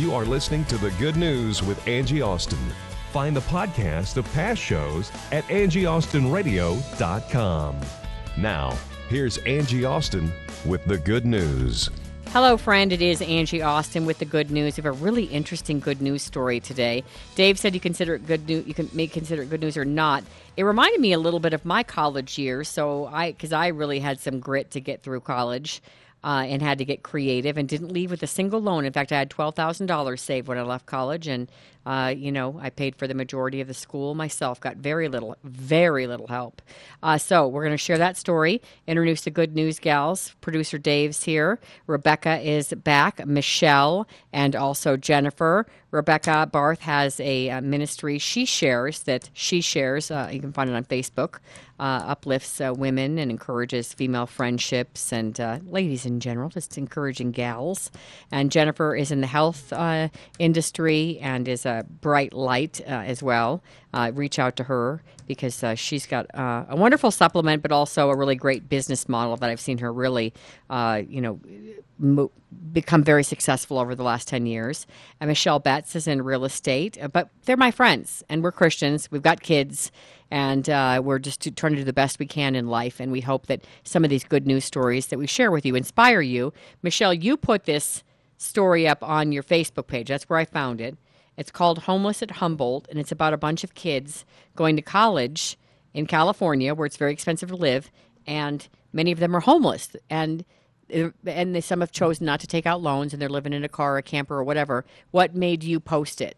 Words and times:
You 0.00 0.14
are 0.14 0.24
listening 0.24 0.64
to 0.64 0.78
the 0.78 0.90
Good 0.92 1.16
News 1.16 1.62
with 1.62 1.86
Angie 1.86 2.22
Austin. 2.22 2.58
Find 3.12 3.36
the 3.36 3.42
podcast 3.42 4.16
of 4.16 4.24
past 4.32 4.58
shows 4.58 5.12
at 5.30 5.44
angieaustinradio.com. 5.48 7.80
Now, 8.38 8.78
here's 9.10 9.36
Angie 9.36 9.84
Austin 9.84 10.32
with 10.64 10.82
the 10.86 10.96
good 10.96 11.26
news. 11.26 11.90
Hello, 12.28 12.56
friend. 12.56 12.94
It 12.94 13.02
is 13.02 13.20
Angie 13.20 13.60
Austin 13.60 14.06
with 14.06 14.20
the 14.20 14.24
good 14.24 14.50
news. 14.50 14.78
We 14.78 14.84
have 14.84 14.86
a 14.86 15.04
really 15.04 15.24
interesting 15.24 15.80
good 15.80 16.00
news 16.00 16.22
story 16.22 16.60
today. 16.60 17.04
Dave 17.34 17.58
said 17.58 17.74
you 17.74 17.80
consider 17.80 18.14
it 18.14 18.26
good 18.26 18.48
news. 18.48 18.66
You 18.66 18.72
can 18.72 18.88
may 18.94 19.06
consider 19.06 19.42
it 19.42 19.50
good 19.50 19.60
news 19.60 19.76
or 19.76 19.84
not. 19.84 20.24
It 20.56 20.62
reminded 20.62 21.02
me 21.02 21.12
a 21.12 21.18
little 21.18 21.40
bit 21.40 21.52
of 21.52 21.66
my 21.66 21.82
college 21.82 22.38
years. 22.38 22.70
So 22.70 23.04
I, 23.04 23.32
because 23.32 23.52
I 23.52 23.66
really 23.66 23.98
had 23.98 24.18
some 24.18 24.40
grit 24.40 24.70
to 24.70 24.80
get 24.80 25.02
through 25.02 25.20
college. 25.20 25.82
Uh, 26.22 26.44
and 26.46 26.60
had 26.60 26.76
to 26.76 26.84
get 26.84 27.02
creative 27.02 27.56
and 27.56 27.66
didn't 27.66 27.92
leave 27.92 28.10
with 28.10 28.22
a 28.22 28.26
single 28.26 28.60
loan. 28.60 28.84
In 28.84 28.92
fact, 28.92 29.10
I 29.10 29.18
had 29.18 29.30
twelve 29.30 29.54
thousand 29.54 29.86
dollars 29.86 30.20
saved 30.20 30.48
when 30.48 30.58
I 30.58 30.62
left 30.62 30.84
college, 30.84 31.26
and 31.26 31.50
uh, 31.86 32.12
you 32.14 32.30
know 32.30 32.58
I 32.60 32.68
paid 32.68 32.94
for 32.94 33.06
the 33.06 33.14
majority 33.14 33.62
of 33.62 33.68
the 33.68 33.74
school 33.74 34.14
myself. 34.14 34.60
Got 34.60 34.76
very 34.76 35.08
little, 35.08 35.36
very 35.44 36.06
little 36.06 36.26
help. 36.26 36.60
Uh, 37.02 37.16
so 37.16 37.48
we're 37.48 37.64
going 37.64 37.72
to 37.72 37.78
share 37.78 37.96
that 37.98 38.18
story. 38.18 38.60
Introduce 38.86 39.22
the 39.22 39.30
good 39.30 39.54
news 39.54 39.78
gals. 39.78 40.34
Producer 40.42 40.76
Dave's 40.76 41.22
here. 41.24 41.58
Rebecca 41.86 42.38
is 42.38 42.74
back. 42.74 43.26
Michelle 43.26 44.06
and 44.32 44.54
also 44.54 44.98
Jennifer. 44.98 45.66
Rebecca 45.90 46.48
Barth 46.50 46.80
has 46.82 47.18
a 47.20 47.50
uh, 47.50 47.60
ministry 47.60 48.18
she 48.18 48.44
shares 48.44 49.02
that 49.04 49.30
she 49.32 49.60
shares. 49.60 50.10
Uh, 50.10 50.28
you 50.32 50.40
can 50.40 50.52
find 50.52 50.70
it 50.70 50.76
on 50.76 50.84
Facebook. 50.84 51.38
Uh, 51.80 52.04
uplifts 52.08 52.60
uh, 52.60 52.74
women 52.76 53.18
and 53.18 53.30
encourages 53.30 53.94
female 53.94 54.26
friendships 54.26 55.14
and 55.14 55.40
uh, 55.40 55.58
ladies 55.64 56.04
in 56.04 56.20
general, 56.20 56.50
just 56.50 56.76
encouraging 56.76 57.30
gals. 57.30 57.90
And 58.30 58.52
Jennifer 58.52 58.94
is 58.94 59.10
in 59.10 59.22
the 59.22 59.26
health 59.26 59.72
uh, 59.72 60.10
industry 60.38 61.18
and 61.22 61.48
is 61.48 61.64
a 61.64 61.86
bright 62.02 62.34
light 62.34 62.82
uh, 62.82 62.90
as 62.90 63.22
well. 63.22 63.62
Reach 64.12 64.38
out 64.38 64.56
to 64.56 64.64
her 64.64 65.02
because 65.26 65.64
she's 65.76 66.04
got 66.04 66.26
a 66.34 66.76
wonderful 66.76 67.10
supplement, 67.10 67.62
but 67.62 67.72
also 67.72 68.10
a 68.10 68.16
really 68.16 68.36
great 68.36 68.68
business 68.68 69.08
model 69.08 69.38
that 69.38 69.48
I've 69.48 69.58
seen 69.58 69.78
her 69.78 69.90
really, 69.90 70.34
you 70.70 71.20
know, 71.22 71.40
mo- 71.98 72.30
become 72.72 73.02
very 73.02 73.24
successful 73.24 73.78
over 73.78 73.94
the 73.94 74.02
last 74.02 74.28
10 74.28 74.44
years. 74.44 74.86
And 75.18 75.28
Michelle 75.28 75.58
Betts 75.58 75.96
is 75.96 76.06
in 76.06 76.22
real 76.22 76.44
estate, 76.44 76.98
but 77.12 77.30
they're 77.46 77.56
my 77.56 77.70
friends 77.70 78.22
and 78.28 78.42
we're 78.42 78.52
Christians. 78.52 79.10
We've 79.10 79.22
got 79.22 79.40
kids 79.40 79.90
and 80.30 80.68
uh, 80.70 81.00
we're 81.04 81.18
just 81.18 81.56
trying 81.56 81.72
to 81.72 81.78
do 81.78 81.84
the 81.84 81.92
best 81.92 82.18
we 82.18 82.26
can 82.26 82.54
in 82.54 82.68
life. 82.68 83.00
And 83.00 83.10
we 83.10 83.20
hope 83.20 83.46
that 83.46 83.64
some 83.84 84.04
of 84.04 84.10
these 84.10 84.24
good 84.24 84.46
news 84.46 84.64
stories 84.64 85.08
that 85.08 85.18
we 85.18 85.26
share 85.26 85.50
with 85.50 85.66
you 85.66 85.74
inspire 85.74 86.20
you. 86.20 86.52
Michelle, 86.82 87.14
you 87.14 87.36
put 87.36 87.64
this 87.64 88.04
story 88.36 88.86
up 88.86 89.02
on 89.02 89.32
your 89.32 89.42
Facebook 89.42 89.86
page. 89.86 90.08
That's 90.08 90.28
where 90.28 90.38
I 90.38 90.44
found 90.44 90.80
it. 90.80 90.96
It's 91.36 91.50
called 91.50 91.80
Homeless 91.80 92.22
at 92.22 92.32
Humboldt, 92.32 92.86
and 92.90 92.98
it's 92.98 93.12
about 93.12 93.32
a 93.32 93.38
bunch 93.38 93.64
of 93.64 93.74
kids 93.74 94.24
going 94.56 94.76
to 94.76 94.82
college 94.82 95.56
in 95.94 96.06
California, 96.06 96.74
where 96.74 96.86
it's 96.86 96.96
very 96.96 97.12
expensive 97.12 97.48
to 97.48 97.56
live, 97.56 97.90
and 98.26 98.68
many 98.92 99.10
of 99.10 99.18
them 99.18 99.34
are 99.34 99.40
homeless. 99.40 99.96
And 100.08 100.44
and 100.90 101.54
they, 101.54 101.60
some 101.60 101.80
have 101.80 101.92
chosen 101.92 102.26
not 102.26 102.40
to 102.40 102.46
take 102.46 102.66
out 102.66 102.82
loans, 102.82 103.12
and 103.12 103.22
they're 103.22 103.28
living 103.28 103.52
in 103.52 103.64
a 103.64 103.68
car, 103.68 103.96
a 103.96 104.02
camper, 104.02 104.36
or 104.36 104.44
whatever. 104.44 104.84
What 105.12 105.34
made 105.34 105.62
you 105.62 105.80
post 105.80 106.20
it? 106.20 106.36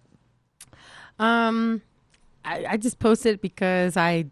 Um, 1.19 1.83
I, 2.45 2.65
I 2.71 2.77
just 2.77 2.99
posted 2.99 3.35
it 3.35 3.43
because 3.43 3.97
I, 3.97 4.27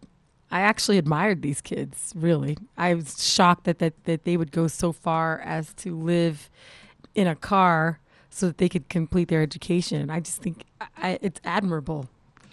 I 0.51 0.61
actually 0.61 0.97
admired 0.97 1.41
these 1.41 1.61
kids. 1.61 2.13
Really, 2.15 2.57
I 2.77 2.93
was 2.93 3.23
shocked 3.23 3.63
that 3.65 3.79
that 3.79 4.03
that 4.05 4.23
they 4.25 4.37
would 4.37 4.51
go 4.51 4.67
so 4.67 4.91
far 4.91 5.39
as 5.39 5.73
to 5.75 5.97
live 5.97 6.49
in 7.15 7.27
a 7.27 7.35
car 7.35 7.99
so 8.29 8.47
that 8.47 8.57
they 8.57 8.69
could 8.69 8.89
complete 8.89 9.27
their 9.27 9.41
education. 9.41 10.09
I 10.09 10.19
just 10.19 10.41
think 10.41 10.63
I, 10.97 11.19
it's 11.21 11.41
admirable. 11.43 12.09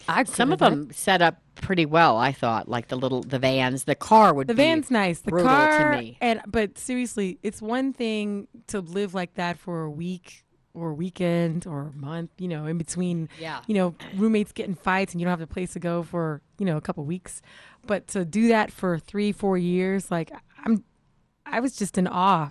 I 0.09 0.25
Some 0.25 0.53
of 0.53 0.59
them 0.59 0.91
set 0.91 1.21
up 1.21 1.43
pretty 1.57 1.85
well, 1.85 2.17
I 2.17 2.33
thought, 2.33 2.69
like 2.69 2.89
the 2.89 2.97
little 2.97 3.23
the 3.23 3.39
vans. 3.39 3.85
The 3.85 3.95
car 3.95 4.33
would 4.33 4.47
The 4.47 4.55
be 4.55 4.63
van's 4.63 4.91
nice. 4.91 5.21
The 5.21 5.33
car, 5.33 5.93
to 5.93 5.99
me. 6.01 6.17
and 6.21 6.41
but 6.47 6.79
seriously, 6.79 7.39
it's 7.43 7.61
one 7.61 7.93
thing 7.93 8.49
to 8.69 8.81
live 8.81 9.13
like 9.13 9.35
that 9.35 9.59
for 9.59 9.83
a 9.83 9.91
week 9.91 10.45
or 10.78 10.94
weekend 10.94 11.66
or 11.66 11.93
month. 11.94 12.31
You 12.39 12.49
know, 12.49 12.66
in 12.66 12.78
between. 12.78 13.28
Yeah. 13.41 13.61
You 13.66 13.75
know, 13.75 13.94
roommates 14.16 14.53
getting 14.53 14.75
fights 14.75 15.12
and 15.12 15.21
you 15.21 15.25
don't 15.25 15.33
have 15.33 15.41
a 15.41 15.47
place 15.47 15.72
to 15.75 15.81
go 15.81 16.03
for 16.03 16.41
you 16.59 16.66
know 16.66 16.77
a 16.77 16.81
couple 16.81 17.05
weeks, 17.05 17.43
but 17.87 18.06
to 18.09 18.25
do 18.25 18.49
that 18.49 18.71
for 18.71 18.99
three, 18.99 19.33
four 19.33 19.59
years, 19.59 20.11
like 20.11 20.31
I'm, 20.65 20.84
I 21.47 21.61
was 21.61 21.77
just 21.77 21.99
in 21.99 22.06
awe. 22.06 22.50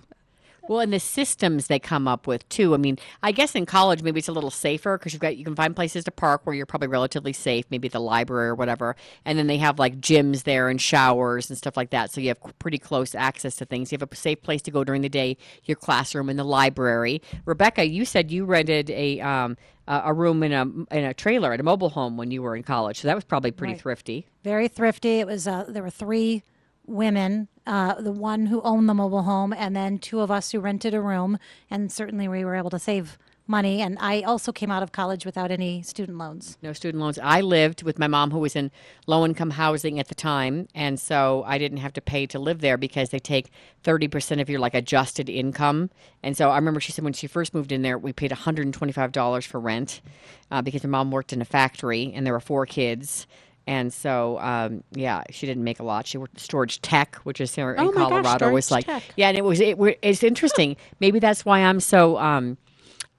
Well, 0.68 0.80
and 0.80 0.92
the 0.92 1.00
systems 1.00 1.66
they 1.66 1.78
come 1.78 2.06
up 2.06 2.26
with 2.26 2.48
too. 2.48 2.74
I 2.74 2.76
mean, 2.76 2.98
I 3.22 3.32
guess 3.32 3.54
in 3.54 3.66
college 3.66 4.02
maybe 4.02 4.18
it's 4.18 4.28
a 4.28 4.32
little 4.32 4.50
safer 4.50 4.98
because 4.98 5.12
you've 5.12 5.22
got 5.22 5.36
you 5.36 5.44
can 5.44 5.54
find 5.56 5.74
places 5.74 6.04
to 6.04 6.10
park 6.10 6.42
where 6.44 6.54
you're 6.54 6.66
probably 6.66 6.88
relatively 6.88 7.32
safe, 7.32 7.64
maybe 7.70 7.88
the 7.88 8.00
library 8.00 8.48
or 8.48 8.54
whatever. 8.54 8.96
And 9.24 9.38
then 9.38 9.46
they 9.46 9.58
have 9.58 9.78
like 9.78 10.00
gyms 10.00 10.42
there 10.44 10.68
and 10.68 10.80
showers 10.80 11.48
and 11.48 11.56
stuff 11.56 11.76
like 11.76 11.90
that, 11.90 12.10
so 12.10 12.20
you 12.20 12.28
have 12.28 12.38
pretty 12.58 12.78
close 12.78 13.14
access 13.14 13.56
to 13.56 13.64
things. 13.64 13.90
You 13.92 13.98
have 13.98 14.08
a 14.10 14.14
safe 14.16 14.42
place 14.42 14.62
to 14.62 14.70
go 14.70 14.84
during 14.84 15.02
the 15.02 15.08
day, 15.08 15.36
your 15.64 15.76
classroom 15.76 16.28
and 16.28 16.38
the 16.38 16.44
library. 16.44 17.22
Rebecca, 17.44 17.86
you 17.88 18.04
said 18.04 18.30
you 18.30 18.44
rented 18.44 18.90
a 18.90 19.20
um, 19.20 19.56
a 19.86 20.12
room 20.12 20.42
in 20.42 20.52
a 20.52 20.62
in 20.94 21.04
a 21.04 21.14
trailer 21.14 21.52
at 21.54 21.60
a 21.60 21.62
mobile 21.62 21.88
home 21.90 22.16
when 22.18 22.30
you 22.30 22.42
were 22.42 22.54
in 22.54 22.62
college, 22.62 23.00
so 23.00 23.08
that 23.08 23.14
was 23.14 23.24
probably 23.24 23.50
pretty 23.50 23.72
Right. 23.72 23.80
thrifty. 23.80 24.26
very 24.44 24.68
thrifty. 24.68 25.20
It 25.20 25.26
was 25.26 25.48
uh, 25.48 25.64
there 25.68 25.82
were 25.82 25.88
three 25.90 26.42
women, 26.88 27.48
uh, 27.66 28.00
the 28.00 28.12
one 28.12 28.46
who 28.46 28.60
owned 28.62 28.88
the 28.88 28.94
mobile 28.94 29.22
home, 29.22 29.52
and 29.52 29.76
then 29.76 29.98
two 29.98 30.20
of 30.20 30.30
us 30.30 30.52
who 30.52 30.60
rented 30.60 30.94
a 30.94 31.00
room. 31.00 31.38
And 31.70 31.92
certainly 31.92 32.26
we 32.26 32.44
were 32.44 32.56
able 32.56 32.70
to 32.70 32.78
save 32.78 33.18
money. 33.50 33.80
And 33.80 33.96
I 33.98 34.20
also 34.22 34.52
came 34.52 34.70
out 34.70 34.82
of 34.82 34.92
college 34.92 35.24
without 35.24 35.50
any 35.50 35.82
student 35.82 36.18
loans. 36.18 36.58
No 36.60 36.74
student 36.74 37.02
loans. 37.02 37.18
I 37.18 37.40
lived 37.40 37.82
with 37.82 37.98
my 37.98 38.06
mom, 38.06 38.30
who 38.30 38.40
was 38.40 38.54
in 38.54 38.70
low 39.06 39.24
income 39.24 39.52
housing 39.52 39.98
at 39.98 40.08
the 40.08 40.14
time, 40.14 40.68
and 40.74 41.00
so 41.00 41.44
I 41.46 41.56
didn't 41.56 41.78
have 41.78 41.94
to 41.94 42.02
pay 42.02 42.26
to 42.26 42.38
live 42.38 42.60
there 42.60 42.76
because 42.76 43.08
they 43.08 43.18
take 43.18 43.50
thirty 43.82 44.06
percent 44.06 44.42
of 44.42 44.50
your 44.50 44.60
like 44.60 44.74
adjusted 44.74 45.30
income. 45.30 45.88
And 46.22 46.36
so 46.36 46.50
I 46.50 46.56
remember 46.56 46.78
she 46.78 46.92
said 46.92 47.04
when 47.04 47.14
she 47.14 47.26
first 47.26 47.54
moved 47.54 47.72
in 47.72 47.80
there, 47.80 47.96
we 47.96 48.12
paid 48.12 48.32
one 48.32 48.40
hundred 48.40 48.66
and 48.66 48.74
twenty 48.74 48.92
five 48.92 49.12
dollars 49.12 49.46
for 49.46 49.58
rent 49.58 50.02
uh, 50.50 50.60
because 50.60 50.84
my 50.84 50.90
mom 50.90 51.10
worked 51.10 51.32
in 51.32 51.40
a 51.40 51.46
factory 51.46 52.12
and 52.14 52.26
there 52.26 52.34
were 52.34 52.40
four 52.40 52.66
kids. 52.66 53.26
And 53.68 53.92
so, 53.92 54.38
um, 54.40 54.82
yeah, 54.92 55.24
she 55.30 55.46
didn't 55.46 55.62
make 55.62 55.78
a 55.78 55.82
lot. 55.82 56.06
She 56.06 56.16
worked 56.16 56.38
StorageTek, 56.38 57.16
which 57.24 57.38
is 57.38 57.54
here 57.54 57.76
Oh 57.78 57.90
in 57.90 57.94
my 57.94 58.08
gosh, 58.08 58.24
was 58.24 58.64
storage 58.64 58.70
like, 58.70 58.86
tech. 58.86 59.02
yeah, 59.14 59.28
and 59.28 59.36
it 59.36 59.44
was 59.44 59.60
it. 59.60 59.76
It's 60.00 60.22
interesting. 60.22 60.74
Maybe 61.00 61.18
that's 61.18 61.44
why 61.44 61.58
I'm 61.60 61.78
so. 61.78 62.16
Um, 62.16 62.56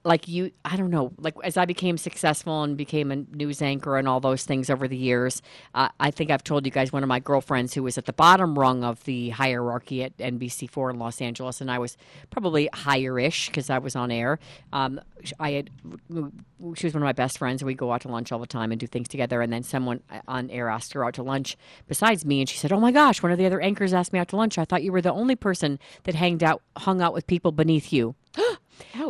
like 0.04 0.28
you 0.28 0.50
i 0.64 0.76
don't 0.76 0.90
know 0.90 1.12
like 1.18 1.34
as 1.44 1.56
i 1.56 1.64
became 1.64 1.98
successful 1.98 2.62
and 2.62 2.76
became 2.76 3.10
a 3.10 3.16
news 3.16 3.60
anchor 3.60 3.98
and 3.98 4.08
all 4.08 4.20
those 4.20 4.44
things 4.44 4.70
over 4.70 4.88
the 4.88 4.96
years 4.96 5.42
uh, 5.74 5.88
i 5.98 6.10
think 6.10 6.30
i've 6.30 6.42
told 6.42 6.64
you 6.64 6.72
guys 6.72 6.92
one 6.92 7.02
of 7.02 7.08
my 7.08 7.20
girlfriends 7.20 7.74
who 7.74 7.82
was 7.82 7.98
at 7.98 8.06
the 8.06 8.12
bottom 8.12 8.58
rung 8.58 8.82
of 8.82 9.04
the 9.04 9.30
hierarchy 9.30 10.02
at 10.02 10.16
nbc4 10.16 10.90
in 10.90 10.98
los 10.98 11.20
angeles 11.20 11.60
and 11.60 11.70
i 11.70 11.78
was 11.78 11.96
probably 12.30 12.68
higher-ish 12.72 13.48
because 13.48 13.68
i 13.68 13.78
was 13.78 13.94
on 13.94 14.10
air. 14.10 14.38
Um, 14.72 15.00
i 15.38 15.52
had 15.52 15.70
she 16.74 16.86
was 16.86 16.94
one 16.94 17.02
of 17.02 17.06
my 17.06 17.12
best 17.12 17.38
friends 17.38 17.60
and 17.60 17.66
we 17.66 17.74
go 17.74 17.92
out 17.92 18.00
to 18.02 18.08
lunch 18.08 18.32
all 18.32 18.38
the 18.38 18.46
time 18.46 18.72
and 18.72 18.80
do 18.80 18.86
things 18.86 19.08
together 19.08 19.42
and 19.42 19.52
then 19.52 19.62
someone 19.62 20.00
uh, 20.10 20.20
on 20.26 20.48
air 20.50 20.68
asked 20.68 20.92
her 20.94 21.04
out 21.04 21.14
to 21.14 21.22
lunch 21.22 21.56
besides 21.88 22.24
me 22.24 22.40
and 22.40 22.48
she 22.48 22.56
said 22.56 22.72
oh 22.72 22.80
my 22.80 22.92
gosh 22.92 23.22
one 23.22 23.32
of 23.32 23.38
the 23.38 23.46
other 23.46 23.60
anchors 23.60 23.92
asked 23.92 24.12
me 24.12 24.18
out 24.18 24.28
to 24.28 24.36
lunch. 24.36 24.58
I 24.58 24.64
thought 24.64 24.82
you 24.82 24.92
were 24.92 25.02
the 25.02 25.12
only 25.12 25.36
person 25.36 25.78
that 26.04 26.14
hanged 26.14 26.42
out 26.42 26.62
hung 26.76 27.02
out 27.02 27.12
with 27.12 27.26
people 27.26 27.52
beneath 27.52 27.92
you 27.92 28.14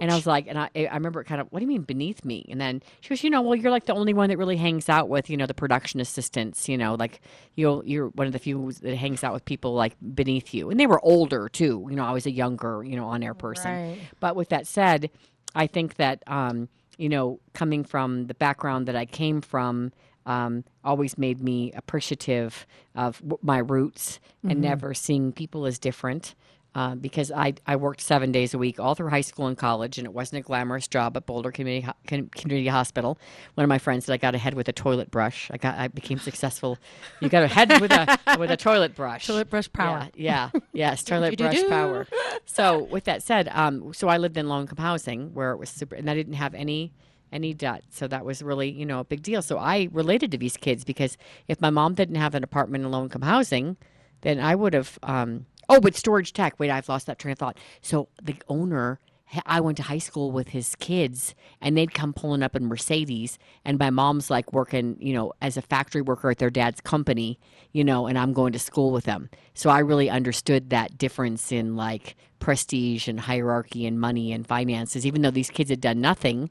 and 0.00 0.10
I 0.10 0.14
was 0.14 0.26
like, 0.26 0.46
and 0.46 0.58
I, 0.58 0.70
I 0.74 0.94
remember 0.94 1.20
it 1.20 1.24
kind 1.24 1.40
of, 1.40 1.46
what 1.50 1.60
do 1.60 1.64
you 1.64 1.68
mean 1.68 1.82
beneath 1.82 2.24
me? 2.24 2.46
And 2.48 2.60
then 2.60 2.82
she 3.00 3.08
goes, 3.10 3.22
you 3.24 3.30
know, 3.30 3.42
well, 3.42 3.54
you're 3.54 3.70
like 3.70 3.86
the 3.86 3.94
only 3.94 4.14
one 4.14 4.28
that 4.30 4.38
really 4.38 4.56
hangs 4.56 4.88
out 4.88 5.08
with, 5.08 5.30
you 5.30 5.36
know, 5.36 5.46
the 5.46 5.54
production 5.54 6.00
assistants, 6.00 6.68
you 6.68 6.76
know, 6.76 6.94
like 6.94 7.20
you'll, 7.54 7.84
you're 7.84 8.08
one 8.08 8.26
of 8.26 8.32
the 8.32 8.38
few 8.38 8.72
that 8.82 8.96
hangs 8.96 9.24
out 9.24 9.32
with 9.32 9.44
people 9.44 9.74
like 9.74 9.96
beneath 10.14 10.52
you. 10.54 10.70
And 10.70 10.78
they 10.78 10.86
were 10.86 11.04
older 11.04 11.48
too. 11.48 11.86
You 11.88 11.96
know, 11.96 12.04
I 12.04 12.12
was 12.12 12.26
a 12.26 12.30
younger, 12.30 12.82
you 12.82 12.96
know, 12.96 13.06
on 13.06 13.22
air 13.22 13.34
person. 13.34 13.72
Right. 13.72 13.98
But 14.20 14.36
with 14.36 14.48
that 14.50 14.66
said, 14.66 15.10
I 15.54 15.66
think 15.66 15.96
that, 15.96 16.22
um, 16.26 16.68
you 16.98 17.08
know, 17.08 17.40
coming 17.54 17.84
from 17.84 18.26
the 18.26 18.34
background 18.34 18.86
that 18.86 18.96
I 18.96 19.06
came 19.06 19.40
from, 19.40 19.92
um, 20.26 20.64
always 20.84 21.16
made 21.16 21.40
me 21.40 21.72
appreciative 21.72 22.66
of 22.94 23.18
w- 23.20 23.38
my 23.42 23.58
roots 23.58 24.20
and 24.46 24.60
never 24.60 24.92
seeing 24.92 25.32
people 25.32 25.64
as 25.64 25.78
different. 25.78 26.34
Uh, 26.74 26.94
because 26.94 27.32
I, 27.32 27.54
I 27.66 27.76
worked 27.76 28.00
seven 28.00 28.30
days 28.30 28.54
a 28.54 28.58
week 28.58 28.78
all 28.78 28.94
through 28.94 29.08
high 29.08 29.22
school 29.22 29.46
and 29.46 29.58
college, 29.58 29.98
and 29.98 30.06
it 30.06 30.12
wasn't 30.12 30.40
a 30.40 30.42
glamorous 30.42 30.86
job 30.86 31.16
at 31.16 31.26
Boulder 31.26 31.50
Community 31.50 31.86
Ho- 31.86 32.28
Community 32.32 32.68
Hospital. 32.68 33.18
One 33.54 33.64
of 33.64 33.68
my 33.68 33.78
friends 33.78 34.04
said 34.04 34.14
I 34.14 34.18
got 34.18 34.34
ahead 34.34 34.54
with 34.54 34.68
a 34.68 34.72
toilet 34.72 35.10
brush. 35.10 35.50
I 35.52 35.56
got 35.56 35.78
I 35.78 35.88
became 35.88 36.18
successful. 36.18 36.78
You 37.20 37.28
got 37.28 37.42
ahead 37.42 37.80
with 37.80 37.90
a 37.90 38.18
with 38.38 38.50
a 38.50 38.56
toilet 38.56 38.94
brush. 38.94 39.26
Toilet 39.26 39.50
brush 39.50 39.72
power. 39.72 40.08
Yeah, 40.14 40.50
yeah 40.52 40.60
yes, 40.72 41.02
toilet 41.02 41.36
brush 41.36 41.66
power. 41.68 42.06
So 42.46 42.84
with 42.84 43.04
that 43.04 43.22
said, 43.22 43.48
um, 43.52 43.92
so 43.94 44.08
I 44.08 44.16
lived 44.16 44.36
in 44.36 44.48
low 44.48 44.60
income 44.60 44.78
housing 44.78 45.34
where 45.34 45.52
it 45.52 45.56
was 45.56 45.70
super, 45.70 45.94
and 45.94 46.10
I 46.10 46.14
didn't 46.14 46.32
have 46.34 46.54
any 46.54 46.92
any 47.32 47.54
debt. 47.54 47.84
So 47.90 48.08
that 48.08 48.24
was 48.24 48.42
really, 48.42 48.70
you 48.70 48.84
know, 48.84 49.00
a 49.00 49.04
big 49.04 49.22
deal. 49.22 49.40
So 49.42 49.56
I 49.58 49.88
related 49.92 50.32
to 50.32 50.38
these 50.38 50.56
kids 50.56 50.84
because 50.84 51.16
if 51.48 51.60
my 51.60 51.70
mom 51.70 51.94
didn't 51.94 52.16
have 52.16 52.34
an 52.34 52.42
apartment 52.42 52.84
in 52.84 52.90
low 52.90 53.02
income 53.02 53.22
housing, 53.22 53.76
then 54.22 54.40
I 54.40 54.54
would 54.54 54.74
have. 54.74 54.98
Um, 55.02 55.46
oh, 55.70 55.80
but 55.80 55.94
StorageTek. 55.94 56.52
Wait, 56.58 56.70
I've 56.70 56.88
lost 56.88 57.06
that 57.06 57.18
train 57.18 57.32
of 57.32 57.38
thought. 57.38 57.56
So 57.80 58.08
the 58.22 58.36
owner. 58.48 59.00
I 59.46 59.60
went 59.60 59.76
to 59.76 59.84
high 59.84 59.98
school 59.98 60.32
with 60.32 60.48
his 60.48 60.74
kids, 60.74 61.36
and 61.60 61.78
they'd 61.78 61.94
come 61.94 62.12
pulling 62.12 62.42
up 62.42 62.56
in 62.56 62.66
Mercedes. 62.66 63.38
And 63.64 63.78
my 63.78 63.88
mom's 63.88 64.28
like 64.28 64.52
working, 64.52 64.96
you 64.98 65.14
know, 65.14 65.32
as 65.40 65.56
a 65.56 65.62
factory 65.62 66.02
worker 66.02 66.30
at 66.30 66.38
their 66.38 66.50
dad's 66.50 66.80
company, 66.80 67.38
you 67.70 67.84
know, 67.84 68.08
and 68.08 68.18
I'm 68.18 68.32
going 68.32 68.52
to 68.54 68.58
school 68.58 68.90
with 68.90 69.04
them. 69.04 69.30
So 69.54 69.70
I 69.70 69.78
really 69.78 70.10
understood 70.10 70.70
that 70.70 70.98
difference 70.98 71.52
in 71.52 71.76
like 71.76 72.16
prestige 72.40 73.06
and 73.06 73.20
hierarchy 73.20 73.86
and 73.86 74.00
money 74.00 74.32
and 74.32 74.44
finances. 74.44 75.06
Even 75.06 75.22
though 75.22 75.30
these 75.30 75.50
kids 75.50 75.70
had 75.70 75.80
done 75.80 76.00
nothing, 76.00 76.50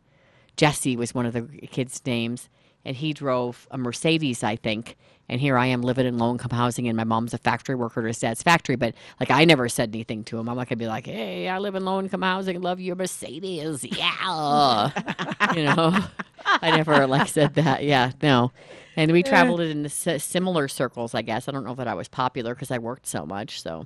Jesse 0.56 0.96
was 0.96 1.14
one 1.14 1.26
of 1.26 1.34
the 1.34 1.42
kids' 1.68 2.02
names, 2.06 2.48
and 2.86 2.96
he 2.96 3.12
drove 3.12 3.68
a 3.72 3.78
Mercedes, 3.78 4.42
I 4.42 4.56
think. 4.56 4.96
And 5.30 5.40
here 5.40 5.58
I 5.58 5.68
am 5.68 5.84
living 5.84 6.08
in 6.08 6.18
low 6.18 6.32
income 6.32 6.52
housing, 6.52 6.88
and 6.88 6.98
my 6.98 7.04
mom's 7.04 7.34
a 7.34 7.38
factory 7.38 7.76
worker 7.76 8.02
at 8.02 8.08
his 8.08 8.20
dad's 8.20 8.42
factory. 8.42 8.76
But 8.76 8.96
like, 9.20 9.30
I 9.30 9.46
never 9.46 9.70
said 9.70 9.90
anything 9.94 10.24
to 10.26 10.40
him. 10.40 10.50
I'm 10.50 10.58
not 10.58 10.68
gonna 10.68 10.78
be 10.78 10.88
like, 10.88 11.06
"Hey, 11.06 11.48
I 11.48 11.60
live 11.60 11.76
in 11.76 11.86
low 11.86 12.00
income 12.00 12.24
housing. 12.24 12.60
Love 12.62 12.80
your 12.80 12.96
Mercedes." 12.96 13.84
Yeah, 13.84 14.90
you 15.56 15.64
know. 15.64 15.98
I 16.46 16.72
never 16.72 17.06
like 17.06 17.28
said 17.28 17.54
that. 17.56 17.84
Yeah, 17.84 18.12
no. 18.24 18.52
And 18.96 19.12
we 19.12 19.22
traveled 19.24 19.62
in 19.62 19.88
similar 19.88 20.68
circles, 20.68 21.14
I 21.14 21.22
guess. 21.22 21.48
I 21.48 21.52
don't 21.52 21.64
know 21.64 21.76
that 21.76 21.88
I 21.88 21.94
was 21.94 22.08
popular 22.08 22.56
because 22.56 22.72
I 22.72 22.80
worked 22.80 23.06
so 23.08 23.26
much. 23.26 23.62
So 23.62 23.86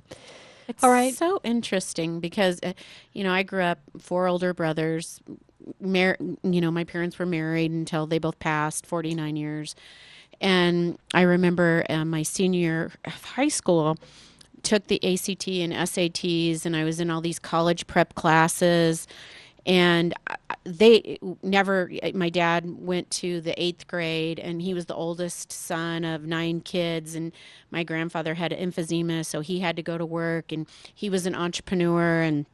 It's 0.68 0.82
so 1.18 1.40
interesting 1.44 2.20
because, 2.20 2.58
uh, 2.62 2.72
you 3.12 3.22
know, 3.22 3.32
I 3.32 3.42
grew 3.42 3.62
up 3.62 3.80
four 3.98 4.26
older 4.26 4.54
brothers. 4.54 5.20
Mar- 5.80 6.16
you 6.42 6.60
know, 6.60 6.70
my 6.70 6.84
parents 6.84 7.18
were 7.18 7.26
married 7.26 7.70
until 7.70 8.06
they 8.06 8.18
both 8.18 8.38
passed, 8.38 8.86
49 8.86 9.36
years. 9.36 9.74
And 10.40 10.98
I 11.12 11.22
remember 11.22 11.84
uh, 11.88 12.04
my 12.04 12.22
senior 12.22 12.90
high 13.06 13.48
school, 13.48 13.96
took 14.62 14.86
the 14.86 14.96
ACT 15.04 15.46
and 15.48 15.72
SATs, 15.72 16.64
and 16.64 16.74
I 16.74 16.84
was 16.84 17.00
in 17.00 17.10
all 17.10 17.20
these 17.20 17.38
college 17.38 17.86
prep 17.86 18.14
classes. 18.14 19.06
And 19.66 20.12
they 20.64 21.18
never, 21.42 21.90
my 22.14 22.28
dad 22.28 22.64
went 22.66 23.10
to 23.12 23.40
the 23.40 23.60
eighth 23.62 23.86
grade, 23.86 24.38
and 24.38 24.60
he 24.60 24.74
was 24.74 24.86
the 24.86 24.94
oldest 24.94 25.52
son 25.52 26.04
of 26.04 26.24
nine 26.24 26.60
kids. 26.60 27.14
And 27.14 27.32
my 27.70 27.82
grandfather 27.82 28.34
had 28.34 28.52
emphysema, 28.52 29.24
so 29.24 29.40
he 29.40 29.60
had 29.60 29.76
to 29.76 29.82
go 29.82 29.96
to 29.96 30.04
work, 30.04 30.52
and 30.52 30.66
he 30.94 31.08
was 31.08 31.26
an 31.26 31.34
entrepreneur. 31.34 32.20
And 32.20 32.46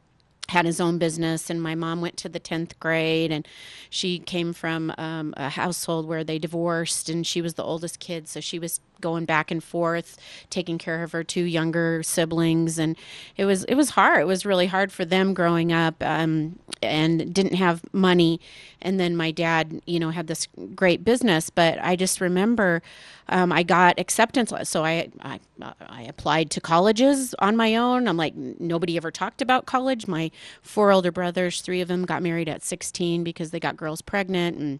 had 0.49 0.65
his 0.65 0.81
own 0.81 0.97
business 0.97 1.49
and 1.49 1.61
my 1.61 1.75
mom 1.75 2.01
went 2.01 2.17
to 2.17 2.29
the 2.29 2.39
10th 2.39 2.77
grade 2.79 3.31
and 3.31 3.47
she 3.89 4.19
came 4.19 4.51
from 4.53 4.93
um, 4.97 5.33
a 5.37 5.49
household 5.49 6.05
where 6.05 6.23
they 6.23 6.37
divorced 6.37 7.09
and 7.09 7.25
she 7.25 7.41
was 7.41 7.53
the 7.53 7.63
oldest 7.63 7.99
kid 7.99 8.27
so 8.27 8.39
she 8.39 8.59
was 8.59 8.81
going 9.01 9.25
back 9.25 9.51
and 9.51 9.63
forth 9.63 10.17
taking 10.49 10.77
care 10.77 11.03
of 11.03 11.11
her 11.11 11.23
two 11.23 11.43
younger 11.43 12.03
siblings. 12.03 12.77
And 12.77 12.97
it 13.37 13.45
was 13.45 13.63
it 13.65 13.75
was 13.75 13.91
hard. 13.91 14.21
It 14.21 14.27
was 14.27 14.45
really 14.45 14.67
hard 14.67 14.91
for 14.91 15.05
them 15.05 15.33
growing 15.33 15.71
up 15.73 15.95
um, 16.01 16.59
and 16.81 17.33
didn't 17.33 17.55
have 17.55 17.81
money. 17.93 18.39
And 18.81 18.99
then 18.99 19.15
my 19.15 19.31
dad 19.31 19.81
you 19.85 19.99
know 19.99 20.09
had 20.11 20.27
this 20.27 20.47
great 20.75 21.03
business. 21.03 21.49
But 21.49 21.79
i 21.81 21.95
just 21.95 22.21
remember 22.21 22.81
um, 23.29 23.51
i 23.51 23.63
got 23.63 23.99
acceptance. 23.99 24.53
So 24.63 24.83
I, 24.85 25.09
I 25.21 25.39
i 25.87 26.03
applied 26.03 26.51
to 26.51 26.61
colleges 26.61 27.33
on 27.39 27.55
my 27.55 27.75
own. 27.75 28.07
I'm 28.07 28.17
like 28.17 28.35
nobody 28.35 28.97
ever 28.97 29.11
talked 29.11 29.41
about 29.41 29.65
college. 29.65 30.07
My 30.07 30.31
four 30.61 30.91
older 30.91 31.11
brothers 31.11 31.61
three 31.61 31.81
of 31.81 31.87
them 31.87 32.05
got 32.05 32.23
married 32.23 32.49
at 32.49 32.63
16 32.63 33.23
because 33.23 33.51
they 33.51 33.59
got 33.59 33.77
girls 33.77 34.01
pregnant. 34.01 34.57
And 34.57 34.79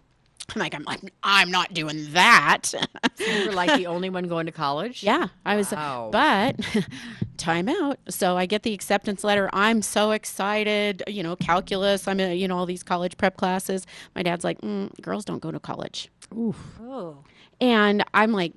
I'm 0.54 0.60
like, 0.60 0.76
I'm 0.76 0.84
like, 0.84 1.00
I'm 1.24 1.50
not 1.52 1.74
doing 1.74 2.12
that. 2.12 2.74
you 3.20 3.48
were 3.48 3.54
like 3.54 3.78
the 3.78 3.88
only 3.88 4.10
one 4.10 4.28
going 4.28 4.46
to 4.46 4.52
college. 4.52 5.04
Yeah, 5.04 5.28
I 5.46 5.56
was. 5.56 5.72
Wow. 5.72 6.10
But 6.12 6.60
time 7.38 7.70
out. 7.70 8.00
So 8.10 8.38
I 8.38 8.46
get 8.46 8.64
the 8.64 8.74
acceptance 8.74 9.24
letter. 9.24 9.50
I'm 9.54 9.82
so 9.82 10.12
excited. 10.12 11.04
You 11.08 11.24
know, 11.24 11.36
calculus. 11.36 12.08
I'm 12.08 12.20
in, 12.20 12.38
you 12.38 12.48
know, 12.48 12.58
all 12.58 12.66
these 12.66 12.84
college 12.84 13.18
prep 13.18 13.38
classes. 13.38 13.88
My 14.16 14.24
dad's 14.24 14.44
like, 14.44 14.60
mm, 14.62 14.90
girls 15.02 15.26
don't 15.26 15.42
go 15.42 15.52
to 15.52 15.60
college. 15.60 16.10
Oh. 16.36 17.24
And 17.60 18.04
I'm 18.14 18.32
like, 18.32 18.54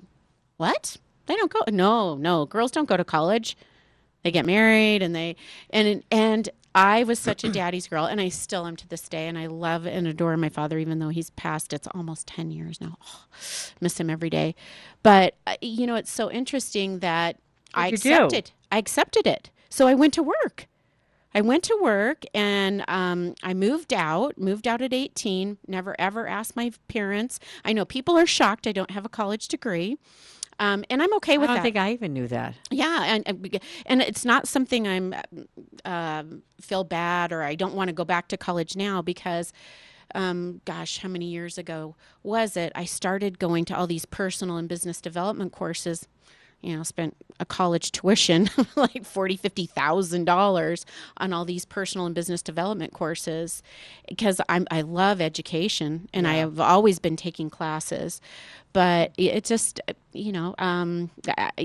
what? 0.57 0.97
They 1.27 1.35
don't 1.35 1.51
go. 1.51 1.61
No, 1.69 2.15
no, 2.15 2.45
girls 2.45 2.71
don't 2.71 2.87
go 2.87 2.97
to 2.97 3.05
college. 3.05 3.57
They 4.23 4.31
get 4.31 4.45
married 4.45 5.03
and 5.03 5.15
they 5.15 5.35
and 5.69 6.03
and 6.11 6.49
I 6.75 7.03
was 7.05 7.19
such 7.19 7.43
a 7.45 7.49
daddy's 7.49 7.87
girl, 7.87 8.05
and 8.05 8.19
I 8.19 8.29
still 8.29 8.67
am 8.67 8.75
to 8.75 8.87
this 8.87 9.07
day. 9.07 9.27
And 9.27 9.37
I 9.37 9.47
love 9.47 9.87
and 9.87 10.05
adore 10.07 10.35
my 10.37 10.49
father, 10.49 10.77
even 10.77 10.99
though 10.99 11.09
he's 11.09 11.29
passed. 11.31 11.71
It's 11.73 11.87
almost 11.95 12.27
ten 12.27 12.51
years 12.51 12.81
now. 12.81 12.97
Oh, 13.01 13.25
miss 13.79 13.99
him 13.99 14.09
every 14.09 14.29
day. 14.29 14.55
But 15.01 15.35
uh, 15.47 15.55
you 15.61 15.87
know, 15.87 15.95
it's 15.95 16.11
so 16.11 16.29
interesting 16.29 16.99
that 16.99 17.37
I 17.73 17.87
What'd 17.87 18.05
you 18.05 18.11
do? 18.11 18.25
accepted. 18.25 18.51
I 18.71 18.77
accepted 18.77 19.25
it. 19.25 19.49
So 19.69 19.87
I 19.87 19.93
went 19.93 20.13
to 20.15 20.23
work. 20.23 20.67
I 21.33 21.41
went 21.41 21.63
to 21.65 21.77
work 21.81 22.23
and 22.33 22.85
um, 22.87 23.35
I 23.43 23.53
moved 23.53 23.93
out, 23.93 24.37
moved 24.37 24.67
out 24.69 24.81
at 24.81 24.93
18, 24.93 25.57
never 25.67 25.93
ever 25.99 26.27
asked 26.27 26.55
my 26.55 26.71
parents. 26.87 27.41
I 27.65 27.73
know 27.73 27.83
people 27.83 28.17
are 28.17 28.25
shocked 28.25 28.65
I 28.67 28.71
don't 28.71 28.91
have 28.91 29.05
a 29.05 29.09
college 29.09 29.49
degree. 29.49 29.97
Um, 30.59 30.85
and 30.89 31.01
I'm 31.01 31.13
okay 31.15 31.37
with 31.37 31.47
that. 31.47 31.51
I 31.51 31.55
don't 31.55 31.63
that. 31.63 31.63
think 31.63 31.77
I 31.77 31.91
even 31.91 32.13
knew 32.13 32.27
that. 32.27 32.55
Yeah, 32.71 33.03
and 33.03 33.59
and 33.85 34.01
it's 34.01 34.23
not 34.23 34.47
something 34.47 34.87
I'm 34.87 35.13
um 35.83 36.43
feel 36.61 36.83
bad 36.83 37.31
or 37.33 37.43
I 37.43 37.55
don't 37.55 37.73
want 37.73 37.89
to 37.89 37.93
go 37.93 38.05
back 38.05 38.29
to 38.29 38.37
college 38.37 38.75
now 38.75 39.01
because, 39.01 39.51
um, 40.13 40.61
gosh, 40.65 40.99
how 40.99 41.09
many 41.09 41.25
years 41.25 41.57
ago 41.57 41.95
was 42.23 42.55
it? 42.55 42.71
I 42.73 42.85
started 42.85 43.37
going 43.37 43.65
to 43.65 43.75
all 43.77 43.87
these 43.87 44.05
personal 44.05 44.57
and 44.57 44.69
business 44.69 45.01
development 45.01 45.51
courses. 45.51 46.07
You 46.65 46.77
know, 46.77 46.83
spent 46.83 47.15
a 47.39 47.45
college 47.45 47.91
tuition 47.91 48.49
like 48.75 49.05
forty, 49.05 49.37
fifty 49.37 49.65
thousand 49.65 50.25
dollars 50.25 50.85
on 51.17 51.31
all 51.31 51.45
these 51.45 51.63
personal 51.65 52.05
and 52.05 52.15
business 52.15 52.41
development 52.41 52.93
courses 52.93 53.61
because 54.07 54.41
I'm 54.49 54.67
I 54.71 54.81
love 54.81 55.21
education 55.21 56.09
and 56.13 56.27
I 56.27 56.35
have 56.35 56.59
always 56.59 56.99
been 56.99 57.15
taking 57.15 57.49
classes, 57.49 58.19
but 58.73 59.11
it 59.17 59.43
just 59.45 59.79
you 60.11 60.31
know 60.31 60.55
um 60.57 61.11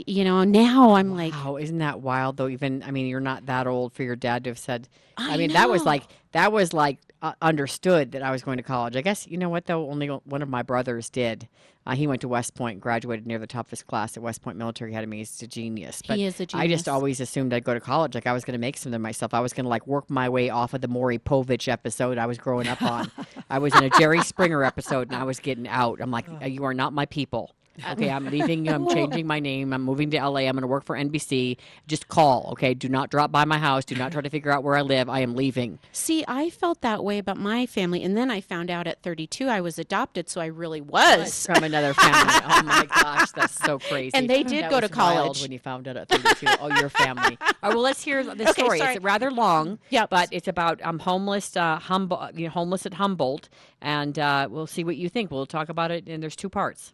you 0.06 0.24
know 0.24 0.44
now 0.44 0.94
I'm 0.94 1.16
like 1.16 1.32
Wow, 1.32 1.56
isn't 1.56 1.78
that 1.78 2.00
wild 2.00 2.36
though? 2.36 2.48
Even 2.48 2.82
I 2.82 2.90
mean, 2.90 3.06
you're 3.06 3.20
not 3.20 3.46
that 3.46 3.66
old 3.66 3.92
for 3.92 4.02
your 4.02 4.16
dad 4.16 4.44
to 4.44 4.50
have 4.50 4.58
said. 4.58 4.88
I, 5.16 5.34
I 5.34 5.36
mean, 5.36 5.52
that 5.52 5.70
was 5.70 5.84
like 5.84 6.04
that 6.32 6.52
was 6.52 6.72
like 6.72 6.98
uh, 7.22 7.32
understood 7.42 8.12
that 8.12 8.22
I 8.22 8.30
was 8.30 8.42
going 8.42 8.56
to 8.56 8.62
college. 8.62 8.96
I 8.96 9.02
guess 9.02 9.26
you 9.26 9.38
know 9.38 9.48
what 9.48 9.66
though. 9.66 9.90
Only 9.90 10.08
one 10.08 10.42
of 10.42 10.48
my 10.48 10.62
brothers 10.62 11.10
did. 11.10 11.48
Uh, 11.86 11.94
he 11.94 12.06
went 12.06 12.20
to 12.20 12.28
West 12.28 12.54
Point, 12.54 12.78
graduated 12.80 13.26
near 13.26 13.38
the 13.38 13.46
top 13.46 13.66
of 13.66 13.70
his 13.70 13.82
class 13.82 14.16
at 14.16 14.22
West 14.22 14.42
Point 14.42 14.58
Military 14.58 14.92
Academy. 14.92 15.18
He's 15.18 15.40
a 15.42 15.46
genius. 15.46 16.02
But 16.06 16.18
He 16.18 16.26
is 16.26 16.38
a 16.38 16.46
genius. 16.46 16.64
I 16.64 16.68
just 16.68 16.88
always 16.88 17.20
assumed 17.20 17.54
I'd 17.54 17.64
go 17.64 17.72
to 17.74 17.80
college. 17.80 18.14
Like 18.14 18.26
I 18.26 18.32
was 18.32 18.44
going 18.44 18.52
to 18.52 18.58
make 18.60 18.76
something 18.76 18.94
of 18.96 19.00
myself. 19.00 19.32
I 19.32 19.40
was 19.40 19.52
going 19.52 19.64
to 19.64 19.70
like 19.70 19.86
work 19.86 20.10
my 20.10 20.28
way 20.28 20.50
off 20.50 20.74
of 20.74 20.82
the 20.82 20.88
Maury 20.88 21.18
Povich 21.18 21.68
episode 21.68 22.18
I 22.18 22.26
was 22.26 22.38
growing 22.38 22.68
up 22.68 22.82
on. 22.82 23.10
I 23.50 23.58
was 23.58 23.74
in 23.74 23.84
a 23.84 23.90
Jerry 23.90 24.22
Springer 24.22 24.62
episode 24.62 25.08
and 25.08 25.16
I 25.16 25.24
was 25.24 25.40
getting 25.40 25.66
out. 25.66 26.00
I'm 26.00 26.10
like, 26.10 26.26
you 26.46 26.64
are 26.64 26.74
not 26.74 26.92
my 26.92 27.06
people. 27.06 27.50
Okay, 27.92 28.10
I'm 28.10 28.26
leaving. 28.26 28.68
I'm 28.68 28.88
changing 28.94 29.26
my 29.26 29.40
name. 29.40 29.72
I'm 29.72 29.82
moving 29.82 30.10
to 30.10 30.18
LA. 30.18 30.40
I'm 30.40 30.52
going 30.52 30.62
to 30.62 30.66
work 30.66 30.84
for 30.84 30.96
NBC. 30.96 31.56
Just 31.86 32.08
call. 32.08 32.48
Okay, 32.52 32.74
do 32.74 32.88
not 32.88 33.10
drop 33.10 33.32
by 33.32 33.44
my 33.46 33.58
house. 33.58 33.84
Do 33.84 33.94
not 33.94 34.12
try 34.12 34.20
to 34.20 34.28
figure 34.28 34.50
out 34.50 34.62
where 34.64 34.76
I 34.76 34.82
live. 34.82 35.08
I 35.08 35.20
am 35.20 35.34
leaving. 35.34 35.78
See, 35.92 36.24
I 36.28 36.50
felt 36.50 36.82
that 36.82 37.02
way 37.04 37.18
about 37.18 37.38
my 37.38 37.64
family, 37.66 38.02
and 38.02 38.16
then 38.16 38.30
I 38.30 38.40
found 38.42 38.70
out 38.70 38.86
at 38.86 39.02
32 39.02 39.48
I 39.48 39.60
was 39.60 39.78
adopted, 39.78 40.28
so 40.28 40.40
I 40.40 40.46
really 40.46 40.80
was. 40.80 41.46
from 41.46 41.64
another 41.64 41.94
family. 41.94 42.34
Oh 42.52 42.62
my 42.64 42.86
gosh, 42.86 43.30
that's 43.32 43.54
so 43.54 43.78
crazy. 43.78 44.10
And 44.14 44.28
they 44.28 44.42
did 44.42 44.64
That 44.64 44.70
go 44.70 44.80
to 44.80 44.88
college. 44.88 45.40
when 45.42 45.52
you 45.52 45.58
found 45.58 45.86
out 45.88 45.96
at 45.96 46.08
32. 46.08 46.46
oh, 46.60 46.68
your 46.80 46.88
family. 46.88 47.38
All 47.40 47.46
right, 47.62 47.74
well, 47.74 47.80
let's 47.80 48.02
hear 48.02 48.22
the 48.24 48.32
Okay, 48.50 48.52
story. 48.62 48.78
sorry. 48.78 48.96
It's 48.96 49.04
rather 49.04 49.30
long, 49.30 49.78
Yep. 49.90 50.10
but 50.10 50.28
it's 50.32 50.48
about 50.48 50.80
um, 50.82 50.98
homeless, 50.98 51.56
uh, 51.56 51.78
Humbo- 51.78 52.36
you 52.36 52.44
know, 52.44 52.50
homeless 52.50 52.84
at 52.86 52.94
Humboldt, 52.94 53.48
and 53.80 54.18
uh, 54.18 54.48
we'll 54.50 54.66
see 54.66 54.84
what 54.84 54.96
you 54.96 55.08
think. 55.08 55.30
We'll 55.30 55.46
talk 55.46 55.68
about 55.68 55.90
it, 55.90 56.06
and 56.08 56.22
there's 56.22 56.36
two 56.36 56.48
parts. 56.50 56.92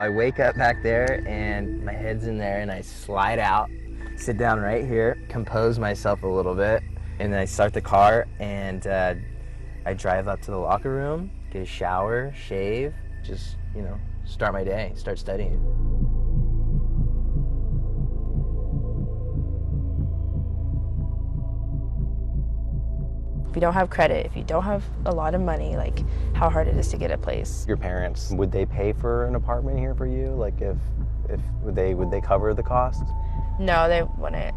I 0.00 0.08
wake 0.08 0.40
up 0.40 0.56
back 0.56 0.82
there 0.82 1.22
and 1.24 1.84
my 1.84 1.92
head's 1.92 2.26
in 2.26 2.36
there 2.36 2.58
and 2.58 2.68
I 2.68 2.80
slide 2.80 3.38
out, 3.38 3.70
sit 4.16 4.36
down 4.36 4.58
right 4.58 4.84
here, 4.84 5.16
compose 5.28 5.78
myself 5.78 6.24
a 6.24 6.26
little 6.26 6.56
bit, 6.56 6.82
and 7.20 7.32
then 7.32 7.38
I 7.38 7.44
start 7.44 7.72
the 7.72 7.80
car 7.80 8.26
and 8.40 8.84
uh, 8.88 9.14
I 9.86 9.94
drive 9.94 10.26
up 10.26 10.42
to 10.42 10.50
the 10.50 10.56
locker 10.56 10.90
room, 10.90 11.30
get 11.52 11.62
a 11.62 11.64
shower, 11.64 12.34
shave, 12.36 12.92
just, 13.22 13.56
you 13.72 13.82
know, 13.82 13.96
start 14.24 14.52
my 14.52 14.64
day, 14.64 14.90
start 14.96 15.16
studying. 15.16 15.62
If 23.54 23.56
you 23.58 23.60
don't 23.60 23.74
have 23.74 23.88
credit, 23.88 24.26
if 24.26 24.36
you 24.36 24.42
don't 24.42 24.64
have 24.64 24.82
a 25.06 25.14
lot 25.14 25.32
of 25.32 25.40
money, 25.40 25.76
like 25.76 26.00
how 26.34 26.50
hard 26.50 26.66
it 26.66 26.76
is 26.76 26.88
to 26.88 26.96
get 26.96 27.12
a 27.12 27.16
place. 27.16 27.64
Your 27.68 27.76
parents, 27.76 28.32
would 28.32 28.50
they 28.50 28.66
pay 28.66 28.92
for 28.92 29.26
an 29.26 29.36
apartment 29.36 29.78
here 29.78 29.94
for 29.94 30.06
you? 30.08 30.30
Like 30.30 30.60
if 30.60 30.76
if 31.28 31.38
would 31.62 31.76
they 31.76 31.94
would 31.94 32.10
they 32.10 32.20
cover 32.20 32.52
the 32.52 32.64
cost? 32.64 33.04
No, 33.60 33.88
they 33.88 34.02
wouldn't. 34.18 34.56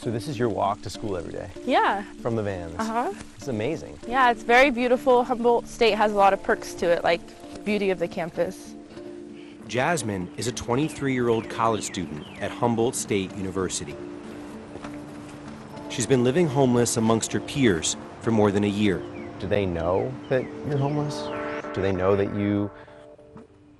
So 0.00 0.10
this 0.10 0.26
is 0.26 0.36
your 0.36 0.48
walk 0.48 0.82
to 0.82 0.90
school 0.90 1.16
every 1.16 1.32
day 1.32 1.48
Yeah. 1.64 2.02
from 2.20 2.34
the 2.34 2.42
vans. 2.42 2.74
Uh 2.80 2.84
huh. 2.84 3.12
It's 3.36 3.46
amazing. 3.46 3.96
Yeah, 4.08 4.32
it's 4.32 4.42
very 4.42 4.72
beautiful. 4.72 5.22
Humboldt 5.22 5.68
State 5.68 5.94
has 5.94 6.10
a 6.10 6.16
lot 6.16 6.32
of 6.32 6.42
perks 6.42 6.74
to 6.74 6.86
it, 6.86 7.04
like 7.04 7.20
beauty 7.64 7.90
of 7.90 8.00
the 8.00 8.08
campus. 8.08 8.74
Jasmine 9.68 10.28
is 10.36 10.46
a 10.46 10.52
23 10.52 11.12
year 11.12 11.28
old 11.28 11.50
college 11.50 11.82
student 11.82 12.24
at 12.40 12.50
Humboldt 12.52 12.94
State 12.94 13.36
University. 13.36 13.96
She's 15.88 16.06
been 16.06 16.22
living 16.22 16.46
homeless 16.46 16.96
amongst 16.96 17.32
her 17.32 17.40
peers 17.40 17.96
for 18.20 18.30
more 18.30 18.52
than 18.52 18.62
a 18.62 18.68
year. 18.68 19.02
Do 19.40 19.48
they 19.48 19.66
know 19.66 20.12
that 20.28 20.44
you're 20.68 20.78
homeless? 20.78 21.24
Do 21.74 21.82
they 21.82 21.92
know 21.92 22.14
that 22.14 22.32
you, 22.34 22.70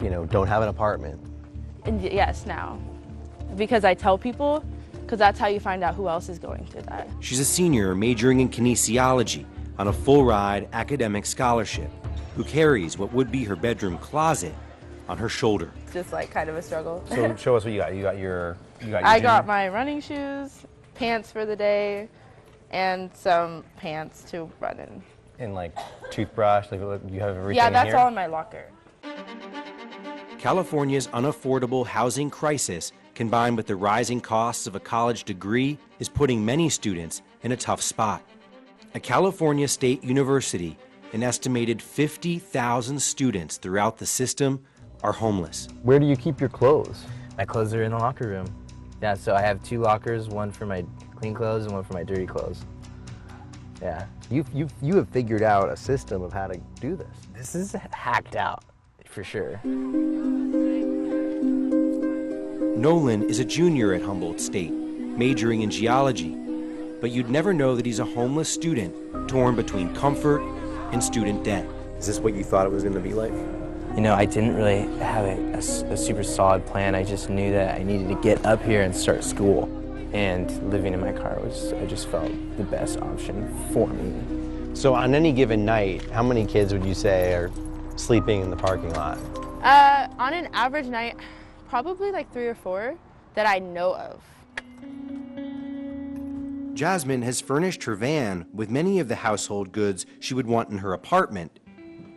you 0.03 0.11
know, 0.11 0.25
don't 0.27 0.49
have 0.49 0.63
an 0.63 0.69
apartment? 0.69 1.21
And 1.85 2.03
yes, 2.03 2.47
now. 2.47 2.81
Because 3.55 3.85
I 3.85 3.95
tell 3.95 4.19
people, 4.19 4.65
because 5.03 5.21
that's 5.21 5.39
how 5.39 5.47
you 5.47 5.61
find 5.61 5.85
out 5.85 5.95
who 5.95 6.09
else 6.09 6.29
is 6.29 6.39
going 6.41 6.67
through 6.67 6.83
that. 6.83 7.09
She's 7.21 7.39
a 7.39 7.45
senior 7.45 7.95
majoring 7.95 8.41
in 8.41 8.49
kinesiology 8.49 9.45
on 9.79 9.87
a 9.87 9.93
full 9.93 10.25
ride 10.25 10.69
academic 10.73 11.27
scholarship 11.27 11.91
who 12.35 12.43
carries 12.43 12.99
what 12.99 13.13
would 13.13 13.31
be 13.31 13.45
her 13.45 13.55
bedroom 13.55 13.99
closet 13.99 14.55
on 15.09 15.19
her 15.19 15.29
shoulder. 15.29 15.71
It's 15.85 15.93
just 15.93 16.13
like 16.13 16.31
kind 16.31 16.49
of 16.51 16.57
a 16.57 16.63
struggle. 16.63 17.03
So 17.09 17.35
show 17.37 17.57
us 17.57 17.65
what 17.65 17.73
you 17.73 17.79
got. 17.81 17.95
You 17.95 18.03
got 18.03 18.19
your 18.19 18.57
you 18.81 18.91
got 18.91 19.01
your 19.01 19.07
I 19.07 19.17
gym- 19.19 19.23
got 19.25 19.47
my 19.47 19.69
running 19.69 20.01
shoes, 20.01 20.65
pants 20.95 21.31
for 21.31 21.45
the 21.47 21.57
day, 21.57 22.09
and 22.71 23.11
some 23.15 23.65
pants 23.77 24.23
to 24.31 24.51
run 24.61 24.79
in. 24.81 25.03
and 25.39 25.55
like 25.55 25.75
toothbrush. 26.11 26.71
Like 26.71 26.81
you 26.81 27.21
have 27.21 27.37
everything. 27.37 27.57
yeah, 27.57 27.69
in 27.69 27.73
that's 27.73 27.89
here? 27.89 27.97
all 27.97 28.09
in 28.09 28.15
my 28.15 28.27
locker. 28.27 28.67
California's 30.39 31.09
unaffordable 31.09 31.87
housing 31.87 32.31
crisis, 32.31 32.93
combined 33.15 33.57
with 33.57 33.67
the 33.67 33.75
rising 33.77 34.21
costs 34.21 34.67
of 34.67 34.77
a 34.77 34.81
college 34.81 35.25
degree, 35.25 35.79
is 35.99 36.09
putting 36.09 36.45
many 36.45 36.69
students 36.69 37.23
in 37.43 37.53
a 37.53 37.57
tough 37.57 37.81
spot. 37.83 38.23
At 38.95 39.03
California 39.03 39.67
State 39.67 40.05
University, 40.05 40.79
an 41.13 41.23
estimated 41.23 41.81
50,000 41.81 43.01
students 43.01 43.57
throughout 43.57 43.99
the 43.99 44.07
system 44.07 44.63
are 45.03 45.13
homeless. 45.13 45.69
Where 45.83 45.99
do 45.99 46.07
you 46.07 46.17
keep 46.17 46.41
your 46.41 46.49
clothes? 46.49 47.05
My 47.37 47.45
clothes 47.45 47.75
are 47.75 47.83
in 47.83 47.93
the 47.93 47.99
locker 47.99 48.29
room. 48.29 48.47
Yeah, 49.03 49.15
so 49.15 49.35
I 49.35 49.43
have 49.43 49.63
two 49.63 49.81
lockers, 49.81 50.29
one 50.29 50.51
for 50.51 50.67
my 50.67 50.85
clean 51.17 51.35
clothes 51.35 51.65
and 51.65 51.73
one 51.73 51.85
for 51.85 51.93
my 51.93 52.03
dirty 52.03 52.27
clothes. 52.27 52.65
Yeah. 53.83 54.07
You 54.31 54.45
you 54.55 54.69
you 54.81 54.97
have 54.97 55.09
figured 55.11 55.43
out 55.43 55.69
a 55.69 55.77
system 55.77 56.23
of 56.23 56.33
how 56.33 56.47
to 56.47 56.59
do 56.81 56.97
this. 56.97 57.17
This 57.35 57.55
is 57.55 57.73
hacked 57.73 58.35
out, 58.35 58.65
for 59.05 59.23
sure. 59.23 59.61
Nolan 62.77 63.23
is 63.29 63.39
a 63.39 63.45
junior 63.45 63.93
at 63.93 64.03
Humboldt 64.03 64.41
State, 64.41 64.73
majoring 64.73 65.63
in 65.63 65.71
geology, 65.71 66.37
but 67.01 67.11
you'd 67.11 67.31
never 67.31 67.53
know 67.53 67.77
that 67.77 67.87
he's 67.87 68.01
a 68.01 68.05
homeless 68.05 68.49
student 68.53 69.29
torn 69.29 69.55
between 69.55 69.95
comfort 69.95 70.41
and 70.93 71.03
student 71.03 71.45
debt. 71.45 71.67
Is 71.99 72.07
this 72.07 72.19
what 72.19 72.35
you 72.35 72.45
thought 72.45 72.67
it 72.67 72.73
was 72.73 72.83
going 72.83 72.95
to 72.95 73.01
be 73.01 73.15
like? 73.15 73.33
You 73.97 74.03
know, 74.03 74.13
I 74.13 74.27
didn't 74.27 74.55
really 74.55 74.87
have 74.99 75.25
a 75.25 75.97
super 75.97 76.23
solid 76.23 76.67
plan. 76.67 76.95
I 76.95 77.03
just 77.03 77.31
knew 77.31 77.51
that 77.53 77.81
I 77.81 77.83
needed 77.83 78.09
to 78.09 78.15
get 78.17 78.45
up 78.45 78.63
here 78.63 78.83
and 78.83 78.95
start 78.95 79.25
school. 79.25 79.65
And 80.13 80.71
living 80.71 80.93
in 80.93 81.01
my 81.01 81.13
car 81.13 81.41
was, 81.41 81.73
I 81.73 81.87
just 81.87 82.07
felt 82.09 82.31
the 82.59 82.65
best 82.65 82.99
option 83.01 83.49
for 83.73 83.89
me. 83.89 84.75
So 84.75 84.95
on 84.95 85.15
any 85.15 85.33
given 85.33 85.65
night, 85.65 86.11
how 86.11 86.23
many 86.23 86.45
kids 86.45 86.75
would 86.75 86.85
you 86.85 86.93
say 86.93 87.33
are 87.33 87.51
sleeping 87.97 88.43
in 88.43 88.51
the 88.51 88.57
parking 88.57 88.93
lot? 88.93 89.17
Uh, 89.63 90.09
on 90.19 90.35
an 90.35 90.51
average 90.53 90.89
night, 90.89 91.17
probably 91.71 92.13
like 92.13 92.31
three 92.35 92.49
or 92.49 92.55
four 92.55 92.97
that 93.33 93.47
I 93.47 93.61
know 93.61 93.95
of. 93.95 94.23
Jasmine 96.75 97.23
has 97.23 97.41
furnished 97.41 97.85
her 97.85 97.95
van 97.95 98.45
with 98.53 98.69
many 98.69 99.01
of 99.01 99.09
the 99.09 99.15
household 99.15 99.73
goods 99.73 100.05
she 100.21 100.35
would 100.35 100.47
want 100.47 100.69
in 100.69 100.77
her 100.77 100.93
apartment 100.93 101.61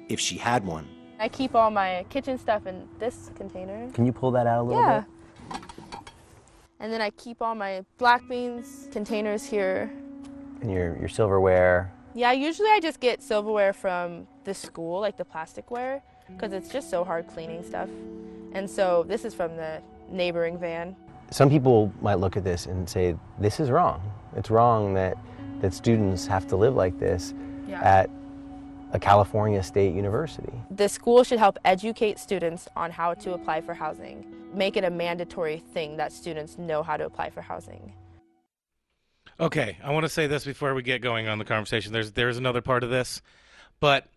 if 0.10 0.20
she 0.20 0.40
had 0.40 0.66
one. 0.66 0.90
I 1.20 1.28
keep 1.28 1.54
all 1.54 1.70
my 1.70 2.06
kitchen 2.10 2.38
stuff 2.38 2.66
in 2.66 2.88
this 2.98 3.30
container. 3.36 3.90
Can 3.92 4.06
you 4.06 4.14
pull 4.14 4.32
that 4.32 4.48
out 4.48 4.62
a 4.62 4.64
little 4.64 4.82
bit? 4.82 4.88
Yeah. 4.88 5.04
bit? 5.52 5.60
And 6.80 6.94
then 6.94 7.02
I 7.02 7.10
keep 7.12 7.42
all 7.42 7.56
my 7.56 7.84
black 7.98 8.28
beans 8.30 8.88
containers 8.92 9.44
here. 9.44 9.92
And 10.62 10.72
your 10.72 10.98
your 10.98 11.10
silverware. 11.10 11.92
Yeah, 12.14 12.32
usually 12.32 12.70
I 12.70 12.80
just 12.82 13.00
get 13.00 13.22
silverware 13.22 13.74
from 13.74 14.28
the 14.46 14.54
school, 14.54 15.00
like 15.02 15.18
the 15.18 15.26
plasticware, 15.26 16.02
because 16.32 16.54
it's 16.54 16.70
just 16.70 16.90
so 16.90 17.04
hard 17.04 17.28
cleaning 17.28 17.64
stuff. 17.64 17.90
And 18.54 18.70
so 18.70 19.04
this 19.08 19.26
is 19.26 19.34
from 19.34 19.56
the 19.58 19.82
neighboring 20.10 20.58
van. 20.58 20.96
Some 21.32 21.50
people 21.50 21.94
might 22.02 22.16
look 22.16 22.36
at 22.38 22.44
this 22.44 22.66
and 22.66 22.90
say 22.90 23.16
this 23.40 23.60
is 23.60 23.70
wrong. 23.70 24.02
It's 24.36 24.50
wrong 24.50 24.94
that 24.94 25.18
that 25.60 25.74
students 25.74 26.26
have 26.28 26.48
to 26.48 26.56
live 26.56 26.76
like 26.76 26.98
this 26.98 27.34
Yeah. 27.68 27.82
at 27.84 28.10
a 28.92 29.00
California 29.00 29.62
State 29.62 29.94
University. 29.94 30.52
The 30.72 30.90
school 30.90 31.24
should 31.24 31.40
help 31.40 31.58
educate 31.66 32.20
students 32.20 32.68
on 32.76 32.92
how 32.92 33.14
to 33.16 33.34
apply 33.34 33.62
for 33.62 33.74
housing, 33.74 34.26
make 34.54 34.78
it 34.78 34.84
a 34.84 34.90
mandatory 34.90 35.60
thing 35.74 35.98
that 35.98 36.12
students 36.12 36.58
know 36.58 36.84
how 36.84 36.98
to 36.98 37.06
apply 37.06 37.30
for 37.30 37.42
housing. 37.42 37.94
Okay, 39.40 39.78
I 39.84 39.92
want 39.92 40.04
to 40.04 40.10
say 40.10 40.28
this 40.28 40.44
before 40.44 40.74
we 40.74 40.82
get 40.82 41.02
going 41.02 41.28
on 41.28 41.38
the 41.38 41.46
conversation. 41.46 41.94
There's 41.94 42.12
there's 42.12 42.38
another 42.38 42.62
part 42.62 42.84
of 42.84 42.90
this, 42.90 43.22
but 43.80 44.08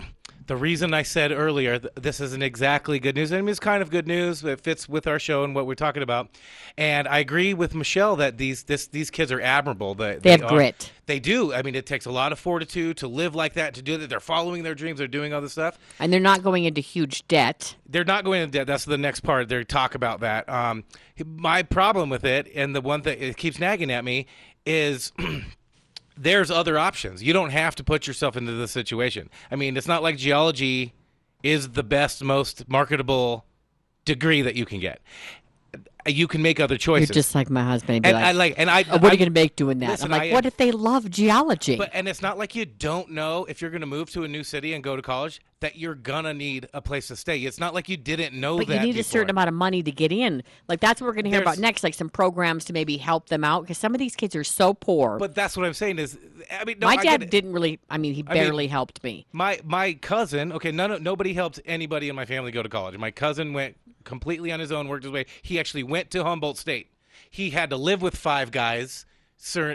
the 0.46 0.56
reason 0.56 0.94
I 0.94 1.02
said 1.02 1.30
earlier 1.32 1.78
th- 1.78 1.92
this 1.94 2.20
isn't 2.20 2.42
exactly 2.42 2.98
good 2.98 3.14
news. 3.14 3.32
I 3.32 3.36
mean, 3.40 3.48
it's 3.48 3.60
kind 3.60 3.82
of 3.82 3.90
good 3.90 4.06
news. 4.06 4.42
It 4.44 4.60
fits 4.60 4.88
with 4.88 5.06
our 5.06 5.18
show 5.18 5.44
and 5.44 5.54
what 5.54 5.66
we're 5.66 5.74
talking 5.74 6.02
about. 6.02 6.30
And 6.76 7.06
I 7.06 7.18
agree 7.18 7.54
with 7.54 7.74
Michelle 7.74 8.16
that 8.16 8.38
these 8.38 8.64
this 8.64 8.86
these 8.86 9.10
kids 9.10 9.30
are 9.30 9.40
admirable. 9.40 9.94
They, 9.94 10.16
They 10.16 10.30
have 10.32 10.42
are- 10.44 10.48
grit. 10.48 10.90
They 11.06 11.18
do. 11.18 11.52
I 11.52 11.62
mean, 11.62 11.74
it 11.74 11.84
takes 11.84 12.06
a 12.06 12.10
lot 12.12 12.32
of 12.32 12.38
fortitude 12.38 12.96
to 12.98 13.08
live 13.08 13.34
like 13.34 13.54
that, 13.54 13.74
to 13.74 13.82
do 13.82 13.98
that. 13.98 14.08
They're 14.08 14.20
following 14.20 14.62
their 14.62 14.74
dreams. 14.74 14.98
They're 14.98 15.08
doing 15.08 15.34
all 15.34 15.40
this 15.40 15.52
stuff. 15.52 15.78
And 15.98 16.12
they're 16.12 16.20
not 16.20 16.42
going 16.42 16.64
into 16.64 16.80
huge 16.80 17.26
debt. 17.28 17.74
They're 17.88 18.04
not 18.04 18.24
going 18.24 18.40
into 18.42 18.52
debt. 18.58 18.66
That's 18.68 18.84
the 18.84 18.96
next 18.98 19.20
part. 19.20 19.48
They 19.48 19.64
talk 19.64 19.94
about 19.94 20.20
that. 20.20 20.48
Um, 20.48 20.84
my 21.26 21.62
problem 21.64 22.08
with 22.08 22.24
it, 22.24 22.48
and 22.54 22.74
the 22.74 22.80
one 22.80 23.02
thing 23.02 23.20
it 23.20 23.36
keeps 23.36 23.58
nagging 23.58 23.90
at 23.90 24.04
me, 24.04 24.26
is 24.64 25.12
there's 26.16 26.50
other 26.50 26.78
options. 26.78 27.22
You 27.22 27.32
don't 27.32 27.50
have 27.50 27.74
to 27.76 27.84
put 27.84 28.06
yourself 28.06 28.36
into 28.36 28.52
this 28.52 28.70
situation. 28.70 29.30
I 29.50 29.56
mean, 29.56 29.76
it's 29.76 29.88
not 29.88 30.02
like 30.02 30.16
geology 30.16 30.92
is 31.42 31.70
the 31.70 31.82
best, 31.82 32.22
most 32.22 32.68
marketable 32.68 33.44
degree 34.04 34.42
that 34.42 34.54
you 34.54 34.64
can 34.64 34.80
get. 34.80 35.00
You 36.06 36.26
can 36.26 36.42
make 36.42 36.58
other 36.60 36.76
choices. 36.76 37.08
You're 37.10 37.14
just 37.14 37.34
like 37.34 37.48
my 37.50 37.62
husband. 37.62 38.04
And, 38.06 38.14
like, 38.14 38.24
I 38.24 38.32
like- 38.32 38.54
and 38.56 38.70
I- 38.70 38.84
"Oh, 38.90 38.98
what 38.98 39.04
are 39.04 39.14
you 39.14 39.18
going 39.18 39.26
to 39.26 39.40
make 39.40 39.56
doing 39.56 39.78
that? 39.80 39.90
Listen, 39.90 40.06
I'm 40.06 40.10
like, 40.18 40.22
I- 40.22 40.30
uh, 40.30 40.34
what 40.34 40.46
if 40.46 40.56
they 40.56 40.72
love 40.72 41.10
geology? 41.10 41.76
But 41.76 41.90
and 41.92 42.08
it's 42.08 42.22
not 42.22 42.38
like 42.38 42.54
you 42.56 42.64
don't 42.66 43.10
know 43.10 43.44
if 43.48 43.60
you're 43.60 43.70
going 43.70 43.82
to 43.82 43.86
move 43.86 44.10
to 44.12 44.24
a 44.24 44.28
new 44.28 44.42
city 44.44 44.72
and 44.74 44.82
go 44.82 44.96
to 44.96 45.02
college 45.02 45.40
that 45.62 45.76
you're 45.76 45.94
gonna 45.94 46.34
need 46.34 46.68
a 46.74 46.82
place 46.82 47.06
to 47.06 47.14
stay. 47.16 47.38
It's 47.38 47.60
not 47.60 47.72
like 47.72 47.88
you 47.88 47.96
didn't 47.96 48.34
know 48.34 48.58
But 48.58 48.66
that. 48.66 48.80
you 48.80 48.92
need 48.92 48.98
a 48.98 49.04
certain 49.04 49.30
amount 49.30 49.46
of 49.46 49.54
money 49.54 49.80
to 49.84 49.92
get 49.92 50.10
in. 50.10 50.42
Like 50.68 50.80
that's 50.80 51.00
what 51.00 51.06
we're 51.06 51.12
going 51.14 51.24
to 51.24 51.30
hear 51.30 51.40
about 51.40 51.58
next. 51.58 51.84
Like 51.84 51.94
some 51.94 52.08
programs 52.08 52.64
to 52.66 52.72
maybe 52.72 52.96
help 52.96 53.28
them 53.28 53.44
out 53.44 53.62
because 53.62 53.78
some 53.78 53.94
of 53.94 54.00
these 54.00 54.16
kids 54.16 54.34
are 54.34 54.42
so 54.44 54.74
poor. 54.74 55.18
But 55.18 55.36
that's 55.36 55.56
what 55.56 55.64
I'm 55.64 55.72
saying 55.72 56.00
is, 56.00 56.18
I 56.50 56.64
mean, 56.64 56.80
no, 56.80 56.88
my 56.88 56.94
I 56.94 57.02
dad 57.04 57.30
didn't 57.30 57.52
really. 57.52 57.78
I 57.88 57.96
mean, 57.96 58.12
he 58.12 58.24
I 58.26 58.34
mean, 58.34 58.42
barely 58.42 58.66
helped 58.66 59.02
me. 59.04 59.24
My 59.32 59.60
my 59.64 59.92
cousin, 59.94 60.52
okay, 60.52 60.72
none 60.72 61.00
nobody 61.02 61.32
helped 61.32 61.60
anybody 61.64 62.08
in 62.08 62.16
my 62.16 62.24
family 62.26 62.50
go 62.50 62.64
to 62.64 62.68
college. 62.68 62.98
My 62.98 63.12
cousin 63.12 63.52
went 63.52 63.76
completely 64.02 64.52
on 64.52 64.60
his 64.60 64.72
own, 64.72 64.88
worked 64.88 65.04
his 65.04 65.12
way. 65.12 65.26
He 65.42 65.58
actually 65.58 65.82
went 65.82 66.10
to 66.12 66.24
Humboldt 66.24 66.58
State. 66.58 66.88
He 67.30 67.50
had 67.50 67.70
to 67.70 67.76
live 67.76 68.02
with 68.02 68.16
five 68.16 68.50
guys, 68.50 69.06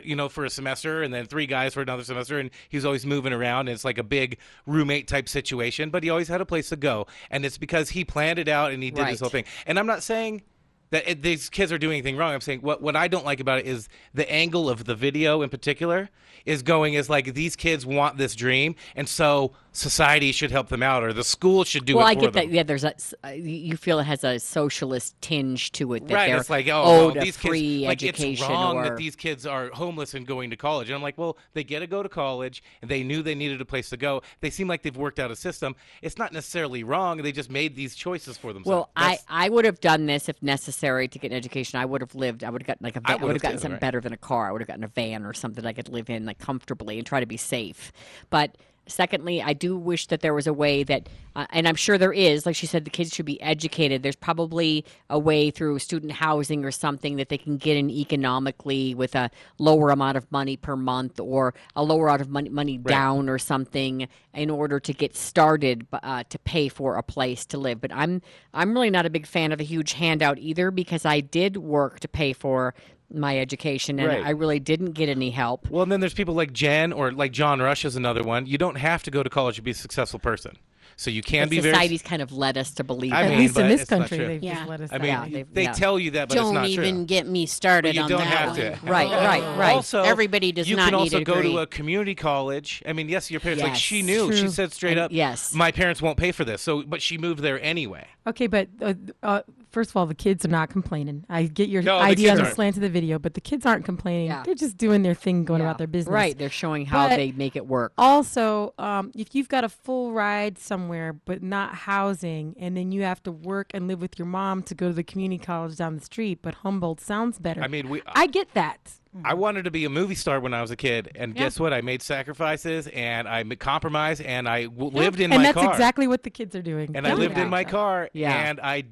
you 0.03 0.15
know, 0.15 0.29
for 0.29 0.45
a 0.45 0.49
semester, 0.49 1.01
and 1.03 1.13
then 1.13 1.25
three 1.25 1.45
guys 1.45 1.73
for 1.73 1.81
another 1.81 2.03
semester, 2.03 2.39
and 2.39 2.49
he 2.69 2.77
was 2.77 2.85
always 2.85 3.05
moving 3.05 3.33
around. 3.33 3.61
And 3.67 3.69
it's 3.69 3.83
like 3.85 3.97
a 3.97 4.03
big 4.03 4.37
roommate 4.65 5.07
type 5.07 5.27
situation, 5.27 5.89
but 5.89 6.03
he 6.03 6.09
always 6.09 6.27
had 6.27 6.39
a 6.41 6.45
place 6.45 6.69
to 6.69 6.75
go, 6.75 7.07
and 7.31 7.45
it's 7.45 7.57
because 7.57 7.89
he 7.89 8.05
planned 8.05 8.39
it 8.39 8.47
out 8.47 8.71
and 8.71 8.81
he 8.83 8.91
did 8.91 9.01
Right. 9.01 9.11
this 9.11 9.19
whole 9.19 9.29
thing. 9.29 9.45
And 9.65 9.77
I'm 9.79 9.87
not 9.87 10.03
saying 10.03 10.43
that 10.89 11.09
it, 11.09 11.21
these 11.21 11.49
kids 11.49 11.71
are 11.71 11.77
doing 11.77 11.93
anything 11.97 12.17
wrong. 12.17 12.33
I'm 12.33 12.41
saying 12.41 12.61
what 12.61 12.81
what 12.81 12.95
I 12.95 13.07
don't 13.07 13.25
like 13.25 13.39
about 13.39 13.59
it 13.59 13.65
is 13.65 13.89
the 14.13 14.29
angle 14.31 14.69
of 14.69 14.85
the 14.85 14.95
video 14.95 15.41
in 15.41 15.49
particular 15.49 16.09
is 16.45 16.63
going 16.63 16.93
is 16.93 17.09
like 17.09 17.33
these 17.33 17.55
kids 17.55 17.85
want 17.85 18.17
this 18.17 18.33
dream, 18.35 18.75
and 18.95 19.07
so 19.07 19.51
society 19.73 20.31
should 20.31 20.49
help 20.49 20.69
them 20.69 20.81
out, 20.81 21.03
or 21.03 21.11
the 21.11 21.23
school 21.23 21.63
should 21.65 21.85
do 21.85 21.93
it. 21.93 21.97
well, 21.97 22.07
I 22.07 22.13
get 22.13 22.33
them. 22.33 22.47
that. 22.47 22.49
Yeah, 22.49 22.63
there's 22.63 22.85
a. 22.85 22.93
uh, 23.23 23.29
You 23.29 23.75
feel 23.75 23.99
it 23.99 24.05
has 24.05 24.23
a 24.23 24.39
socialist 24.39 25.19
tinge 25.21 25.71
to 25.73 25.93
it. 25.93 26.07
That 26.07 26.13
right, 26.13 26.33
it's 26.33 26.49
like 26.49 26.67
oh, 26.69 27.11
well, 27.11 27.11
these 27.11 27.35
free 27.35 27.79
kids 27.79 27.87
like 27.87 28.03
it's 28.03 28.19
education 28.19 28.47
wrong 28.49 28.77
or 28.77 28.83
that 28.85 28.97
these 28.97 29.15
kids 29.15 29.45
are 29.45 29.69
homeless 29.73 30.13
and 30.13 30.25
going 30.25 30.49
to 30.51 30.55
college. 30.55 30.87
And 30.87 30.95
I'm 30.95 31.01
like, 31.01 31.17
well, 31.17 31.37
they 31.53 31.65
get 31.65 31.79
to 31.79 31.87
go 31.87 32.01
to 32.01 32.09
college, 32.09 32.63
and 32.81 32.89
they 32.89 33.03
knew 33.03 33.21
they 33.21 33.35
needed 33.35 33.59
a 33.59 33.65
place 33.65 33.89
to 33.89 33.97
go. 33.97 34.21
They 34.39 34.49
seem 34.49 34.69
like 34.69 34.83
they've 34.83 34.95
worked 34.95 35.19
out 35.19 35.31
a 35.31 35.35
system. 35.35 35.75
It's 36.01 36.17
not 36.17 36.31
necessarily 36.31 36.83
wrong. 36.85 37.17
They 37.17 37.33
just 37.33 37.51
made 37.51 37.75
these 37.75 37.93
choices 37.93 38.37
for 38.37 38.53
themselves. 38.53 38.67
Well, 38.67 38.89
I, 38.95 39.19
I 39.27 39.49
would 39.49 39.65
have 39.65 39.81
done 39.81 40.05
this 40.05 40.29
if 40.29 40.41
necessary 40.41 40.76
to 41.07 41.19
get 41.19 41.31
an 41.31 41.37
education, 41.37 41.79
I 41.79 41.85
would 41.85 42.01
have 42.01 42.15
lived. 42.15 42.43
I 42.43 42.49
would 42.49 42.61
have 42.61 42.67
gotten 42.67 42.83
like 42.83 42.95
a. 42.95 43.01
I 43.05 43.13
van- 43.13 43.21
I 43.21 43.25
would 43.25 43.35
have 43.35 43.41
gotten 43.41 43.57
too, 43.57 43.61
something 43.61 43.73
right. 43.73 43.81
better 43.81 44.01
than 44.01 44.13
a 44.13 44.17
car. 44.17 44.47
I 44.47 44.51
would 44.51 44.61
have 44.61 44.67
gotten 44.67 44.83
a 44.83 44.87
van 44.87 45.25
or 45.25 45.33
something 45.33 45.65
I 45.65 45.73
could 45.73 45.89
live 45.89 46.09
in 46.09 46.25
like 46.25 46.39
comfortably 46.39 46.97
and 46.97 47.05
try 47.05 47.19
to 47.19 47.25
be 47.25 47.37
safe. 47.37 47.91
But 48.29 48.57
secondly, 48.87 49.41
I 49.41 49.53
do 49.53 49.77
wish 49.77 50.07
that 50.07 50.21
there 50.21 50.33
was 50.33 50.47
a 50.47 50.53
way 50.53 50.83
that, 50.83 51.09
uh, 51.35 51.45
and 51.51 51.67
I'm 51.67 51.75
sure 51.75 51.97
there 51.97 52.13
is. 52.13 52.45
Like 52.45 52.55
she 52.55 52.65
said, 52.65 52.85
the 52.85 52.89
kids 52.89 53.13
should 53.13 53.25
be 53.25 53.41
educated. 53.41 54.03
There's 54.03 54.15
probably 54.15 54.85
a 55.09 55.19
way 55.19 55.51
through 55.51 55.79
student 55.79 56.13
housing 56.13 56.65
or 56.65 56.71
something 56.71 57.17
that 57.17 57.29
they 57.29 57.37
can 57.37 57.57
get 57.57 57.77
in 57.77 57.89
economically 57.89 58.95
with 58.95 59.15
a 59.15 59.29
lower 59.59 59.89
amount 59.89 60.17
of 60.17 60.31
money 60.31 60.57
per 60.57 60.75
month 60.75 61.19
or 61.19 61.53
a 61.75 61.83
lower 61.83 62.07
amount 62.07 62.21
of 62.21 62.29
money 62.29 62.49
money 62.49 62.77
down 62.77 63.29
or 63.29 63.37
something 63.37 64.07
in 64.33 64.49
order 64.49 64.79
to 64.79 64.93
get 64.93 65.15
started 65.15 65.87
uh, 65.93 66.23
to 66.29 66.39
pay 66.39 66.69
for 66.69 66.95
a 66.95 67.03
place 67.03 67.45
to 67.45 67.57
live. 67.57 67.81
But 67.81 67.91
I'm 67.93 68.21
I'm 68.53 68.73
really 68.73 68.89
not 68.89 69.05
a 69.05 69.09
big 69.09 69.25
fan 69.25 69.51
of 69.51 69.59
a 69.59 69.63
huge 69.63 69.93
handout 69.93 70.37
either 70.39 70.71
because 70.71 71.05
I 71.05 71.19
did 71.19 71.57
work 71.57 71.99
to 72.01 72.07
pay 72.07 72.33
for 72.33 72.73
my 73.13 73.37
education 73.39 73.99
and 73.99 74.07
Right. 74.09 74.25
I 74.25 74.31
really 74.31 74.59
didn't 74.59 74.91
get 74.91 75.09
any 75.09 75.29
help. 75.29 75.69
Well, 75.69 75.83
and 75.83 75.91
then 75.91 75.99
there's 75.99 76.13
people 76.13 76.33
like 76.35 76.51
Jen 76.53 76.91
or 76.91 77.11
like 77.11 77.31
John 77.31 77.61
Rush 77.61 77.85
is 77.85 77.95
another 77.95 78.23
one. 78.23 78.45
You 78.45 78.57
don't 78.57 78.75
have 78.77 79.03
to 79.03 79.11
go 79.11 79.23
to 79.23 79.29
college 79.29 79.55
to 79.55 79.61
be 79.61 79.71
a 79.71 79.75
successful 79.75 80.19
person. 80.19 80.57
So 80.99 81.11
you 81.11 81.21
can 81.21 81.43
But 81.43 81.49
be 81.51 81.59
very. 81.59 81.75
society's 81.75 82.01
kind 82.01 82.23
of 82.23 82.31
led 82.31 82.57
us 82.57 82.71
to 82.71 82.83
believe 82.83 83.13
I 83.13 83.27
that. 83.27 83.37
mean, 83.37 83.51
but 83.53 83.69
it's 83.69 83.91
not 83.91 84.07
true. 84.07 84.39
Yeah. 84.41 84.65
I 84.91 84.97
mean, 84.97 85.05
Yeah, 85.07 85.25
they've- 85.29 85.47
yeah. 85.55 85.71
tell 85.73 85.99
you 85.99 86.09
that, 86.11 86.27
but 86.27 86.33
don't 86.35 86.47
it's 86.47 86.53
not 86.55 86.67
even 86.69 86.95
true. 86.95 87.05
get 87.05 87.27
me 87.27 87.45
started 87.45 87.89
But 87.89 87.95
you 87.95 88.01
on 88.01 88.09
don't 88.09 88.19
that 88.21 88.27
have 88.27 88.47
one. 88.49 88.55
to. 88.57 88.79
Right, 88.83 89.11
right, 89.11 89.57
right. 89.59 89.75
Also, 89.75 90.01
Everybody 90.01 90.51
does 90.51 90.67
you 90.67 90.75
not 90.75 90.85
can 90.85 90.95
also 90.95 91.19
go 91.23 91.35
degree. 91.35 91.51
to 91.51 91.59
a 91.59 91.67
community 91.67 92.15
college. 92.15 92.81
I 92.87 92.93
mean, 92.93 93.09
yes, 93.09 93.29
your 93.29 93.39
parents 93.41 93.61
like 93.63 93.75
she 93.75 94.01
knew. 94.01 94.33
She 94.35 94.47
said 94.47 94.73
straight 94.73 94.91
And 94.93 95.01
up, 95.01 95.11
yes. 95.11 95.53
my 95.53 95.71
parents 95.71 96.01
won't 96.01 96.17
pay 96.17 96.31
for 96.31 96.43
this. 96.43 96.63
So, 96.63 96.81
but 96.81 97.01
she 97.03 97.19
moved 97.19 97.41
there 97.43 97.61
anyway. 97.61 98.07
Okay, 98.27 98.47
but 98.47 98.67
uh, 98.81 98.93
uh, 99.23 99.41
first 99.71 99.89
of 99.91 99.95
all, 99.95 100.05
the 100.05 100.13
kids 100.13 100.43
are 100.43 100.49
not 100.49 100.69
complaining. 100.69 101.23
I 101.29 101.43
get 101.43 101.69
your 101.69 101.81
No, 101.81 101.97
idea 101.97 102.31
on 102.31 102.37
the 102.37 102.51
slant 102.51 102.75
of 102.75 102.81
the 102.81 102.89
video, 102.89 103.17
but 103.19 103.35
the 103.35 103.41
kids 103.41 103.65
aren't 103.65 103.85
complaining. 103.85 104.27
Yeah. 104.27 104.43
They're 104.43 104.53
just 104.53 104.77
doing 104.77 105.01
their 105.01 105.13
thing, 105.13 105.45
going 105.45 105.61
Yeah. 105.61 105.67
about 105.67 105.77
their 105.77 105.87
business. 105.87 106.11
Right, 106.13 106.37
they're 106.37 106.49
showing 106.49 106.85
how 106.85 107.07
But 107.07 107.15
they 107.15 107.31
make 107.31 107.55
it 107.55 107.65
work. 107.67 107.93
Also, 107.97 108.73
um, 108.77 109.11
if 109.15 109.33
you've 109.33 109.47
got 109.47 109.63
a 109.63 109.69
full 109.69 110.11
ride 110.11 110.57
somewhere 110.57 111.13
but 111.13 111.41
not 111.41 111.73
housing, 111.73 112.53
and 112.59 112.75
then 112.75 112.91
you 112.91 113.03
have 113.03 113.23
to 113.23 113.31
work 113.31 113.71
and 113.73 113.87
live 113.87 114.01
with 114.01 114.19
your 114.19 114.25
mom 114.27 114.61
to 114.63 114.75
go 114.75 114.89
to 114.89 114.93
the 114.93 115.03
community 115.03 115.41
college 115.41 115.77
down 115.77 115.95
the 115.95 116.03
street, 116.03 116.39
but 116.41 116.53
Humboldt 116.55 116.99
sounds 116.99 117.39
better. 117.39 117.61
I 117.63 117.67
mean, 117.69 117.87
we. 117.87 118.01
I 118.07 118.27
get 118.27 118.53
that. 118.55 118.99
I 119.23 119.33
wanted 119.33 119.65
to 119.65 119.71
be 119.71 119.85
a 119.85 119.89
movie 119.89 120.15
star 120.15 120.39
when 120.39 120.53
I 120.53 120.61
was 120.61 120.71
a 120.71 120.75
kid, 120.75 121.11
and 121.15 121.35
Yeah. 121.35 121.43
guess 121.43 121.59
what? 121.59 121.73
I 121.73 121.81
made 121.81 122.01
sacrifices, 122.01 122.87
and 122.87 123.27
I 123.27 123.43
compromised, 123.55 124.21
and 124.21 124.47
I 124.47 124.65
w- 124.65 124.91
lived 124.91 125.19
in 125.19 125.31
and 125.31 125.41
my 125.41 125.51
that's 125.51 125.67
exactly 125.67 126.07
what 126.07 126.23
the 126.23 126.29
kids 126.29 126.55
are 126.55 126.61
doing. 126.61 126.91
and 126.95 127.07
I 127.07 127.13
lived 127.13 127.37
in 127.37 127.49
my 127.49 127.63
car, 127.63 128.09
Yeah. 128.13 128.49
and 128.49 128.59
I 128.59 128.83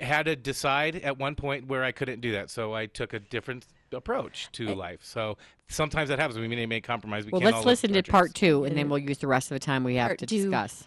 had 0.00 0.26
to 0.26 0.36
decide 0.36 0.96
at 0.96 1.18
one 1.18 1.34
point 1.34 1.66
where 1.66 1.82
I 1.84 1.92
couldn't 1.92 2.20
do 2.20 2.32
that, 2.32 2.50
so 2.50 2.74
I 2.74 2.86
took 2.86 3.12
a 3.12 3.18
different 3.18 3.66
approach 3.92 4.48
to 4.52 4.68
eh. 4.68 4.74
life. 4.74 5.00
So 5.02 5.36
sometimes 5.68 6.08
that 6.10 6.18
happens. 6.18 6.38
We 6.38 6.48
may 6.48 6.66
make 6.66 6.84
compromise. 6.84 7.24
We 7.24 7.32
well, 7.32 7.40
can't 7.40 7.54
let's 7.54 7.64
all 7.64 7.70
listen 7.70 7.92
to 7.92 8.02
part 8.02 8.34
two, 8.34 8.64
and 8.64 8.76
then 8.76 8.86
mm. 8.86 8.90
we'll 8.90 8.98
use 8.98 9.18
the 9.18 9.26
rest 9.26 9.50
of 9.50 9.56
the 9.56 9.60
time 9.60 9.84
we 9.84 9.96
have 9.96 10.10
Part 10.10 10.18
to 10.20 10.26
two. 10.26 10.42
discuss. 10.42 10.86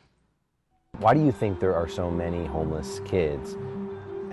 Why 0.99 1.13
do 1.13 1.23
you 1.23 1.31
think 1.31 1.59
there 1.59 1.75
are 1.75 1.87
so 1.87 2.11
many 2.11 2.45
homeless 2.45 2.99
kids 3.05 3.57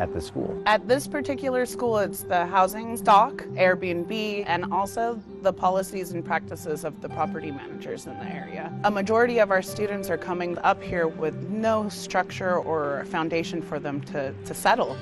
at 0.00 0.12
the 0.14 0.20
school? 0.20 0.60
At 0.66 0.88
this 0.88 1.06
particular 1.06 1.66
school, 1.66 1.98
it's 1.98 2.22
the 2.22 2.46
housing 2.46 2.96
stock, 2.96 3.44
Airbnb, 3.54 4.44
and 4.46 4.72
also 4.72 5.20
the 5.42 5.52
policies 5.52 6.12
and 6.12 6.24
practices 6.24 6.84
of 6.84 7.00
the 7.02 7.08
property 7.10 7.50
managers 7.50 8.06
in 8.06 8.14
the 8.14 8.24
area. 8.24 8.72
A 8.84 8.90
majority 8.90 9.38
of 9.38 9.50
our 9.50 9.62
students 9.62 10.08
are 10.08 10.16
coming 10.16 10.56
up 10.58 10.82
here 10.82 11.06
with 11.06 11.36
no 11.50 11.88
structure 11.90 12.56
or 12.56 13.04
foundation 13.06 13.60
for 13.60 13.78
them 13.78 14.00
to, 14.02 14.32
to 14.32 14.54
settle. 14.54 14.96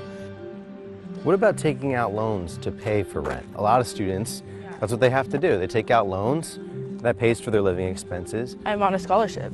What 1.22 1.34
about 1.34 1.56
taking 1.56 1.94
out 1.94 2.12
loans 2.12 2.58
to 2.58 2.72
pay 2.72 3.02
for 3.04 3.20
rent? 3.20 3.46
A 3.54 3.62
lot 3.62 3.80
of 3.80 3.86
students, 3.86 4.42
that's 4.80 4.90
what 4.90 5.00
they 5.00 5.10
have 5.10 5.28
to 5.30 5.38
do. 5.38 5.58
They 5.58 5.66
take 5.66 5.90
out 5.90 6.08
loans, 6.08 6.58
that 7.02 7.16
pays 7.16 7.40
for 7.40 7.52
their 7.52 7.62
living 7.62 7.86
expenses. 7.86 8.56
I'm 8.66 8.82
on 8.82 8.94
a 8.94 8.98
scholarship. 8.98 9.52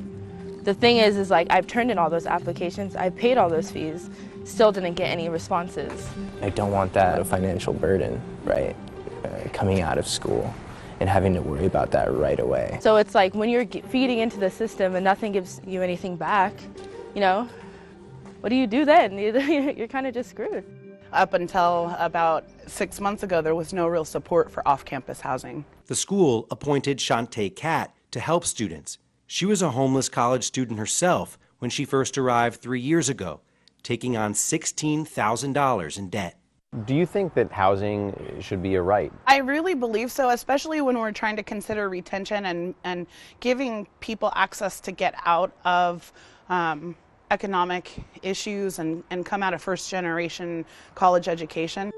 The 0.64 0.72
thing 0.72 0.96
is, 0.96 1.18
is 1.18 1.30
like 1.30 1.46
I've 1.50 1.66
turned 1.66 1.90
in 1.90 1.98
all 1.98 2.08
those 2.08 2.26
applications, 2.26 2.96
I've 2.96 3.14
paid 3.14 3.36
all 3.36 3.50
those 3.50 3.70
fees, 3.70 4.08
still 4.44 4.72
didn't 4.72 4.94
get 4.94 5.10
any 5.10 5.28
responses. 5.28 6.08
I 6.40 6.48
don't 6.48 6.70
want 6.70 6.94
that 6.94 7.26
financial 7.26 7.74
burden, 7.74 8.20
right? 8.44 8.74
Uh, 9.24 9.28
coming 9.52 9.82
out 9.82 9.98
of 9.98 10.06
school 10.06 10.54
and 11.00 11.08
having 11.08 11.34
to 11.34 11.42
worry 11.42 11.66
about 11.66 11.90
that 11.90 12.10
right 12.14 12.40
away. 12.40 12.78
So 12.80 12.96
it's 12.96 13.14
like 13.14 13.34
when 13.34 13.50
you're 13.50 13.66
feeding 13.66 14.20
into 14.20 14.38
the 14.38 14.50
system 14.50 14.94
and 14.94 15.04
nothing 15.04 15.32
gives 15.32 15.60
you 15.66 15.82
anything 15.82 16.16
back, 16.16 16.54
you 17.14 17.20
know, 17.20 17.46
what 18.40 18.48
do 18.48 18.56
you 18.56 18.66
do 18.66 18.86
then? 18.86 19.18
You're 19.76 19.88
kind 19.88 20.06
of 20.06 20.12
just 20.12 20.30
screwed. 20.30 20.64
Up 21.12 21.32
until 21.32 21.94
about 21.98 22.44
six 22.66 23.00
months 23.00 23.22
ago, 23.22 23.40
there 23.40 23.54
was 23.54 23.72
no 23.72 23.86
real 23.86 24.04
support 24.04 24.50
for 24.50 24.66
off 24.66 24.84
campus 24.84 25.20
housing. 25.20 25.64
The 25.86 25.94
school 25.94 26.46
appointed 26.50 26.98
Shantae 26.98 27.54
Cat 27.54 27.94
to 28.10 28.20
help 28.20 28.44
students. 28.44 28.98
She 29.26 29.46
was 29.46 29.62
a 29.62 29.70
homeless 29.70 30.08
college 30.08 30.44
student 30.44 30.78
herself 30.78 31.38
when 31.58 31.70
she 31.70 31.84
first 31.84 32.18
arrived 32.18 32.60
three 32.60 32.80
years 32.80 33.08
ago, 33.08 33.40
taking 33.82 34.16
on 34.16 34.34
$16,000 34.34 35.98
in 35.98 36.10
debt. 36.10 36.38
Do 36.84 36.94
you 36.94 37.06
think 37.06 37.34
that 37.34 37.52
housing 37.52 38.36
should 38.40 38.62
be 38.62 38.74
a 38.74 38.82
right? 38.82 39.12
I 39.26 39.38
really 39.38 39.74
believe 39.74 40.10
so, 40.10 40.30
especially 40.30 40.80
when 40.80 40.98
we're 40.98 41.12
trying 41.12 41.36
to 41.36 41.42
consider 41.42 41.88
retention 41.88 42.46
and, 42.46 42.74
and 42.82 43.06
giving 43.40 43.86
people 44.00 44.32
access 44.34 44.80
to 44.80 44.92
get 44.92 45.14
out 45.24 45.52
of 45.64 46.12
um, 46.48 46.96
economic 47.30 48.04
issues 48.22 48.78
and, 48.80 49.04
and 49.10 49.24
come 49.24 49.42
out 49.42 49.54
of 49.54 49.62
first 49.62 49.88
generation 49.88 50.64
college 50.94 51.28
education. 51.28 51.92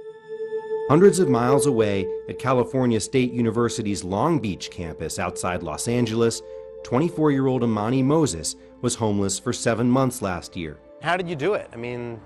Hundreds 0.88 1.18
of 1.18 1.28
miles 1.28 1.66
away 1.66 2.06
at 2.28 2.38
California 2.38 3.00
State 3.00 3.32
University's 3.32 4.04
Long 4.04 4.38
Beach 4.38 4.70
campus 4.70 5.18
outside 5.18 5.64
Los 5.64 5.88
Angeles, 5.88 6.42
24 6.86 7.32
year 7.32 7.48
old 7.48 7.64
Amani 7.64 8.00
Moses 8.00 8.54
was 8.80 8.94
homeless 8.94 9.40
for 9.40 9.52
seven 9.52 9.90
months 9.90 10.22
last 10.22 10.56
year. 10.56 10.78
How 11.02 11.16
did 11.16 11.28
you 11.28 11.34
do 11.34 11.54
it? 11.54 11.68
I 11.72 11.76
mean, 11.76 12.20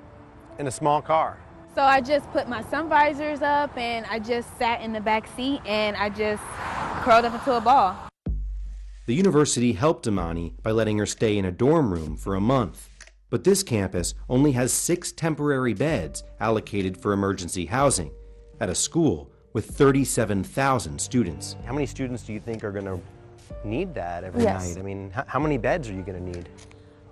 in 0.58 0.66
a 0.66 0.70
small 0.70 1.00
car. 1.00 1.38
So 1.74 1.80
I 1.80 2.02
just 2.02 2.30
put 2.30 2.46
my 2.46 2.62
sun 2.64 2.86
visors 2.86 3.40
up 3.40 3.74
and 3.78 4.04
I 4.10 4.18
just 4.18 4.58
sat 4.58 4.82
in 4.82 4.92
the 4.92 5.00
back 5.00 5.26
seat 5.34 5.62
and 5.64 5.96
I 5.96 6.10
just 6.10 6.42
curled 7.02 7.24
up 7.24 7.32
into 7.32 7.56
a 7.56 7.60
ball. 7.62 7.96
The 9.06 9.14
university 9.14 9.72
helped 9.72 10.06
Amani 10.06 10.52
by 10.62 10.72
letting 10.72 10.98
her 10.98 11.06
stay 11.06 11.38
in 11.38 11.46
a 11.46 11.52
dorm 11.52 11.90
room 11.90 12.18
for 12.18 12.34
a 12.34 12.40
month. 12.40 12.90
But 13.30 13.44
this 13.44 13.62
campus 13.62 14.12
only 14.28 14.52
has 14.52 14.74
six 14.74 15.10
temporary 15.10 15.72
beds 15.72 16.22
allocated 16.38 16.98
for 16.98 17.14
emergency 17.14 17.64
housing 17.64 18.10
at 18.60 18.68
a 18.68 18.74
school 18.74 19.32
with 19.54 19.64
37,000 19.70 21.00
students. 21.00 21.56
How 21.64 21.72
many 21.72 21.86
students 21.86 22.24
do 22.24 22.34
you 22.34 22.40
think 22.40 22.62
are 22.62 22.72
going 22.72 22.84
to 22.84 23.00
need 23.64 23.94
that 23.94 24.24
every 24.24 24.42
Yes. 24.42 24.68
night? 24.74 24.80
I 24.80 24.82
mean, 24.82 25.12
h- 25.16 25.24
how 25.26 25.38
many 25.38 25.58
beds 25.58 25.88
are 25.88 25.92
you 25.92 26.02
going 26.02 26.18
to 26.18 26.38
need? 26.38 26.48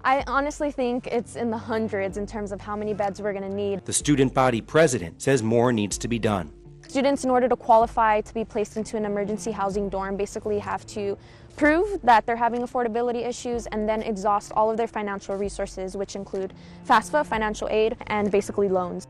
I 0.05 0.22
honestly 0.27 0.70
think 0.70 1.07
it's 1.09 1.37
in 1.37 1.51
the 1.51 1.59
hundreds 1.59 2.16
in 2.16 2.27
terms 2.27 2.53
of 2.53 2.61
how 2.61 2.77
many 2.77 2.94
beds 2.94 3.20
we're 3.20 3.33
going 3.33 3.48
to 3.48 3.55
need. 3.55 3.85
The 3.85 3.92
student 3.92 4.33
body 4.33 4.61
president 4.61 5.20
says 5.20 5.42
more 5.42 5.72
needs 5.72 5.98
to 5.98 6.09
be 6.09 6.18
done. 6.18 6.51
Students, 6.87 7.24
in 7.24 7.31
order 7.31 7.48
to 7.48 7.57
qualify 7.57 8.22
to 8.22 8.33
be 8.33 8.44
placed 8.44 8.77
into 8.79 8.96
an 8.96 9.05
emergency 9.05 9.51
housing 9.51 9.88
dorm, 9.90 10.16
basically 10.16 10.59
have 10.59 10.87
to 10.87 11.18
prove 11.57 12.01
that 12.03 12.24
they're 12.24 12.37
having 12.37 12.62
affordability 12.62 13.27
issues 13.27 13.66
and 13.66 13.87
then 13.88 14.01
exhaust 14.01 14.53
all 14.53 14.70
of 14.70 14.77
their 14.79 14.87
financial 14.87 15.37
resources, 15.37 15.96
which 15.96 16.16
include 16.16 16.55
FAFSA, 16.88 17.27
financial 17.27 17.68
aid, 17.68 17.96
and 18.07 18.31
basically 18.31 18.68
loans. 18.68 19.07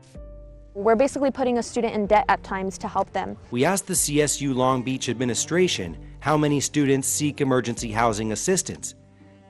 We're 0.73 0.95
basically 0.95 1.31
putting 1.31 1.57
a 1.59 1.63
student 1.63 1.93
in 1.93 2.05
debt 2.07 2.25
at 2.27 2.43
times 2.43 2.77
to 2.79 2.87
help 2.87 3.11
them. 3.13 3.37
We 3.51 3.63
asked 3.63 3.87
the 3.87 3.93
CSU 3.95 4.53
Long 4.53 4.81
Beach 4.83 5.07
administration 5.07 5.95
how 6.19 6.37
many 6.37 6.59
students 6.59 7.07
seek 7.07 7.41
emergency 7.41 7.91
housing 7.91 8.31
assistance. 8.31 8.95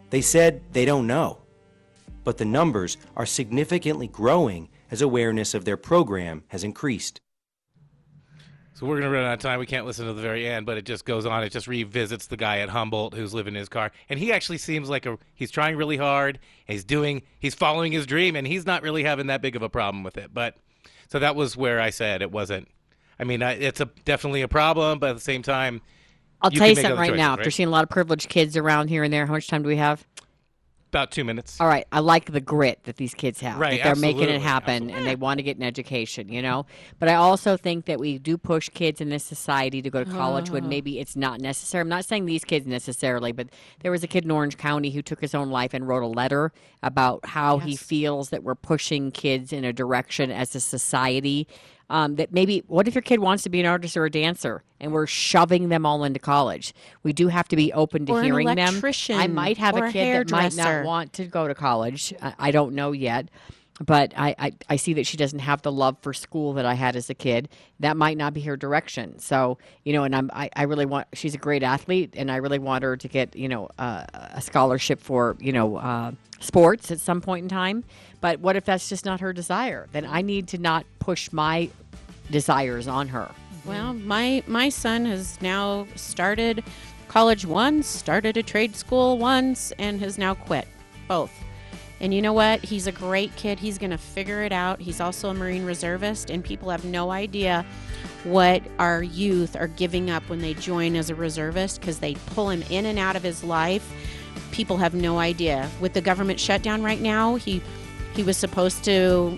They 0.09 0.21
said 0.21 0.61
they 0.71 0.85
don't 0.85 1.07
know. 1.07 1.39
But 2.23 2.37
the 2.37 2.45
numbers 2.45 2.97
are 3.15 3.25
significantly 3.25 4.07
growing 4.07 4.69
as 4.91 5.01
awareness 5.01 5.53
of 5.53 5.65
their 5.65 5.77
program 5.77 6.43
has 6.47 6.63
increased. 6.63 7.21
So 8.73 8.85
we're 8.85 8.99
gonna 8.99 9.11
run 9.11 9.25
out 9.25 9.33
of 9.33 9.39
time. 9.39 9.59
We 9.59 9.65
can't 9.65 9.85
listen 9.85 10.05
to 10.05 10.13
the 10.13 10.21
very 10.21 10.47
end, 10.47 10.65
but 10.65 10.77
it 10.77 10.85
just 10.85 11.03
goes 11.03 11.25
on. 11.25 11.43
It 11.43 11.51
just 11.51 11.67
revisits 11.67 12.27
the 12.27 12.37
guy 12.37 12.59
at 12.59 12.69
Humboldt 12.69 13.13
who's 13.13 13.33
living 13.33 13.55
in 13.55 13.59
his 13.59 13.67
car, 13.67 13.91
and 14.07 14.17
he 14.17 14.31
actually 14.31 14.57
seems 14.57 14.89
like 14.89 15.05
a 15.05 15.17
he's 15.35 15.51
trying 15.51 15.75
really 15.75 15.97
hard. 15.97 16.39
He's 16.65 16.85
doing 16.85 17.23
he's 17.39 17.53
following 17.53 17.91
his 17.91 18.05
dream, 18.05 18.37
and 18.37 18.47
he's 18.47 18.65
not 18.65 18.81
really 18.81 19.03
having 19.03 19.27
that 19.27 19.41
big 19.41 19.57
of 19.57 19.61
a 19.61 19.69
problem 19.69 20.03
with 20.03 20.17
it. 20.17 20.33
But 20.33 20.55
so 21.09 21.19
that 21.19 21.35
was 21.35 21.57
where 21.57 21.81
I 21.81 21.89
said 21.89 22.21
it 22.21 22.31
wasn't. 22.31 22.69
I 23.19 23.25
mean, 23.25 23.41
it's 23.41 23.81
a 23.81 23.89
definitely 24.05 24.43
a 24.43 24.47
problem, 24.47 24.99
but 24.99 25.09
at 25.09 25.15
the 25.15 25.21
same 25.21 25.41
time, 25.41 25.81
I'll 26.41 26.51
you 26.51 26.59
tell 26.59 26.67
you 26.69 26.75
something 26.75 26.91
other 26.91 27.01
right 27.01 27.09
choices, 27.09 27.17
now. 27.17 27.33
After 27.33 27.51
seeing 27.51 27.67
a 27.67 27.71
lot 27.71 27.83
of 27.83 27.89
privileged 27.89 28.29
kids 28.29 28.55
around 28.57 28.87
here 28.87 29.03
and 29.03 29.13
there, 29.13 29.25
how 29.25 29.33
much 29.33 29.47
time 29.47 29.63
do 29.63 29.67
we 29.67 29.77
have? 29.77 30.05
About 30.89 31.11
two 31.11 31.23
minutes. 31.23 31.61
All 31.61 31.67
right, 31.67 31.85
I 31.91 31.99
like 31.99 32.31
the 32.31 32.41
grit 32.41 32.79
that 32.85 32.97
these 32.97 33.13
kids 33.13 33.39
have. 33.41 33.59
Right, 33.59 33.77
that 33.77 33.83
they're 33.83 33.95
making 33.95 34.23
it 34.23 34.41
absolutely, 34.41 34.47
happen 34.47 34.89
and 34.89 35.05
they 35.05 35.15
want 35.15 35.37
to 35.37 35.43
get 35.43 35.55
an 35.55 35.61
education, 35.61 36.29
you 36.29 36.41
know? 36.41 36.65
But 36.97 37.09
I 37.09 37.13
also 37.13 37.57
think 37.57 37.85
that 37.85 37.99
we 37.99 38.17
do 38.17 38.39
push 38.39 38.69
kids 38.69 38.99
in 38.99 39.09
this 39.09 39.23
society 39.23 39.83
to 39.83 39.89
go 39.91 40.03
to 40.03 40.09
college 40.09 40.49
when. 40.49 40.65
Oh. 40.65 40.67
maybe 40.67 40.99
it's 40.99 41.15
not 41.15 41.41
necessary. 41.41 41.81
I'm 41.83 41.89
not 41.89 42.05
saying 42.05 42.25
these 42.25 42.43
kids 42.43 42.65
necessarily, 42.65 43.31
but 43.33 43.49
there 43.81 43.91
was 43.91 44.03
a 44.03 44.07
kid 44.07 44.23
in 44.23 44.31
Orange 44.31 44.57
County 44.57 44.89
who 44.89 45.03
took 45.03 45.21
his 45.21 45.35
own 45.35 45.51
life 45.51 45.75
and 45.75 45.87
wrote 45.87 46.01
a 46.01 46.07
letter 46.07 46.51
about 46.81 47.23
how 47.23 47.59
he 47.59 47.75
feels 47.75 48.31
that 48.31 48.41
we're 48.41 48.55
pushing 48.55 49.11
kids 49.11 49.53
in 49.53 49.63
a 49.63 49.71
direction 49.71 50.31
as 50.31 50.55
a 50.55 50.59
society. 50.59 51.47
Um, 51.91 52.15
that 52.17 52.31
maybe 52.31 52.63
what 52.67 52.87
if 52.87 52.93
your 52.93 53.01
kid 53.01 53.19
wants 53.19 53.41
to 53.43 53.49
be 53.49 53.59
an 53.59 53.65
artist 53.65 53.97
or 53.97 54.05
a 54.05 54.11
dancer 54.11 54.63
and 54.79 54.91
we're 54.91 55.07
shoving 55.07 55.69
them 55.69 55.85
all 55.85 56.03
into 56.03 56.19
college? 56.19 56.73
We 57.01 57.13
do 57.13 57.29
have 57.29 57.47
to 57.47 57.55
be 57.55 57.73
open 57.73 58.05
to 58.05 58.13
Or 58.13 58.19
an 58.19 58.25
hearing 58.25 58.47
them. 58.55 58.79
I 59.09 59.27
might 59.27 59.57
have 59.57 59.75
a 59.75 59.85
a 59.85 59.91
kid 59.91 60.27
that 60.27 60.31
might 60.31 60.55
not 60.55 60.85
want 60.85 61.13
to 61.13 61.25
go 61.25 61.47
to 61.47 61.55
college. 61.55 62.13
I, 62.21 62.33
I 62.37 62.51
don't 62.51 62.75
know 62.75 62.91
yet 62.91 63.29
but 63.79 64.13
I, 64.15 64.35
I, 64.37 64.51
I 64.69 64.75
see 64.75 64.93
that 64.93 65.07
she 65.07 65.17
doesn't 65.17 65.39
have 65.39 65.61
the 65.61 65.71
love 65.71 65.97
for 66.01 66.13
school 66.13 66.53
that 66.53 66.65
I 66.65 66.73
had 66.73 66.95
as 66.95 67.09
a 67.09 67.13
kid. 67.13 67.49
That 67.79 67.95
might 67.95 68.17
not 68.17 68.33
be 68.33 68.41
her 68.41 68.57
direction. 68.57 69.19
So, 69.19 69.57
you 69.83 69.93
know, 69.93 70.03
and 70.03 70.15
I'm, 70.15 70.29
I, 70.33 70.49
I 70.55 70.63
really 70.63 70.85
want, 70.85 71.07
she's 71.13 71.33
a 71.33 71.37
great 71.37 71.63
athlete 71.63 72.13
and 72.17 72.29
I 72.29 72.37
really 72.37 72.59
want 72.59 72.83
her 72.83 72.97
to 72.97 73.07
get, 73.07 73.35
you 73.35 73.47
know, 73.47 73.69
uh, 73.77 74.05
a 74.13 74.41
scholarship 74.41 74.99
for, 74.99 75.37
you 75.39 75.53
know, 75.53 75.77
uh, 75.77 76.11
sports 76.39 76.91
at 76.91 76.99
some 76.99 77.21
point 77.21 77.43
in 77.43 77.49
time. 77.49 77.83
But 78.21 78.39
what 78.39 78.55
if 78.55 78.65
that's 78.65 78.89
just 78.89 79.05
not 79.05 79.21
her 79.21 79.31
desire? 79.31 79.87
Then 79.91 80.05
I 80.05 80.21
need 80.21 80.49
to 80.49 80.57
not 80.57 80.85
push 80.99 81.31
my 81.31 81.69
desires 82.29 82.87
on 82.87 83.07
her. 83.09 83.31
Well, 83.65 83.93
my 83.93 84.41
my 84.47 84.69
son 84.69 85.05
has 85.05 85.41
now 85.41 85.85
started 85.95 86.63
college 87.07 87.45
once, 87.45 87.87
started 87.87 88.37
a 88.37 88.43
trade 88.43 88.75
school 88.75 89.17
once, 89.17 89.71
and 89.77 89.99
has 89.99 90.17
now 90.17 90.33
quit 90.33 90.67
both. 91.07 91.31
And 92.01 92.13
you 92.13 92.21
know 92.21 92.33
what? 92.33 92.61
He's 92.63 92.87
a 92.87 92.91
great 92.91 93.35
kid. 93.35 93.59
He's 93.59 93.77
going 93.77 93.91
to 93.91 93.97
figure 93.97 94.41
it 94.43 94.51
out. 94.53 94.79
He's 94.79 95.01
also 95.01 95.29
a 95.29 95.33
Marine 95.33 95.65
reservist, 95.65 96.29
and 96.29 96.43
people 96.43 96.69
have 96.69 96.85
no 96.85 97.11
idea 97.11 97.65
what 98.23 98.61
our 98.79 99.03
youth 99.03 99.55
are 99.57 99.67
giving 99.67 100.09
up 100.09 100.27
when 100.29 100.39
they 100.39 100.53
join 100.53 100.95
as 100.95 101.09
a 101.09 101.15
reservist 101.15 101.81
because 101.81 101.99
they 101.99 102.15
pull 102.27 102.49
him 102.49 102.63
in 102.69 102.85
and 102.85 102.97
out 102.99 103.15
of 103.15 103.23
his 103.23 103.43
life. 103.43 103.85
People 104.51 104.77
have 104.77 104.93
no 104.93 105.19
idea. 105.19 105.69
With 105.81 105.93
the 105.93 106.01
government 106.01 106.39
shutdown 106.39 106.83
right 106.83 107.01
now, 107.01 107.35
he 107.35 107.61
he 108.13 108.23
was 108.23 108.35
supposed 108.37 108.83
to 108.85 109.37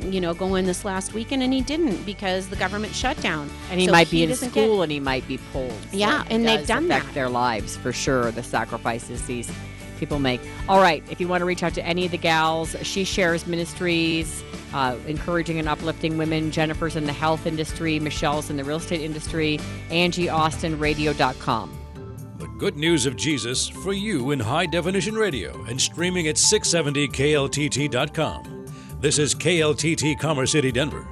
you 0.00 0.20
know 0.20 0.32
go 0.32 0.54
in 0.54 0.64
this 0.64 0.84
last 0.84 1.12
weekend 1.12 1.42
and 1.42 1.52
he 1.52 1.60
didn't 1.60 2.04
because 2.06 2.46
the 2.48 2.54
government 2.56 2.94
shut 2.94 3.20
down 3.20 3.50
And 3.68 3.80
he 3.80 3.86
So 3.86 3.92
might 3.92 4.08
be 4.10 4.22
in 4.22 4.28
doesn't 4.28 4.54
get- 4.54 4.62
school 4.64 4.82
and 4.82 4.92
he 4.92 5.00
might 5.00 5.26
be 5.26 5.38
pulled. 5.52 5.72
So 5.90 5.96
Yeah, 5.96 6.22
and 6.30 6.46
they've 6.46 6.64
done 6.66 6.84
affect 6.84 7.06
that. 7.06 7.14
their 7.14 7.28
lives 7.28 7.76
for 7.76 7.92
sure. 7.92 8.30
The 8.30 8.44
sacrifices 8.44 9.26
these 9.26 9.50
people 9.98 10.18
make. 10.18 10.40
All 10.68 10.80
right, 10.80 11.04
if 11.10 11.20
you 11.20 11.28
want 11.28 11.40
to 11.40 11.44
reach 11.44 11.62
out 11.62 11.74
to 11.74 11.84
any 11.84 12.06
of 12.06 12.10
the 12.10 12.18
gals, 12.18 12.74
she 12.82 13.04
shares 13.04 13.46
ministries, 13.46 14.42
uh, 14.72 14.96
encouraging 15.06 15.58
and 15.58 15.68
uplifting 15.68 16.16
women. 16.18 16.50
Jennifer's 16.50 16.96
in 16.96 17.04
the 17.04 17.12
health 17.12 17.46
industry. 17.46 18.00
Michelle's 18.00 18.50
in 18.50 18.56
the 18.56 18.64
real 18.64 18.78
estate 18.78 19.00
industry. 19.00 19.60
AngieAustinRadio.com. 19.90 21.78
The 22.38 22.48
good 22.58 22.76
news 22.76 23.06
of 23.06 23.16
Jesus 23.16 23.66
for 23.68 23.94
you 23.94 24.32
in 24.32 24.40
high 24.40 24.66
definition 24.66 25.14
radio 25.14 25.62
and 25.64 25.80
streaming 25.80 26.28
at 26.28 26.36
670kltt.com. 26.36 28.66
This 29.00 29.18
is 29.18 29.34
KLTT 29.34 30.18
Commerce 30.18 30.52
City, 30.52 30.70
Denver. 30.72 31.06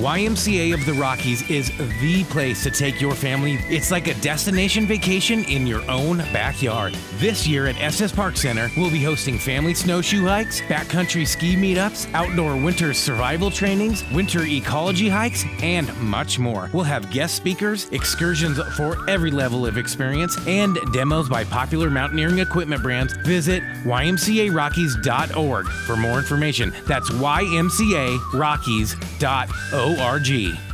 YMCA 0.00 0.72
of 0.72 0.86
the 0.86 0.94
Rockies 0.94 1.48
is 1.50 1.70
the 2.00 2.24
place 2.30 2.62
to 2.62 2.70
take 2.70 3.02
your 3.02 3.14
family. 3.14 3.58
It's 3.68 3.90
like 3.90 4.08
a 4.08 4.14
destination 4.14 4.86
vacation 4.86 5.44
in 5.44 5.66
your 5.66 5.82
own 5.90 6.16
backyard. 6.32 6.94
This 7.16 7.46
year 7.46 7.66
at 7.66 7.78
Estes 7.78 8.10
Park 8.10 8.38
Center, 8.38 8.70
we'll 8.78 8.90
be 8.90 9.04
hosting 9.04 9.38
family 9.38 9.74
snowshoe 9.74 10.24
hikes, 10.24 10.62
backcountry 10.62 11.26
ski 11.26 11.54
meetups, 11.54 12.10
outdoor 12.14 12.56
winter 12.56 12.94
survival 12.94 13.50
trainings, 13.50 14.10
winter 14.10 14.46
ecology 14.46 15.10
hikes, 15.10 15.44
and 15.62 15.94
much 16.00 16.38
more. 16.38 16.70
We'll 16.72 16.84
have 16.84 17.10
guest 17.10 17.36
speakers, 17.36 17.90
excursions 17.90 18.58
for 18.78 18.96
every 19.06 19.30
level 19.30 19.66
of 19.66 19.76
experience, 19.76 20.34
and 20.46 20.78
demos 20.94 21.28
by 21.28 21.44
popular 21.44 21.90
mountaineering 21.90 22.38
equipment 22.38 22.82
brands. 22.82 23.12
Visit 23.18 23.62
ymcarockies.org 23.84 25.66
for 25.66 25.96
more 25.96 26.16
information. 26.16 26.72
That's 26.86 27.10
ymcarockies.org. 27.10 29.89
O-R-G. 29.90 30.69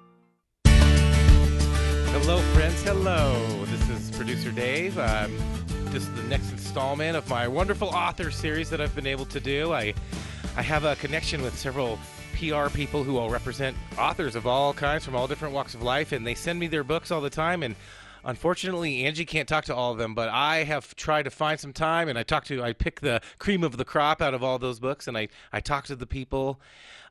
Hello, 0.67 2.39
friends. 2.53 2.83
Hello. 2.83 3.65
This 3.67 3.89
is 3.89 4.17
producer 4.17 4.51
Dave. 4.51 4.99
Um, 4.99 5.37
this 5.87 6.03
is 6.03 6.15
the 6.15 6.25
next 6.25 6.53
installment 6.53 7.17
of 7.17 7.29
my 7.31 7.49
wonderful 7.49 7.89
author 7.89 8.31
series 8.31 8.69
that 8.69 8.81
I've 8.81 8.95
been 8.95 9.07
able 9.07 9.25
to 9.27 9.41
do. 9.41 9.73
I, 9.73 9.95
I 10.57 10.63
have 10.63 10.85
a 10.85 10.97
connection 10.97 11.41
with 11.41 11.57
several 11.57 11.99
PR 12.35 12.69
people 12.69 13.05
who 13.05 13.17
all 13.17 13.31
represent 13.31 13.77
authors 13.99 14.37
of 14.37 14.47
all 14.47 14.73
kinds 14.73 15.05
from 15.05 15.15
all 15.15 15.27
different 15.27 15.55
walks 15.55 15.75
of 15.75 15.83
life, 15.83 16.13
and 16.13 16.27
they 16.27 16.35
send 16.35 16.59
me 16.59 16.67
their 16.67 16.85
books 16.85 17.11
all 17.11 17.21
the 17.21 17.31
time. 17.31 17.63
And 17.63 17.75
unfortunately, 18.25 19.05
Angie 19.05 19.25
can't 19.25 19.49
talk 19.49 19.65
to 19.67 19.75
all 19.75 19.93
of 19.93 19.99
them, 19.99 20.15
but 20.15 20.29
I 20.29 20.65
have 20.65 20.95
tried 20.97 21.25
to 21.25 21.31
find 21.31 21.59
some 21.59 21.73
time, 21.73 22.09
and 22.09 22.19
I 22.19 22.23
talk 22.23 22.45
to, 22.47 22.63
I 22.63 22.73
pick 22.73 23.01
the 23.01 23.21
cream 23.39 23.65
of 23.65 23.77
the 23.77 23.85
crop 23.85 24.23
out 24.23 24.35
of 24.35 24.43
all 24.43 24.59
those 24.59 24.81
books, 24.81 25.09
and 25.09 25.17
I, 25.17 25.29
I 25.53 25.61
talk 25.61 25.85
to 25.87 25.97
the 25.97 26.07
people, 26.07 26.61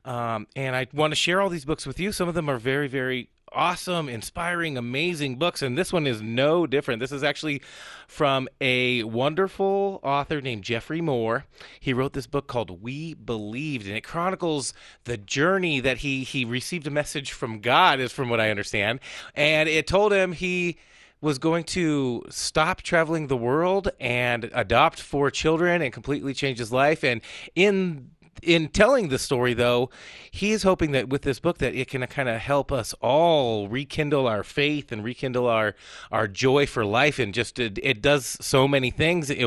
um, 0.04 0.46
and 0.56 0.74
I 0.74 0.86
want 0.92 1.12
to 1.12 1.16
share 1.16 1.40
all 1.40 1.48
these 1.48 1.64
books 1.64 1.86
with 1.86 2.00
you. 2.00 2.12
Some 2.12 2.28
of 2.28 2.34
them 2.34 2.48
are 2.48 2.58
very, 2.58 2.88
very 2.88 3.28
awesome, 3.52 4.08
inspiring, 4.08 4.76
amazing 4.76 5.36
books, 5.36 5.62
and 5.62 5.76
this 5.76 5.92
one 5.92 6.06
is 6.06 6.22
no 6.22 6.66
different. 6.66 7.00
This 7.00 7.12
is 7.12 7.22
actually 7.22 7.62
from 8.06 8.48
a 8.60 9.02
wonderful 9.04 10.00
author 10.02 10.40
named 10.40 10.64
Jeffrey 10.64 11.00
Moore. 11.00 11.44
He 11.80 11.92
wrote 11.92 12.12
this 12.12 12.26
book 12.26 12.46
called 12.46 12.82
We 12.82 13.14
Believed, 13.14 13.86
and 13.86 13.96
it 13.96 14.04
chronicles 14.04 14.72
the 15.04 15.16
journey 15.16 15.80
that 15.80 15.98
he 15.98 16.24
he 16.24 16.44
received 16.44 16.86
a 16.86 16.90
message 16.90 17.32
from 17.32 17.60
God, 17.60 18.00
is 18.00 18.12
from 18.12 18.28
what 18.28 18.40
I 18.40 18.50
understand, 18.50 19.00
and 19.34 19.68
it 19.68 19.86
told 19.86 20.12
him 20.12 20.32
he 20.32 20.78
was 21.20 21.38
going 21.38 21.64
to 21.64 22.24
stop 22.28 22.82
traveling 22.82 23.26
the 23.26 23.36
world 23.36 23.88
and 23.98 24.50
adopt 24.54 25.00
four 25.00 25.30
children 25.30 25.82
and 25.82 25.92
completely 25.92 26.32
change 26.32 26.58
his 26.58 26.72
life 26.72 27.02
and 27.02 27.20
in 27.56 28.10
in 28.42 28.68
telling 28.68 29.08
the 29.08 29.18
story 29.18 29.54
though 29.54 29.90
he 30.30 30.52
is 30.52 30.62
hoping 30.62 30.92
that 30.92 31.08
with 31.08 31.22
this 31.22 31.40
book 31.40 31.58
that 31.58 31.74
it 31.74 31.88
can 31.88 32.06
kind 32.06 32.28
of 32.28 32.40
help 32.40 32.70
us 32.70 32.94
all 33.00 33.68
rekindle 33.68 34.26
our 34.26 34.42
faith 34.42 34.92
and 34.92 35.04
rekindle 35.04 35.46
our 35.46 35.74
our 36.10 36.28
joy 36.28 36.66
for 36.66 36.84
life 36.84 37.18
and 37.18 37.34
just 37.34 37.58
it, 37.58 37.78
it 37.82 38.00
does 38.02 38.36
so 38.40 38.68
many 38.68 38.90
things 38.90 39.30
it, 39.30 39.44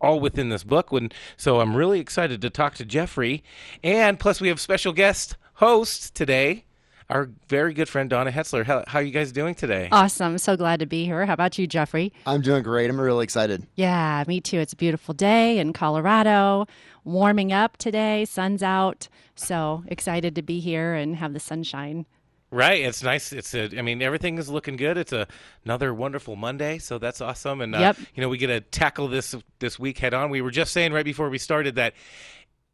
all 0.00 0.20
within 0.20 0.48
this 0.48 0.64
book 0.64 0.90
when 0.92 1.10
so 1.36 1.60
i'm 1.60 1.76
really 1.76 2.00
excited 2.00 2.40
to 2.40 2.50
talk 2.50 2.74
to 2.74 2.84
jeffrey 2.84 3.42
and 3.82 4.18
plus 4.18 4.40
we 4.40 4.48
have 4.48 4.60
special 4.60 4.92
guest 4.92 5.36
host 5.54 6.14
today 6.14 6.64
our 7.08 7.28
very 7.48 7.74
good 7.74 7.88
friend 7.88 8.08
donna 8.10 8.30
hetzler 8.30 8.64
how, 8.64 8.84
how 8.86 9.00
are 9.00 9.02
you 9.02 9.10
guys 9.10 9.32
doing 9.32 9.54
today 9.54 9.88
Awesome. 9.92 10.38
So 10.38 10.56
glad 10.56 10.80
to 10.80 10.86
be 10.86 11.04
here. 11.04 11.26
How 11.26 11.32
about 11.32 11.58
you, 11.58 11.66
Jeffrey? 11.66 12.12
I'm 12.26 12.40
doing 12.42 12.62
great. 12.62 12.88
I'm 12.90 13.00
really 13.00 13.24
excited. 13.24 13.66
Yeah, 13.74 14.22
me 14.28 14.40
too. 14.40 14.58
It's 14.58 14.72
a 14.72 14.76
beautiful 14.76 15.14
day 15.14 15.58
in 15.58 15.72
Colorado, 15.72 16.66
warming 17.04 17.52
up 17.52 17.76
today, 17.76 18.24
sun's 18.24 18.62
out. 18.62 19.08
So 19.34 19.84
excited 19.86 20.34
to 20.34 20.42
be 20.42 20.60
here 20.60 20.94
and 20.94 21.16
have 21.16 21.32
the 21.32 21.40
sunshine. 21.40 22.06
Right, 22.52 22.82
it's 22.82 23.02
nice. 23.04 23.32
It's 23.32 23.54
a, 23.54 23.78
I 23.78 23.82
mean, 23.82 24.02
everything 24.02 24.36
is 24.36 24.48
looking 24.48 24.76
good. 24.76 24.98
It's 24.98 25.12
a, 25.12 25.28
another 25.64 25.94
wonderful 25.94 26.34
Monday, 26.34 26.78
so 26.78 26.98
that's 26.98 27.20
awesome. 27.20 27.60
And 27.60 27.76
uh, 27.76 27.78
Yep. 27.78 27.96
you 28.16 28.20
know, 28.20 28.28
we 28.28 28.38
get 28.38 28.48
to 28.48 28.60
tackle 28.60 29.06
this 29.06 29.36
this 29.60 29.78
week 29.78 29.98
head 29.98 30.14
on. 30.14 30.30
We 30.30 30.40
were 30.42 30.50
just 30.50 30.72
saying 30.72 30.92
right 30.92 31.04
before 31.04 31.30
we 31.30 31.38
started 31.38 31.76
that 31.76 31.94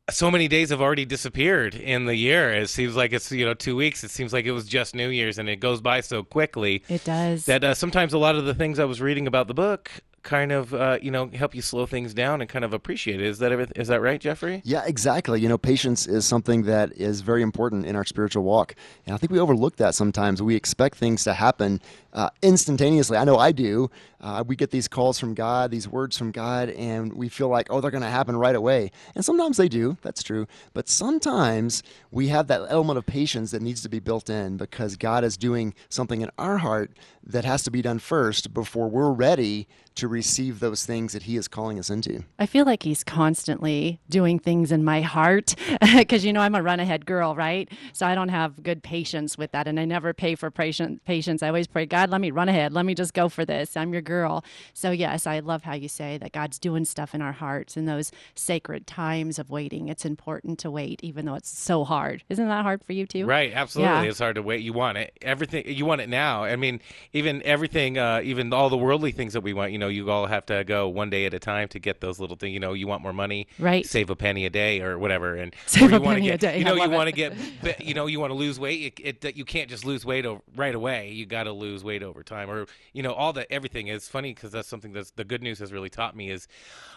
so 0.09 0.31
many 0.31 0.49
days 0.49 0.71
have 0.71 0.81
already 0.81 1.05
disappeared 1.05 1.75
in 1.75 2.07
the 2.07 2.15
year. 2.15 2.53
It 2.55 2.71
seems 2.71 2.97
like 2.97 3.13
it's 3.13 3.31
you 3.31 3.45
know 3.45 3.53
two 3.55 3.77
weeks. 3.77 4.03
It 4.03 4.11
seems 4.11 4.33
like 4.33 4.47
it 4.47 4.53
was 4.53 4.67
just 4.67 4.95
New 4.95 5.09
Year's, 5.11 5.37
and 5.37 5.47
it 5.49 5.57
goes 5.57 5.83
by 5.83 6.01
so 6.01 6.23
quickly. 6.23 6.83
It 6.89 7.05
does. 7.05 7.45
That 7.45 7.63
uh, 7.63 7.75
sometimes 7.75 8.15
a 8.15 8.19
lot 8.19 8.37
of 8.37 8.47
the 8.47 8.55
things 8.55 8.79
I 8.79 8.85
was 8.87 9.03
reading 9.03 9.27
about 9.27 9.47
the 9.47 9.55
book 9.55 9.91
kind 10.27 10.51
of 10.53 10.75
uh, 10.75 10.99
you 11.01 11.11
know 11.11 11.29
help 11.29 11.55
you 11.55 11.63
slow 11.63 11.87
things 11.87 12.13
down 12.13 12.41
and 12.43 12.51
kind 12.51 12.65
of 12.65 12.75
appreciate 12.75 13.23
it. 13.23 13.27
Is 13.27 13.39
that 13.39 14.01
right, 14.03 14.21
Jeffrey? 14.21 14.61
Yeah, 14.65 14.83
exactly. 14.85 15.41
You 15.41 15.49
know, 15.49 15.57
patience 15.57 16.07
is 16.07 16.27
something 16.27 16.65
that 16.65 16.93
is 16.93 17.23
very 17.23 17.43
important 17.43 17.87
in 17.87 17.97
our 17.97 18.05
spiritual 18.05 18.43
walk. 18.43 18.75
And 19.07 19.15
I 19.15 19.19
think 19.19 19.31
we 19.33 19.39
overlook 19.39 19.77
that 19.77 19.95
sometimes. 19.95 20.43
We 20.43 20.57
expect 20.57 20.97
things 20.97 21.25
to 21.25 21.33
happen 21.33 21.81
uh, 22.17 22.31
instantaneously. 22.43 23.19
I 23.19 23.25
know 23.25 23.37
I 23.37 23.53
do. 23.53 23.91
Uh, 24.21 24.43
we 24.45 24.57
get 24.57 24.71
these 24.71 24.89
calls 24.89 25.21
from 25.21 25.35
God, 25.35 25.71
these 25.71 25.87
words 25.87 26.17
from 26.17 26.33
God, 26.33 26.71
and 26.71 27.13
we 27.13 27.29
feel 27.29 27.49
like, 27.49 27.67
oh, 27.71 27.81
they're 27.81 27.91
going 27.91 28.03
to 28.03 28.09
happen 28.09 28.35
right 28.37 28.57
away. 28.57 28.91
And 29.15 29.23
sometimes 29.23 29.59
they 29.59 29.69
do. 29.69 29.99
That's 30.01 30.23
true. 30.23 30.47
But 30.73 30.89
sometimes 30.89 31.83
we 32.11 32.29
have 32.29 32.47
that 32.49 32.63
element 32.71 32.97
of 32.97 33.05
patience 33.05 33.51
that 33.51 33.61
needs 33.61 33.83
to 33.83 33.91
be 33.91 34.01
built 34.01 34.31
in 34.31 34.57
because 34.57 34.97
God 34.97 35.23
is 35.23 35.37
doing 35.37 35.75
something 35.91 36.23
in 36.23 36.31
our 36.39 36.57
heart 36.59 36.97
that 37.23 37.45
has 37.45 37.63
to 37.65 37.71
be 37.71 37.83
done 37.83 37.99
first 37.99 38.55
before 38.55 38.89
we're 38.89 39.13
ready 39.13 39.69
to 39.97 40.09
receive 40.09 40.61
those 40.61 40.85
things 40.87 41.13
that 41.15 41.25
He 41.25 41.37
is 41.37 41.49
calling 41.49 41.79
us 41.79 41.91
into. 41.91 42.23
I 42.39 42.47
feel 42.47 42.65
like 42.65 42.83
he's 42.83 43.03
constantly 43.03 43.99
doing 44.09 44.39
things 44.39 44.71
in 44.71 44.85
my 44.85 45.01
heart 45.01 45.55
because 45.97 46.25
you 46.25 46.33
know 46.33 46.41
I'm 46.41 46.55
a 46.55 46.63
run 46.63 46.81
ahead 46.81 47.07
girl, 47.07 47.35
right? 47.35 47.69
So 47.93 48.07
I 48.07 48.15
don't 48.15 48.29
have 48.29 48.63
good 48.63 48.83
patience 48.83 49.37
with 49.37 49.53
that, 49.53 49.67
and 49.67 49.81
I 49.81 49.87
never 49.87 50.13
pay 50.13 50.35
for 50.35 50.51
patience. 50.51 51.43
I 51.43 51.49
always 51.49 51.67
pray, 51.67 51.87
God, 51.87 52.06
let 52.11 52.21
me 52.21 52.31
run 52.31 52.49
ahead, 52.49 52.73
let 52.73 52.87
me 52.87 52.95
just 52.95 53.15
go 53.15 53.29
for 53.29 53.45
this. 53.45 53.77
I'm 53.77 53.93
your 53.93 54.03
girl. 54.03 54.45
So 54.75 54.91
yes, 54.91 55.27
I 55.27 55.41
love 55.41 55.63
how 55.63 55.75
you 55.75 55.89
say 55.89 56.19
that 56.19 56.33
God's 56.33 56.59
doing 56.59 56.85
stuff 56.85 57.15
in 57.15 57.23
our 57.23 57.33
hearts 57.33 57.77
in 57.77 57.87
those 57.87 58.13
sacred 58.35 58.87
times 58.87 59.39
of 59.39 59.51
waiting. 59.51 59.89
It's 59.89 60.05
important 60.05 60.59
to 60.61 60.71
wait, 60.71 61.01
even 61.03 61.27
though 61.27 61.35
it's 61.35 61.57
so 61.57 61.85
hard. 61.85 62.23
Isn't 62.29 62.49
that 62.49 62.63
hard 62.63 62.85
for 62.85 62.93
you 62.93 63.07
too? 63.07 63.27
Right, 63.27 63.53
absolutely. 63.53 64.05
Yeah. 64.05 64.11
It's 64.11 64.19
hard 64.19 64.37
to 64.37 64.43
wait. 64.43 64.63
You 64.63 64.73
want 64.73 64.99
it. 64.99 65.17
Everything 65.23 65.65
you 65.67 65.85
want 65.85 66.01
it 66.01 66.09
now. 66.09 66.45
I 66.45 66.57
mean, 66.57 66.81
even 67.13 67.43
everything, 67.45 67.99
uh, 67.99 68.21
even 68.25 68.53
all 68.53 68.71
the 68.71 68.77
worldly 68.77 69.13
things 69.13 69.33
that 69.33 69.43
we 69.43 69.53
want. 69.53 69.73
You 69.73 69.79
know, 69.79 69.89
you 69.89 70.11
all 70.11 70.27
have 70.27 70.47
to 70.47 70.65
go 70.65 70.89
one 70.89 71.11
day 71.11 71.27
at 71.27 71.35
a 71.35 71.39
time 71.39 71.69
to 71.69 71.79
get 71.79 72.01
those 72.01 72.21
little 72.21 72.37
things. 72.37 72.53
You 72.53 72.61
know, 72.61 72.73
you 72.73 72.87
want 72.87 73.03
more 73.03 73.13
money, 73.13 73.49
Right. 73.59 73.87
Save 73.87 74.11
a 74.11 74.17
penny 74.17 74.47
a 74.47 74.51
day 74.51 74.81
or 74.81 74.99
whatever, 74.99 75.35
and 75.35 75.55
Save 75.67 75.93
a 75.93 76.01
penny 76.01 76.31
a 76.31 76.39
day. 76.39 76.59
You 76.59 76.65
know, 76.65 76.75
you 76.75 76.91
want 76.91 77.09
to 77.09 77.13
get, 77.13 77.35
you 77.81 77.95
know, 77.95 78.07
you 78.07 78.21
want 78.21 78.31
to 78.31 78.35
lose 78.35 78.59
weight. 78.61 79.01
It, 79.03 79.25
it 79.25 79.37
you 79.37 79.45
can't 79.45 79.69
just 79.69 79.85
lose 79.85 80.05
weight 80.05 80.27
right 80.55 80.75
away. 80.75 81.11
You 81.11 81.27
got 81.27 81.45
to 81.45 81.53
lose 81.53 81.83
weight 81.83 81.96
over 82.03 82.23
time, 82.23 82.51
or 82.51 82.67
you 82.93 83.03
know, 83.03 83.13
all 83.13 83.33
that 83.35 83.47
everything 83.51 83.89
is 83.89 84.09
funny 84.09 84.35
because 84.35 84.53
that's 84.53 84.69
something 84.69 84.93
that's 84.93 85.11
the 85.13 85.25
good 85.25 85.43
news 85.43 85.59
has 85.59 85.73
really 85.73 85.91
taught 85.91 86.17
me 86.17 86.31
is 86.31 86.49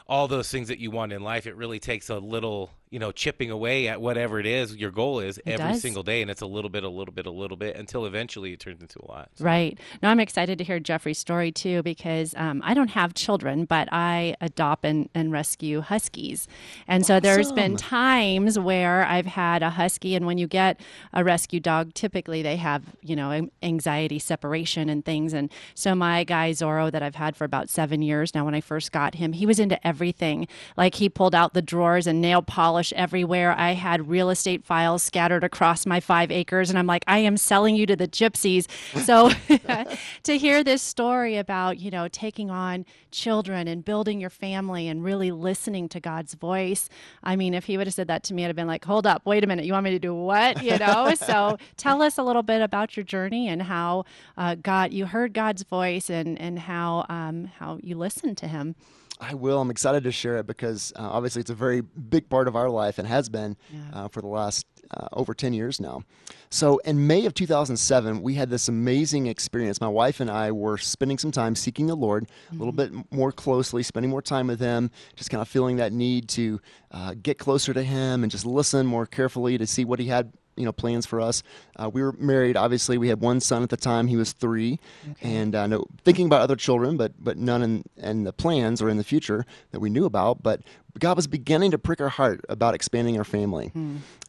all 0.08 0.28
those 0.28 0.50
things 0.50 0.68
that 0.68 0.80
you 0.80 0.92
want 0.92 1.14
in 1.14 1.22
life. 1.22 1.48
It 1.48 1.56
really 1.56 1.80
takes 1.80 2.10
a 2.10 2.18
little, 2.18 2.72
you 2.92 2.98
know, 2.98 3.12
chipping 3.12 3.52
away 3.52 3.88
at 3.88 4.02
whatever 4.02 4.40
it 4.40 4.48
is 4.48 4.76
your 4.76 4.90
goal 4.90 5.20
is 5.20 5.38
It 5.40 5.60
every 5.60 5.74
does. 5.74 5.82
single 5.82 6.02
day, 6.02 6.22
and 6.24 6.32
it's 6.32 6.42
a 6.42 6.48
little 6.48 6.70
bit, 6.72 6.84
a 6.84 6.90
little 6.90 7.14
bit, 7.14 7.28
a 7.28 7.32
little 7.32 7.56
bit 7.58 7.76
until 7.76 8.06
eventually 8.06 8.54
it 8.54 8.60
turns 8.60 8.82
into 8.82 9.00
a 9.00 9.06
lot. 9.06 9.30
Right. 9.40 9.78
Now 10.02 10.10
I'm 10.10 10.20
excited 10.20 10.58
to 10.58 10.64
hear 10.64 10.80
Jeffrey's 10.80 11.20
story 11.20 11.52
too 11.52 11.84
because 11.84 12.34
um, 12.36 12.62
I 12.66 12.74
don't 12.74 12.90
have 12.90 13.14
children, 13.14 13.66
but 13.66 13.90
I 13.92 14.36
adopt 14.42 14.86
and, 14.86 15.08
and 15.14 15.32
rescue 15.32 15.82
huskies. 15.82 16.48
And 16.88 17.06
so 17.06 17.20
there's 17.20 17.52
been 17.52 17.78
times 17.78 18.58
where 18.58 19.06
I've 19.06 19.28
had 19.28 19.62
a 19.62 19.70
husky, 19.70 20.16
and 20.16 20.26
when 20.26 20.40
you 20.40 20.48
get 20.48 20.80
a 21.14 21.24
rescue 21.24 21.60
dog, 21.60 21.94
typically 21.94 22.42
they 22.42 22.56
have, 22.56 22.84
you 23.02 23.16
know, 23.16 23.50
anxiety 23.62 24.18
separation 24.18 24.90
and 24.90 25.06
things. 25.06 25.34
And 25.34 25.52
so 25.76 25.94
my 25.94 26.24
guy 26.24 26.52
Zorro 26.52 26.92
that 26.92 27.04
I've 27.04 27.16
had 27.16 27.36
for 27.36 27.44
about 27.44 27.70
seven 27.70 28.02
years 28.02 28.34
now, 28.34 28.46
when 28.46 28.56
I 28.56 28.62
first 28.62 28.92
got 28.92 29.16
him, 29.16 29.34
he 29.34 29.46
was 29.46 29.60
into 29.60 29.86
everything. 29.86 30.48
Like 30.76 30.96
he 30.96 31.08
pulled 31.08 31.36
out 31.36 31.54
the 31.54 31.62
drawers 31.62 32.08
and 32.08 32.20
nail 32.20 32.42
polish 32.42 32.79
everywhere. 32.96 33.54
I 33.58 33.74
had 33.74 34.10
real 34.10 34.30
estate 34.30 34.64
files 34.64 35.04
scattered 35.04 35.44
across 35.44 35.86
my 35.86 36.00
five 36.00 36.32
acres, 36.32 36.70
and 36.70 36.80
I'm 36.80 36.88
like, 36.88 37.04
I 37.08 37.20
am 37.20 37.38
selling 37.38 37.76
you 37.76 37.86
to 37.86 37.96
the 37.96 38.08
gypsies. 38.08 38.68
So 39.04 39.32
to 40.24 40.38
hear 40.38 40.64
this 40.64 40.82
story 40.82 41.38
about, 41.38 41.80
you 41.80 41.92
know, 41.92 42.08
taking 42.08 42.50
on 42.50 42.86
children 43.12 43.68
and 43.68 43.84
building 43.84 44.20
your 44.22 44.30
family 44.30 44.88
and 44.88 45.04
really 45.04 45.32
listening 45.32 45.90
to 45.90 46.00
God's 46.00 46.34
voice. 46.34 46.90
I 47.24 47.36
mean, 47.36 47.54
if 47.54 47.66
he 47.66 47.78
would 47.78 47.88
have 47.88 47.94
said 47.94 48.08
that 48.08 48.24
to 48.24 48.34
me, 48.34 48.44
I'd 48.44 48.48
have 48.48 48.56
been 48.56 48.68
like, 48.68 48.86
hold 48.86 49.06
up, 49.06 49.26
wait 49.26 49.44
a 49.44 49.48
minute, 49.48 49.66
you 49.66 49.74
want 49.74 49.84
me 49.84 49.92
to 49.92 50.00
do 50.00 50.14
what? 50.14 50.64
You 50.64 50.78
know? 50.78 51.14
so 51.16 51.58
tell 51.78 52.02
us 52.02 52.18
a 52.18 52.24
little 52.24 52.44
bit 52.44 52.62
about 52.62 52.96
your 52.96 53.04
journey 53.04 53.48
and 53.48 53.64
how 53.64 54.06
uh, 54.38 54.56
God, 54.56 54.94
you 54.94 55.06
heard 55.06 55.34
God's 55.34 55.64
voice 55.64 56.10
and, 56.10 56.40
and 56.40 56.60
how, 56.60 57.06
um, 57.10 57.52
how 57.60 57.80
you 57.82 57.98
listened 57.98 58.38
to 58.38 58.48
him. 58.48 58.76
I 59.22 59.34
will. 59.34 59.60
I'm 59.60 59.70
excited 59.70 60.04
to 60.04 60.12
share 60.12 60.38
it 60.38 60.48
because 60.48 60.94
uh, 60.96 61.02
obviously 61.02 61.42
it's 61.42 61.50
a 61.50 61.56
very 61.56 61.82
big 61.82 62.30
part 62.30 62.48
of 62.48 62.56
our 62.56 62.70
life 62.70 62.98
and 63.00 63.08
has 63.08 63.28
been 63.28 63.58
uh, 63.94 64.08
for 64.08 64.22
the 64.22 64.28
last 64.28 64.66
uh, 64.92 65.08
over 65.14 65.34
10 65.34 65.54
years 65.54 65.80
now. 65.80 66.04
So 66.50 66.78
in 66.80 67.06
May 67.06 67.26
of 67.26 67.34
2007, 67.34 68.22
we 68.22 68.36
had 68.36 68.50
this 68.50 68.70
amazing 68.70 69.28
experience. 69.28 69.82
My 69.82 69.88
wife 69.88 70.20
and 70.20 70.32
I 70.32 70.52
were 70.52 70.78
spending 70.78 71.18
some 71.18 71.32
time 71.32 71.56
seeking 71.56 71.88
the 71.88 71.96
Lord 71.96 72.28
a 72.52 72.56
little 72.56 72.72
bit 72.72 72.92
more 73.12 73.32
closely, 73.32 73.84
spending 73.84 74.10
more 74.10 74.22
time 74.22 74.48
with 74.48 74.60
Him, 74.60 74.90
just 75.16 75.30
kind 75.30 75.42
of 75.42 75.48
feeling 75.48 75.76
that 75.78 75.92
need 75.92 76.28
to 76.30 76.60
uh, 76.92 77.14
get 77.22 77.38
closer 77.38 77.74
to 77.74 77.84
Him 77.84 78.24
and 78.24 78.32
just 78.32 78.46
listen 78.46 78.86
more 78.86 79.06
carefully 79.06 79.58
to 79.58 79.68
see 79.68 79.86
what 79.86 80.00
He 80.00 80.08
had. 80.08 80.32
You 80.60 80.66
know, 80.66 80.72
plans 80.74 81.06
for 81.06 81.22
us. 81.22 81.42
Uh, 81.78 81.90
we 81.92 82.04
were 82.04 82.12
married. 82.12 82.58
Obviously, 82.58 82.98
we 82.98 83.08
had 83.08 83.22
one 83.22 83.40
son 83.40 83.64
at 83.64 83.70
the 83.70 83.78
time. 83.78 84.08
He 84.08 84.18
was 84.18 84.34
three, 84.34 84.78
and 85.22 85.56
uh, 85.56 85.66
no, 85.68 85.86
thinking 86.04 86.26
about 86.26 86.42
other 86.42 86.58
children, 86.58 86.98
but 86.98 87.14
but 87.24 87.38
none 87.38 87.64
in, 87.64 87.84
in 87.98 88.26
the 88.26 88.34
plans 88.34 88.82
or 88.82 88.90
in 88.90 88.98
the 88.98 89.04
future 89.04 89.46
that 89.72 89.80
we 89.80 89.90
knew 89.90 90.06
about. 90.06 90.44
But 90.44 90.62
God 90.98 91.16
was 91.16 91.28
beginning 91.28 91.72
to 91.72 91.78
prick 91.78 92.02
our 92.02 92.10
heart 92.10 92.44
about 92.50 92.74
expanding 92.74 93.18
our 93.18 93.24
family. 93.24 93.72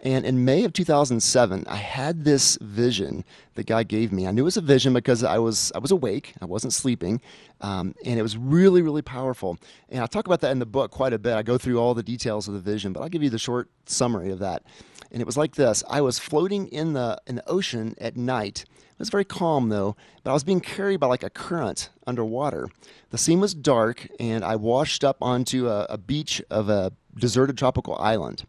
And 0.02 0.24
in 0.24 0.44
May 0.44 0.64
of 0.64 0.72
2007, 0.72 1.64
I 1.66 1.76
had 1.76 2.24
this 2.24 2.58
vision 2.60 3.24
that 3.54 3.66
God 3.66 3.88
gave 3.88 4.12
me. 4.12 4.26
I 4.26 4.30
knew 4.30 4.42
it 4.42 4.44
was 4.44 4.56
a 4.56 4.60
vision 4.62 4.92
because 4.92 5.24
I 5.24 5.38
was 5.38 5.72
I 5.74 5.78
was 5.78 5.90
awake. 5.90 6.34
I 6.40 6.44
wasn't 6.44 6.72
sleeping, 6.72 7.20
um, 7.60 7.94
and 8.04 8.18
it 8.18 8.22
was 8.22 8.36
really 8.36 8.82
really 8.82 9.02
powerful. 9.02 9.58
And 9.88 10.02
I 10.02 10.06
talk 10.06 10.26
about 10.26 10.40
that 10.40 10.52
in 10.52 10.58
the 10.58 10.66
book 10.66 10.90
quite 10.90 11.12
a 11.12 11.18
bit. 11.18 11.34
I 11.34 11.42
go 11.42 11.58
through 11.58 11.78
all 11.78 11.94
the 11.94 12.02
details 12.02 12.46
of 12.46 12.54
the 12.54 12.60
vision, 12.60 12.92
but 12.92 13.00
I'll 13.00 13.08
give 13.08 13.22
you 13.22 13.30
the 13.30 13.38
short 13.38 13.68
summary 13.86 14.30
of 14.30 14.38
that. 14.40 14.62
And 15.10 15.20
it 15.20 15.26
was 15.26 15.36
like 15.36 15.56
this: 15.56 15.82
I 15.88 16.00
was 16.02 16.18
floating 16.18 16.68
in 16.68 16.92
the 16.92 17.20
in 17.26 17.36
the 17.36 17.48
ocean 17.48 17.94
at 17.98 18.16
night. 18.16 18.64
It 19.00 19.04
was 19.04 19.08
very 19.08 19.24
calm 19.24 19.70
though, 19.70 19.96
but 20.22 20.30
I 20.30 20.34
was 20.34 20.44
being 20.44 20.60
carried 20.60 21.00
by 21.00 21.06
like 21.06 21.22
a 21.22 21.30
current 21.30 21.88
underwater. 22.06 22.68
The 23.08 23.16
scene 23.16 23.40
was 23.40 23.54
dark, 23.54 24.06
and 24.20 24.44
I 24.44 24.56
washed 24.56 25.04
up 25.04 25.16
onto 25.22 25.68
a, 25.68 25.86
a 25.88 25.96
beach 25.96 26.42
of 26.50 26.68
a 26.68 26.92
deserted 27.14 27.56
tropical 27.56 27.96
island. 27.96 28.44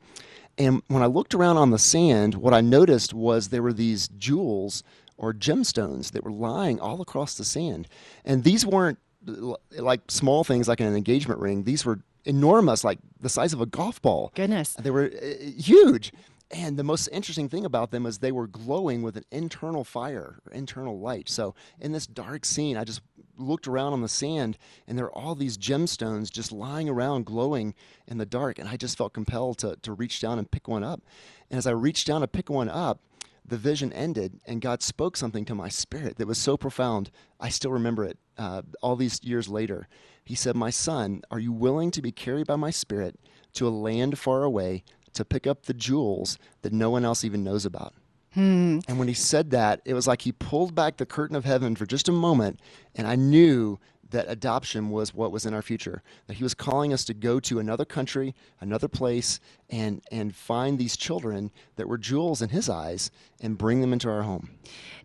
And 0.58 0.82
when 0.90 1.04
I 1.04 1.06
looked 1.06 1.34
around 1.34 1.56
on 1.56 1.70
the 1.70 1.80
sand, 1.80 2.36
what 2.36 2.54
I 2.54 2.60
noticed 2.60 3.14
was 3.14 3.48
there 3.48 3.64
were 3.64 3.72
these 3.72 4.10
jewels 4.10 4.84
or 5.16 5.34
gemstones 5.34 6.12
that 6.12 6.26
were 6.26 6.34
lying 6.34 6.82
all 6.82 7.00
across 7.00 7.36
the 7.36 7.46
sand. 7.46 7.88
And 8.26 8.44
these 8.44 8.66
weren't 8.66 9.00
like 9.78 10.02
small 10.12 10.44
things 10.44 10.68
like 10.68 10.82
an 10.82 10.94
engagement 10.94 11.40
ring, 11.40 11.64
these 11.64 11.86
were 11.86 12.02
enormous, 12.26 12.84
like 12.84 13.00
the 13.22 13.30
size 13.30 13.54
of 13.54 13.62
a 13.62 13.66
golf 13.66 14.02
ball. 14.02 14.34
Goodness. 14.36 14.74
They 14.74 14.92
were 14.92 15.12
uh, 15.16 15.46
huge. 15.58 16.12
And 16.54 16.78
the 16.78 16.84
most 16.84 17.08
interesting 17.12 17.48
thing 17.48 17.66
about 17.66 17.92
them 17.92 18.06
is 18.06 18.18
they 18.18 18.32
were 18.32 18.48
glowing 18.48 19.02
with 19.02 19.16
an 19.16 19.24
internal 19.32 19.84
fire 19.84 20.40
internal 20.52 21.00
light. 21.00 21.30
So 21.30 21.56
in 21.80 21.94
this 21.94 22.06
dark 22.06 22.46
scene, 22.46 22.78
I 22.78 22.84
just 22.84 23.02
looked 23.38 23.68
around 23.68 23.94
on 23.94 24.02
the 24.02 24.10
sand 24.10 24.58
and 24.88 24.98
there 24.98 25.06
were 25.06 25.18
all 25.18 25.34
these 25.34 25.58
gemstones 25.58 26.30
just 26.30 26.52
lying 26.52 26.90
around 26.90 27.26
glowing 27.26 27.74
in 28.08 28.18
the 28.18 28.26
dark. 28.26 28.60
And 28.60 28.68
I 28.68 28.76
just 28.76 28.98
felt 28.98 29.14
compelled 29.14 29.60
to, 29.60 29.78
to 29.82 29.94
reach 29.94 30.20
down 30.20 30.40
and 30.40 30.52
pick 30.52 30.68
one 30.68 30.84
up. 30.84 31.02
And 31.50 31.58
as 31.58 31.68
I 31.68 31.72
reached 31.72 32.08
down 32.08 32.22
to 32.22 32.28
pick 32.28 32.50
one 32.50 32.70
up, 32.70 33.00
the 33.46 33.58
vision 33.58 33.92
ended 33.94 34.40
and 34.46 34.62
God 34.62 34.84
spoke 34.84 35.18
something 35.18 35.46
to 35.46 35.56
my 35.56 35.70
spirit 35.70 36.18
that 36.18 36.28
was 36.28 36.38
so 36.38 36.58
profound. 36.58 37.12
I 37.40 37.50
still 37.50 37.72
remember 37.72 38.04
it 38.06 38.18
uh, 38.38 38.64
all 38.82 38.96
these 38.96 39.24
years 39.24 39.48
later. 39.48 39.88
He 40.24 40.36
said, 40.36 40.56
My 40.56 40.70
son, 40.70 41.22
are 41.32 41.40
you 41.40 41.52
willing 41.52 41.92
to 41.92 42.02
be 42.02 42.12
carried 42.12 42.48
by 42.48 42.56
my 42.58 42.70
spirit 42.72 43.18
to 43.54 43.68
a 43.68 43.70
land 43.70 44.18
far 44.18 44.44
away 44.44 44.84
to 45.14 45.26
pick 45.26 45.48
up 45.48 45.66
the 45.66 45.74
jewels 45.74 46.38
that 46.62 46.74
no 46.74 46.90
one 46.90 47.06
else 47.06 47.24
even 47.24 47.44
knows 47.44 47.66
about? 47.66 47.94
Hmm. 48.34 48.80
And 48.88 48.98
when 48.98 49.08
he 49.08 49.14
said 49.14 49.52
that, 49.52 49.82
it 49.84 49.94
was 49.94 50.08
like 50.08 50.22
he 50.22 50.32
pulled 50.32 50.74
back 50.74 50.98
the 50.98 51.06
curtain 51.06 51.36
of 51.36 51.44
heaven 51.44 51.76
for 51.76 51.86
just 51.86 52.08
a 52.08 52.14
moment, 52.14 52.60
and 52.96 53.06
I 53.06 53.16
knew 53.16 53.78
that 54.12 54.26
adoption 54.30 54.90
was 54.90 55.14
what 55.14 55.32
was 55.32 55.46
in 55.46 55.54
our 55.54 55.62
future. 55.62 56.02
That 56.28 56.36
he 56.36 56.44
was 56.44 56.54
calling 56.54 56.94
us 56.94 57.04
to 57.06 57.14
go 57.14 57.40
to 57.42 57.60
another 57.60 57.86
country, 57.86 58.36
another 58.60 58.88
place, 58.88 59.40
and 59.70 60.02
and 60.12 60.36
find 60.36 60.78
these 60.78 60.96
children 60.96 61.52
that 61.76 61.88
were 61.88 61.98
jewels 61.98 62.42
in 62.42 62.50
his 62.50 62.70
eyes 62.70 63.12
and 63.42 63.58
bring 63.58 63.82
them 63.82 63.94
into 63.94 64.10
our 64.10 64.22
home. 64.22 64.50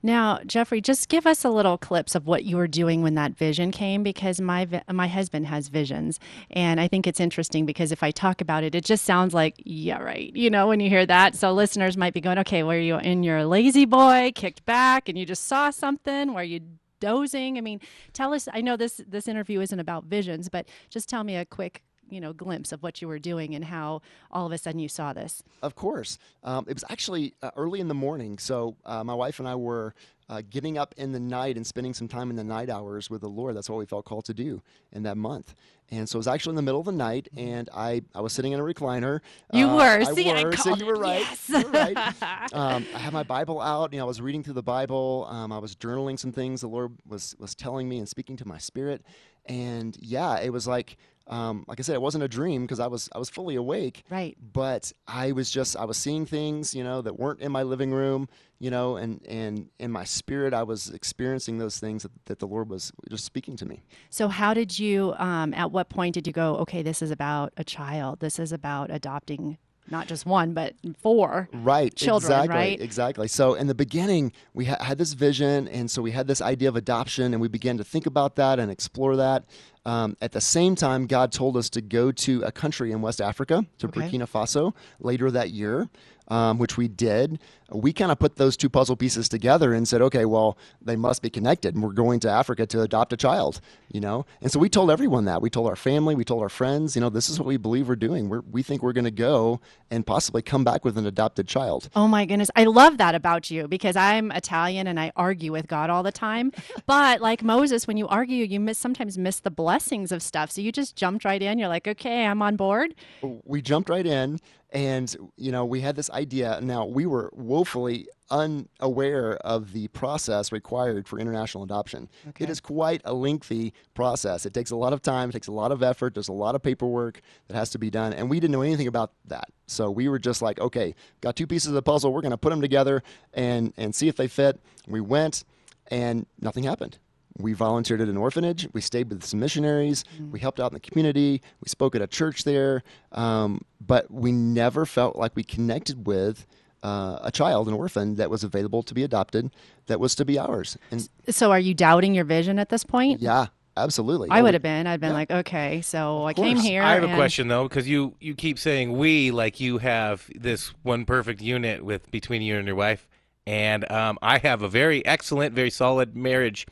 Now, 0.03 0.41
Jeffrey, 0.47 0.81
just 0.81 1.09
give 1.09 1.27
us 1.27 1.45
a 1.45 1.51
little 1.51 1.79
clips 1.79 2.15
of 2.15 2.27
what 2.27 2.45
you 2.45 2.57
were 2.57 2.69
doing 2.69 3.03
when 3.03 3.15
that 3.15 3.37
vision 3.37 3.71
came, 3.71 4.03
because 4.03 4.41
my 4.41 4.69
my 4.91 5.09
husband 5.09 5.47
has 5.47 5.69
visions, 5.69 6.21
and 6.51 6.81
I 6.81 6.89
think 6.89 7.07
it's 7.07 7.21
interesting 7.21 7.67
because 7.67 7.93
if 7.93 8.03
I 8.03 8.11
talk 8.11 8.41
about 8.41 8.65
it, 8.65 8.75
it 8.75 8.85
just 8.85 9.05
sounds 9.05 9.35
like 9.35 9.55
yeah, 9.59 9.99
right. 9.99 10.35
You 10.35 10.51
know, 10.51 10.67
when 10.69 10.81
you 10.81 10.89
hear 10.89 11.07
that, 11.07 11.35
so 11.35 11.53
listeners 11.53 11.97
might 11.97 12.15
be 12.15 12.21
going, 12.21 12.39
okay, 12.39 12.63
were 12.63 12.79
you 12.79 12.99
in 12.99 13.23
your 13.23 13.45
lazy 13.45 13.85
boy, 13.85 14.33
kicked 14.35 14.65
back, 14.67 15.09
and 15.09 15.17
you 15.17 15.25
just 15.25 15.45
saw 15.45 15.71
something? 15.71 16.35
Were 16.35 16.43
you 16.43 16.61
dozing? 17.01 17.59
I 17.59 17.61
mean, 17.61 17.81
tell 18.13 18.33
us. 18.35 18.49
I 18.53 18.61
know 18.61 18.77
this 18.77 19.01
this 19.07 19.29
interview 19.29 19.61
isn't 19.61 19.81
about 19.81 20.05
visions, 20.05 20.49
but 20.49 20.69
just 20.91 21.09
tell 21.09 21.25
me 21.25 21.37
a 21.37 21.45
quick 21.45 21.83
you 22.09 22.21
know 22.21 22.33
glimpse 22.33 22.73
of 22.73 22.83
what 22.83 23.03
you 23.03 23.09
were 23.09 23.19
doing 23.19 23.55
and 23.55 23.65
how 23.65 24.01
all 24.31 24.47
of 24.47 24.53
a 24.53 24.59
sudden 24.59 24.81
you 24.81 24.89
saw 24.89 25.13
this. 25.13 25.43
Of 25.63 25.75
course. 25.75 26.19
Um, 26.43 26.65
it 26.69 26.75
was 26.75 26.85
actually 26.89 27.35
uh, 27.43 27.51
early 27.57 27.81
in 27.81 27.89
the 27.89 27.95
morning. 27.95 28.39
So 28.39 28.77
uh, 28.85 29.05
my 29.05 29.15
wife 29.15 29.39
and 29.39 29.49
I 29.49 29.55
were 29.55 29.95
uh, 30.29 30.43
getting 30.51 30.77
up 30.77 30.95
in 30.97 31.13
the 31.13 31.21
night 31.21 31.57
and 31.57 31.67
spending 31.67 31.95
some 31.95 32.09
time 32.09 32.31
in 32.31 32.37
the 32.37 32.45
night 32.45 32.69
hours 32.69 33.09
with 33.11 33.21
the 33.21 33.29
Lord. 33.29 33.57
That's 33.57 33.71
what 33.71 33.79
we 33.79 33.87
felt 33.87 34.05
called 34.05 34.25
to 34.27 34.35
do 34.35 34.63
in 34.93 35.05
that 35.05 35.17
month. 35.17 35.55
And 35.89 36.09
so 36.09 36.17
it 36.17 36.19
was 36.19 36.27
actually 36.27 36.51
in 36.51 36.57
the 36.57 36.63
middle 36.63 36.81
of 36.81 36.87
the 36.87 36.91
night, 36.93 37.29
and 37.37 37.71
I, 37.73 38.03
I 38.13 38.21
was 38.21 38.33
sitting 38.33 38.51
in 38.51 38.59
a 38.59 38.63
recliner. 38.65 39.21
You 39.53 39.67
Uh, 39.69 39.77
were. 39.77 39.83
I 39.83 40.05
See, 40.15 40.29
I 40.29 40.43
were. 40.43 40.57
so 40.57 40.75
you 40.75 40.85
were 40.87 40.97
right. 40.97 41.21
Yes. 41.21 41.49
You 41.49 41.63
were 41.63 41.71
right. 41.71 41.97
um, 42.53 42.85
I 42.93 42.99
had 42.99 43.13
my 43.13 43.23
Bible 43.23 43.61
out. 43.61 43.93
You 43.93 43.99
know, 44.01 44.05
I 44.05 44.09
was 44.09 44.21
reading 44.21 44.43
through 44.43 44.55
the 44.55 44.65
Bible. 44.65 45.29
Um, 45.31 45.53
I 45.53 45.59
was 45.59 45.77
journaling 45.77 46.19
some 46.19 46.33
things 46.33 46.61
the 46.61 46.67
Lord 46.67 46.93
was 47.07 47.37
was 47.39 47.55
telling 47.55 47.89
me 47.89 47.99
and 47.99 48.09
speaking 48.09 48.37
to 48.39 48.49
my 48.49 48.59
spirit. 48.59 49.03
And 49.49 49.97
yeah, 50.01 50.41
it 50.41 50.51
was 50.53 50.67
like, 50.67 50.97
um, 51.29 51.65
like 51.67 51.81
I 51.81 51.83
said, 51.83 51.95
it 51.95 52.03
wasn't 52.03 52.25
a 52.25 52.29
dream 52.29 52.63
because 52.63 52.81
I 52.81 52.87
was 52.87 53.09
I 53.15 53.19
was 53.19 53.29
fully 53.29 53.57
awake. 53.57 54.05
Right. 54.11 54.37
But 54.53 54.93
I 55.09 55.33
was 55.33 55.51
just 55.51 55.77
I 55.77 55.85
was 55.85 55.97
seeing 55.97 56.27
things, 56.27 56.75
you 56.75 56.85
know, 56.85 57.03
that 57.03 57.19
weren't 57.19 57.41
in 57.41 57.51
my 57.51 57.65
living 57.65 57.93
room, 57.93 58.29
you 58.61 58.71
know, 58.71 58.97
and 58.97 59.21
and 59.27 59.69
in 59.79 59.91
my 59.91 60.05
spirit 60.05 60.55
I 60.55 60.63
was 60.63 60.91
experiencing 60.91 61.59
those 61.59 61.79
things 61.79 62.05
that, 62.05 62.13
that 62.27 62.39
the 62.39 62.47
Lord 62.47 62.69
was 62.69 62.93
just 63.11 63.25
speaking 63.25 63.57
to 63.57 63.67
me. 63.67 63.83
So, 64.11 64.29
how 64.29 64.55
did 64.55 64.79
you, 64.79 65.15
um, 65.19 65.53
at 65.55 65.73
what 65.73 65.89
point 65.89 66.15
did 66.15 66.27
you 66.27 66.33
go, 66.33 66.57
okay, 66.59 66.83
this 66.83 67.03
is 67.03 67.11
about 67.11 67.53
a 67.57 67.65
child? 67.65 68.21
This 68.21 68.39
is 68.39 68.53
about 68.53 68.91
adopting 68.91 69.59
not 69.91 70.09
just 70.09 70.27
one, 70.27 70.53
but 70.53 70.75
four 70.99 71.49
right 71.53 71.95
children, 71.95 72.33
exactly 72.33 72.57
right? 72.57 72.81
exactly 72.81 73.29
so 73.29 73.55
in 73.55 73.67
the 73.67 73.75
beginning 73.75 74.33
we 74.55 74.65
ha- 74.65 74.83
had 74.83 74.99
this 74.99 75.13
vision 75.13 75.69
and 75.69 75.91
so 75.91 76.03
we 76.03 76.11
had 76.11 76.27
this 76.27 76.43
idea 76.43 76.69
of 76.69 76.77
adoption 76.77 77.33
and 77.33 77.41
we 77.41 77.49
began 77.49 77.79
to 77.79 77.85
think 77.85 78.07
about 78.07 78.37
that 78.37 78.59
and 78.59 78.71
explore 78.71 79.17
that 79.17 79.45
um, 79.87 80.17
at 80.21 80.33
the 80.33 80.41
same 80.41 80.75
time 80.75 81.07
god 81.07 81.33
told 81.33 81.57
us 81.57 81.71
to 81.71 81.81
go 81.81 82.13
to 82.13 82.43
a 82.43 82.53
country 82.53 82.93
in 82.93 83.01
west 83.01 83.21
africa 83.21 83.65
to 83.79 83.87
Okay. 83.87 84.01
burkina 84.03 84.27
faso 84.29 84.75
later 85.01 85.31
that 85.31 85.51
year 85.51 85.89
um, 86.29 86.59
which 86.59 86.77
we 86.77 86.89
did 86.89 87.39
we 87.73 87.93
kind 87.93 88.13
of 88.13 88.19
put 88.21 88.37
those 88.37 88.57
two 88.57 88.69
puzzle 88.69 88.95
pieces 88.95 89.29
together 89.29 89.75
and 89.75 89.89
said 89.89 90.01
okay 90.01 90.25
well 90.25 90.57
they 90.81 90.97
must 90.97 91.21
be 91.21 91.29
connected 91.31 91.75
and 91.75 91.83
we're 91.83 91.93
going 91.93 92.21
to 92.21 92.31
africa 92.31 92.65
to 92.67 92.81
adopt 92.83 93.13
a 93.13 93.17
child 93.17 93.61
you 93.93 94.01
know 94.01 94.25
and 94.41 94.53
so 94.53 94.59
we 94.59 94.69
told 94.69 94.91
everyone 94.91 95.25
that 95.25 95.43
we 95.43 95.51
told 95.51 95.67
our 95.67 95.77
family 95.77 96.15
we 96.15 96.25
told 96.25 96.43
our 96.43 96.49
friends 96.49 96.95
you 96.95 97.01
know 97.01 97.11
this 97.11 97.29
is 97.29 97.39
what 97.41 97.47
we 97.47 97.57
believe 97.57 97.89
we're 97.89 97.97
doing 97.97 98.29
we're, 98.29 98.43
we 98.51 98.63
think 98.63 98.83
we're 98.83 98.93
going 98.93 99.05
to 99.05 99.11
go 99.11 99.61
and 99.91 100.07
possibly 100.07 100.43
come 100.43 100.63
back 100.63 100.85
with 100.85 100.97
an 100.97 101.07
adopted 101.07 101.49
child 101.49 101.89
Oh 101.97 102.07
my 102.09 102.25
goodness. 102.27 102.51
I 102.55 102.65
love 102.65 102.99
that 102.99 103.15
about 103.15 103.51
you 103.51 103.69
because 103.69 103.97
I'm 103.97 104.31
Italian 104.33 104.87
and 104.87 105.01
I 105.01 105.13
argue 105.17 105.51
with 105.53 105.67
God 105.67 105.89
all 105.91 106.03
the 106.03 106.13
time. 106.13 106.53
But 106.87 107.21
like 107.21 107.43
Moses, 107.43 107.87
when 107.87 107.97
you 107.97 108.07
argue, 108.07 108.45
you 108.45 108.61
miss 108.61 108.79
sometimes 108.79 109.19
miss 109.19 109.41
the 109.41 109.51
blessings 109.51 110.13
of 110.13 110.23
stuff. 110.23 110.51
So 110.51 110.61
you 110.61 110.71
just 110.71 110.95
jumped 110.95 111.25
right 111.25 111.43
in. 111.43 111.59
You're 111.59 111.69
like, 111.69 111.89
okay, 111.89 112.27
I'm 112.27 112.43
on 112.43 112.57
board. 112.57 112.95
we 113.23 113.61
jumped 113.63 113.89
right 113.89 114.07
in 114.07 114.39
and 114.77 115.17
you 115.39 115.51
know 115.51 115.65
we 115.65 115.81
had 115.81 115.97
this 115.97 116.11
idea. 116.11 116.61
Now 116.63 116.85
we 116.85 117.07
were 117.07 117.31
woefully 117.33 118.09
unaware 118.31 119.37
of 119.37 119.73
the 119.73 119.89
process 119.89 120.53
required 120.53 121.09
for 121.09 121.19
international 121.19 121.65
adoption. 121.65 122.11
It 122.39 122.51
is 122.51 122.61
quite 122.61 123.01
a 123.07 123.15
lengthy 123.15 123.73
process. 123.95 124.45
It 124.45 124.53
takes 124.53 124.71
a 124.71 124.77
lot 124.77 124.93
of 124.93 125.01
time. 125.01 125.31
It 125.31 125.33
takes 125.33 125.47
a 125.47 125.53
lot 125.53 125.73
of 125.73 125.83
effort. 125.83 126.13
There's 126.13 126.29
a 126.29 126.33
lot 126.33 126.55
of 126.55 126.63
paperwork 126.63 127.23
that 127.49 127.57
has 127.57 127.71
to 127.71 127.79
be 127.79 127.89
done 127.89 128.13
and 128.13 128.29
we 128.29 128.39
didn't 128.39 128.53
know 128.53 128.61
anything 128.61 128.87
about 128.87 129.13
that. 129.25 129.49
So 129.67 129.91
we 129.91 130.09
were 130.09 130.19
just 130.19 130.43
like 130.43 130.61
okay 130.61 130.95
got 131.23 131.37
two 131.37 131.47
pieces 131.47 131.69
of 131.69 131.75
the 131.75 131.83
puzzle. 131.83 132.13
We're 132.13 132.21
going 132.21 132.33
to 132.33 132.37
put 132.37 132.51
them 132.51 132.61
together 132.61 133.03
and 133.33 133.73
and 133.79 133.95
see 133.95 134.09
if 134.09 134.17
they 134.17 134.29
fit. 134.29 134.61
We 134.87 135.01
went 135.01 135.45
and 135.91 136.27
nothing 136.39 136.65
happened 136.65 136.99
we 137.39 137.53
volunteered 137.53 138.01
at 138.01 138.09
an 138.09 138.17
orphanage. 138.17 138.69
We 138.73 138.81
stayed 138.81 139.11
with 139.11 139.25
some 139.25 139.41
missionaries. 139.41 140.05
We 140.31 140.41
helped 140.41 140.61
out 140.61 140.73
in 140.73 140.75
the 140.75 140.81
community. 140.81 141.43
We 141.63 141.69
spoke 141.69 141.95
at 141.95 142.03
a 142.03 142.07
church 142.07 142.45
there. 142.45 142.83
Um, 143.13 143.61
but 143.81 144.11
we 144.11 144.33
never 144.33 144.87
felt 144.87 145.17
like 145.17 145.37
we 145.37 145.45
connected 145.45 146.07
with 146.07 146.47
uh, 146.83 147.19
a 147.23 147.31
child, 147.33 147.69
an 147.69 147.75
orphan 147.75 148.15
that 148.17 148.31
was 148.31 148.45
available 148.45 148.83
to 148.85 148.95
be 148.95 149.03
adopted, 149.03 149.51
that 149.87 149.99
was 150.01 150.15
to 150.15 150.25
be 150.25 150.39
ours. 150.39 150.77
And 150.91 151.09
So 151.29 151.51
are 151.51 151.59
you 151.59 151.75
doubting 151.75 152.15
your 152.15 152.25
vision 152.25 152.59
at 152.59 152.69
this 152.69 152.85
point? 152.85 153.21
yeah, 153.21 153.47
absolutely. 153.77 154.29
I 154.31 154.41
would 154.43 154.55
have 154.55 154.63
been. 154.63 154.87
I'd 154.87 155.01
been 155.01 155.13
like, 155.13 155.31
okay, 155.31 155.81
so 155.81 156.25
I 156.25 156.33
came 156.33 156.57
here. 156.57 156.83
I 156.83 156.95
have 156.95 157.05
a 157.05 157.15
question 157.15 157.49
though, 157.49 157.65
because 157.69 157.89
you 157.89 158.15
you 158.21 158.35
keep 158.35 158.59
saying 158.59 158.97
we 158.97 159.31
like 159.31 159.59
you 159.59 159.79
have 159.79 160.31
this 160.35 160.69
one 160.83 161.05
perfect 161.05 161.41
unit 161.43 161.85
with 161.85 162.11
between 162.11 162.43
you 162.43 162.57
and 162.57 162.67
your 162.67 162.77
wife, 162.77 163.09
and 163.47 163.91
um, 163.91 164.19
I 164.23 164.39
have 164.39 164.63
a 164.63 164.69
very 164.69 165.05
excellent, 165.05 165.55
very 165.55 165.71
solid 165.71 166.15
marriage. 166.17 166.67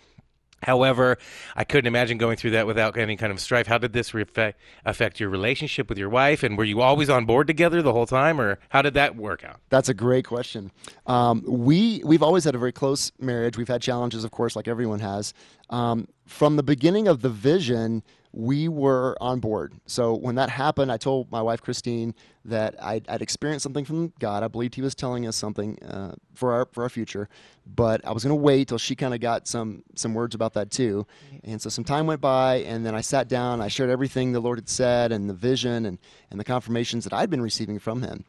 However, 0.64 1.18
I 1.54 1.64
couldn't 1.64 1.86
imagine 1.86 2.18
going 2.18 2.36
through 2.36 2.52
that 2.52 2.66
without 2.66 2.96
any 2.96 3.16
kind 3.16 3.30
of 3.32 3.40
strife. 3.40 3.66
How 3.66 3.78
did 3.78 3.92
this 3.92 4.10
refe- 4.10 4.54
affect 4.84 5.20
your 5.20 5.28
relationship 5.28 5.88
with 5.88 5.98
your 5.98 6.08
wife? 6.08 6.42
And 6.42 6.56
were 6.56 6.64
you 6.64 6.80
always 6.80 7.10
on 7.10 7.26
board 7.26 7.46
together 7.46 7.82
the 7.82 7.92
whole 7.92 8.06
time, 8.06 8.40
or 8.40 8.58
how 8.70 8.82
did 8.82 8.94
that 8.94 9.16
work 9.16 9.44
out? 9.44 9.60
That's 9.68 9.88
a 9.88 9.94
great 9.94 10.26
question. 10.26 10.70
Um, 11.06 11.42
we 11.46 12.02
we've 12.04 12.22
always 12.22 12.44
had 12.44 12.54
a 12.54 12.58
very 12.58 12.72
close 12.72 13.12
marriage. 13.20 13.56
We've 13.56 13.68
had 13.68 13.82
challenges, 13.82 14.24
of 14.24 14.30
course, 14.30 14.56
like 14.56 14.68
everyone 14.68 15.00
has. 15.00 15.34
Um, 15.70 16.08
from 16.26 16.56
the 16.56 16.62
beginning 16.62 17.08
of 17.08 17.22
the 17.22 17.30
vision, 17.30 18.02
we 18.34 18.66
were 18.66 19.16
on 19.20 19.38
board. 19.38 19.74
So 19.86 20.14
when 20.14 20.34
that 20.34 20.50
happened, 20.50 20.90
I 20.90 20.96
told 20.96 21.30
my 21.30 21.40
wife 21.40 21.62
Christine 21.62 22.14
that 22.44 22.74
I'd, 22.82 23.08
I'd 23.08 23.22
experienced 23.22 23.62
something 23.62 23.84
from 23.84 24.12
God. 24.18 24.42
I 24.42 24.48
believed 24.48 24.74
He 24.74 24.82
was 24.82 24.94
telling 24.94 25.26
us 25.26 25.36
something 25.36 25.80
uh, 25.84 26.14
for 26.34 26.52
our 26.52 26.68
for 26.72 26.82
our 26.82 26.88
future, 26.88 27.28
but 27.64 28.04
I 28.04 28.10
was 28.10 28.24
going 28.24 28.36
to 28.36 28.42
wait 28.42 28.68
till 28.68 28.78
she 28.78 28.96
kind 28.96 29.14
of 29.14 29.20
got 29.20 29.46
some 29.46 29.84
some 29.94 30.14
words 30.14 30.34
about 30.34 30.54
that 30.54 30.70
too. 30.70 31.06
And 31.44 31.62
so 31.62 31.70
some 31.70 31.84
time 31.84 32.06
went 32.06 32.20
by, 32.20 32.56
and 32.56 32.84
then 32.84 32.94
I 32.94 33.02
sat 33.02 33.28
down. 33.28 33.60
I 33.60 33.68
shared 33.68 33.90
everything 33.90 34.32
the 34.32 34.40
Lord 34.40 34.58
had 34.58 34.68
said, 34.68 35.12
and 35.12 35.30
the 35.30 35.34
vision, 35.34 35.86
and 35.86 35.98
and 36.30 36.40
the 36.40 36.44
confirmations 36.44 37.04
that 37.04 37.12
I'd 37.12 37.30
been 37.30 37.42
receiving 37.42 37.78
from 37.78 38.02
Him. 38.02 38.24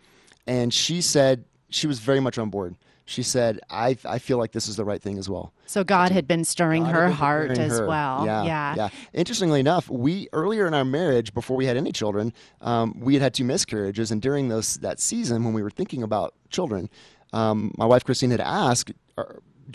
And 0.45 0.71
she 0.71 1.01
said 1.01 1.45
she 1.69 1.87
was 1.87 1.99
very 1.99 2.19
much 2.19 2.37
on 2.37 2.51
board. 2.51 2.75
She 3.05 3.21
said, 3.21 3.59
"I 3.69 3.97
I 4.03 4.17
feel 4.19 4.37
like 4.37 4.51
this 4.51 4.67
is 4.67 4.75
the 4.75 4.85
right 4.85 5.01
thing 5.01 5.17
as 5.19 5.29
well." 5.29 5.53
So 5.67 5.83
God 5.83 6.11
had 6.11 6.27
been 6.27 6.43
stirring 6.43 6.83
God 6.83 6.95
her 6.95 7.07
been 7.07 7.15
heart 7.15 7.47
preparing 7.49 7.71
as 7.71 7.79
her. 7.79 7.87
well. 7.87 8.25
Yeah, 8.25 8.43
yeah. 8.43 8.75
yeah. 8.75 8.89
Interestingly 9.13 9.59
enough, 9.59 9.89
we 9.89 10.27
earlier 10.33 10.65
in 10.67 10.73
our 10.73 10.85
marriage, 10.85 11.33
before 11.33 11.55
we 11.55 11.65
had 11.67 11.77
any 11.77 11.91
children, 11.91 12.33
um, 12.61 12.99
we 12.99 13.13
had 13.13 13.21
had 13.21 13.33
two 13.33 13.43
miscarriages, 13.43 14.11
and 14.11 14.21
during 14.21 14.49
those 14.49 14.77
that 14.77 14.99
season 14.99 15.43
when 15.43 15.53
we 15.53 15.61
were 15.61 15.69
thinking 15.69 16.01
about 16.01 16.33
children, 16.49 16.89
um, 17.31 17.71
my 17.77 17.85
wife 17.85 18.03
Christine 18.03 18.31
had 18.31 18.41
asked, 18.41 18.91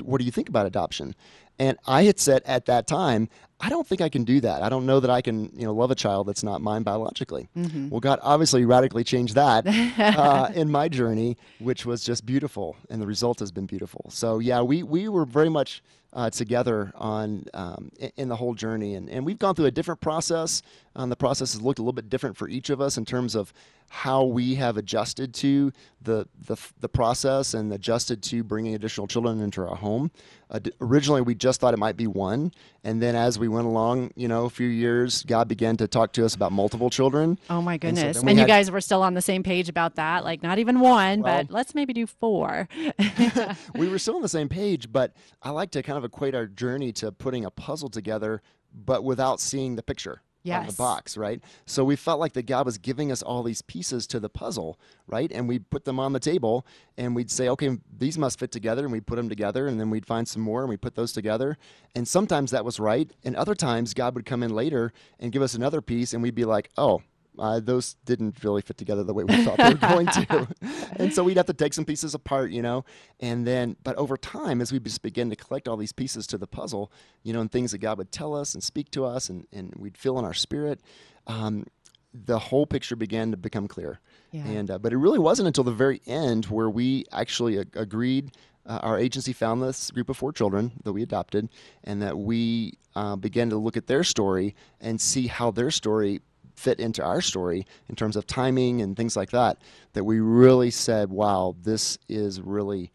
"What 0.02 0.18
do 0.18 0.24
you 0.24 0.32
think 0.32 0.48
about 0.48 0.66
adoption?" 0.66 1.14
And 1.58 1.78
I 1.86 2.04
had 2.04 2.18
said 2.18 2.42
at 2.46 2.66
that 2.66 2.86
time, 2.86 3.28
I 3.60 3.68
don't 3.68 3.86
think 3.86 4.00
I 4.00 4.08
can 4.08 4.24
do 4.24 4.40
that. 4.40 4.62
I 4.62 4.68
don't 4.68 4.86
know 4.86 5.00
that 5.00 5.10
I 5.10 5.20
can, 5.20 5.50
you 5.54 5.64
know, 5.66 5.74
love 5.74 5.90
a 5.90 5.94
child 5.94 6.26
that's 6.26 6.42
not 6.42 6.60
mine 6.62 6.82
biologically. 6.82 7.48
Mhm. 7.56 7.90
Well, 7.90 8.00
God 8.00 8.18
obviously 8.22 8.64
radically 8.64 9.04
changed 9.04 9.34
that 9.34 9.66
uh, 9.66 10.48
in 10.54 10.70
my 10.70 10.88
journey, 10.88 11.36
which 11.58 11.84
was 11.84 12.02
just 12.04 12.24
beautiful, 12.24 12.76
and 12.88 13.00
the 13.02 13.06
result 13.06 13.38
has 13.40 13.52
been 13.52 13.66
beautiful. 13.66 14.06
So 14.08 14.38
yeah, 14.38 14.62
we 14.62 14.82
we 14.82 15.08
were 15.08 15.24
very 15.26 15.48
much 15.50 15.82
uh, 16.12 16.28
together 16.30 16.92
on 16.96 17.44
um, 17.54 17.90
in, 17.98 18.10
in 18.16 18.28
the 18.28 18.36
whole 18.36 18.54
journey, 18.54 18.94
and 18.94 19.08
and 19.10 19.24
we've 19.26 19.38
gone 19.38 19.54
through 19.54 19.66
a 19.66 19.70
different 19.70 20.00
process. 20.00 20.62
Um, 20.96 21.08
the 21.08 21.16
process 21.16 21.52
has 21.52 21.62
looked 21.62 21.78
a 21.78 21.82
little 21.82 21.92
bit 21.92 22.08
different 22.08 22.36
for 22.36 22.48
each 22.48 22.68
of 22.68 22.80
us 22.80 22.96
in 22.96 23.04
terms 23.04 23.34
of 23.36 23.52
how 23.90 24.24
we 24.24 24.54
have 24.56 24.76
adjusted 24.76 25.34
to 25.34 25.72
the 26.00 26.26
the, 26.46 26.56
the 26.80 26.88
process 26.88 27.54
and 27.54 27.72
adjusted 27.72 28.22
to 28.22 28.42
bringing 28.42 28.74
additional 28.74 29.06
children 29.06 29.40
into 29.40 29.60
our 29.62 29.76
home. 29.76 30.10
Uh, 30.50 30.58
originally, 30.80 31.20
we 31.20 31.34
just 31.34 31.60
thought 31.60 31.74
it 31.74 31.78
might 31.78 31.96
be 31.96 32.06
one, 32.06 32.52
and 32.82 33.00
then 33.00 33.14
as 33.14 33.38
we 33.38 33.46
went 33.46 33.66
along, 33.66 34.10
you 34.16 34.26
know, 34.26 34.46
a 34.46 34.50
few 34.50 34.66
years, 34.66 35.22
God 35.24 35.46
began 35.46 35.76
to 35.76 35.86
talk 35.86 36.12
to 36.14 36.24
us 36.24 36.34
about 36.34 36.50
multiple 36.50 36.90
children. 36.90 37.38
Oh 37.48 37.62
my 37.62 37.74
And 37.74 37.96
so 37.96 38.02
goodness. 38.04 38.22
And, 38.22 38.38
you 38.38 38.46
guys 38.46 38.70
were 38.70 38.80
still 38.80 39.02
on 39.02 39.14
the 39.14 39.22
same 39.22 39.42
page 39.42 39.68
about 39.68 39.96
that. 39.96 40.24
Like 40.24 40.42
not 40.42 40.58
even 40.58 40.80
one, 40.80 41.22
Well- 41.22 41.44
but 41.44 41.52
let's 41.52 41.74
maybe 41.74 41.92
do 41.92 42.06
four. 42.06 42.68
we 43.76 43.88
were 43.88 43.98
still 43.98 44.16
on 44.16 44.22
the 44.22 44.28
same 44.28 44.48
page, 44.48 44.90
but 44.90 45.12
I 45.42 45.50
like 45.50 45.70
to 45.72 45.82
kind 45.82 45.98
of 45.98 46.04
equate 46.04 46.34
our 46.34 46.46
journey 46.46 46.92
to 46.94 47.12
putting 47.12 47.44
a 47.44 47.50
puzzle 47.50 47.90
together, 47.90 48.42
but 48.72 49.04
without 49.04 49.40
seeing 49.40 49.76
the 49.76 49.82
picture 49.82 50.22
on 50.60 50.66
the 50.66 50.72
box, 50.72 51.16
right? 51.16 51.40
So 51.66 51.84
we 51.84 51.96
felt 51.96 52.20
like 52.20 52.32
that 52.34 52.46
God 52.46 52.66
was 52.66 52.78
giving 52.78 53.12
us 53.12 53.22
all 53.22 53.42
these 53.42 53.62
pieces 53.62 54.06
to 54.08 54.20
the 54.20 54.28
puzzle, 54.28 54.78
right? 55.06 55.30
And 55.32 55.48
we'd 55.48 55.68
put 55.70 55.84
them 55.84 56.00
on 56.00 56.12
the 56.12 56.20
table 56.20 56.66
and 56.96 57.14
we'd 57.14 57.30
say, 57.30 57.48
okay, 57.48 57.78
these 57.96 58.16
must 58.16 58.38
fit 58.38 58.50
together. 58.50 58.84
And 58.84 58.92
we'd 58.92 59.06
put 59.06 59.16
them 59.16 59.28
together 59.28 59.66
and 59.66 59.78
then 59.78 59.90
we'd 59.90 60.06
find 60.06 60.26
some 60.26 60.42
more 60.42 60.60
and 60.60 60.68
we 60.68 60.76
put 60.76 60.94
those 60.94 61.12
together. 61.12 61.58
And 61.94 62.06
sometimes 62.06 62.50
that 62.52 62.64
was 62.64 62.80
right. 62.80 63.10
And 63.24 63.36
other 63.36 63.54
times 63.54 63.94
God 63.94 64.14
would 64.14 64.26
come 64.26 64.42
in 64.42 64.54
later 64.54 64.92
and 65.18 65.32
give 65.32 65.42
us 65.42 65.54
another 65.54 65.80
piece 65.80 66.14
and 66.14 66.22
we'd 66.22 66.34
be 66.34 66.44
like, 66.44 66.70
oh, 66.76 67.02
uh, 67.40 67.58
those 67.58 67.94
didn't 68.04 68.44
really 68.44 68.60
fit 68.60 68.76
together 68.76 69.02
the 69.02 69.14
way 69.14 69.24
we 69.24 69.44
thought 69.44 69.56
they 69.56 69.70
were 69.70 69.74
going 69.74 70.06
to. 70.06 70.48
and 70.96 71.12
so 71.12 71.24
we'd 71.24 71.38
have 71.38 71.46
to 71.46 71.54
take 71.54 71.72
some 71.72 71.84
pieces 71.84 72.14
apart, 72.14 72.50
you 72.50 72.60
know. 72.60 72.84
And 73.18 73.46
then, 73.46 73.76
but 73.82 73.96
over 73.96 74.16
time, 74.16 74.60
as 74.60 74.72
we 74.72 74.78
just 74.78 75.02
begin 75.02 75.30
to 75.30 75.36
collect 75.36 75.66
all 75.66 75.76
these 75.76 75.92
pieces 75.92 76.26
to 76.28 76.38
the 76.38 76.46
puzzle, 76.46 76.92
you 77.22 77.32
know, 77.32 77.40
and 77.40 77.50
things 77.50 77.72
that 77.72 77.78
God 77.78 77.98
would 77.98 78.12
tell 78.12 78.36
us 78.36 78.54
and 78.54 78.62
speak 78.62 78.90
to 78.92 79.04
us 79.04 79.30
and, 79.30 79.46
and 79.52 79.74
we'd 79.76 79.96
feel 79.96 80.18
in 80.18 80.24
our 80.24 80.34
spirit, 80.34 80.80
um, 81.26 81.64
the 82.12 82.38
whole 82.38 82.66
picture 82.66 82.96
began 82.96 83.30
to 83.30 83.36
become 83.36 83.68
clear. 83.68 84.00
Yeah. 84.32 84.44
And, 84.44 84.70
uh, 84.70 84.78
but 84.78 84.92
it 84.92 84.98
really 84.98 85.18
wasn't 85.18 85.46
until 85.46 85.64
the 85.64 85.72
very 85.72 86.02
end 86.06 86.46
where 86.46 86.68
we 86.68 87.06
actually 87.10 87.56
agreed. 87.56 88.32
Uh, 88.66 88.78
our 88.82 88.98
agency 88.98 89.32
found 89.32 89.62
this 89.62 89.90
group 89.90 90.10
of 90.10 90.16
four 90.16 90.32
children 90.32 90.72
that 90.84 90.92
we 90.92 91.02
adopted, 91.02 91.48
and 91.82 92.02
that 92.02 92.18
we 92.18 92.74
uh, 92.94 93.16
began 93.16 93.48
to 93.48 93.56
look 93.56 93.76
at 93.76 93.86
their 93.86 94.04
story 94.04 94.54
and 94.80 95.00
see 95.00 95.28
how 95.28 95.50
their 95.50 95.70
story 95.70 96.20
fit 96.60 96.78
into 96.78 97.02
our 97.02 97.20
story 97.20 97.66
in 97.88 97.96
terms 97.96 98.16
of 98.16 98.26
timing 98.26 98.82
and 98.82 98.96
things 98.96 99.16
like 99.16 99.30
that. 99.30 99.58
That 99.94 100.04
we 100.04 100.20
really 100.20 100.70
said, 100.70 101.10
"Wow, 101.10 101.56
this 101.62 101.98
is 102.08 102.40
really 102.40 102.92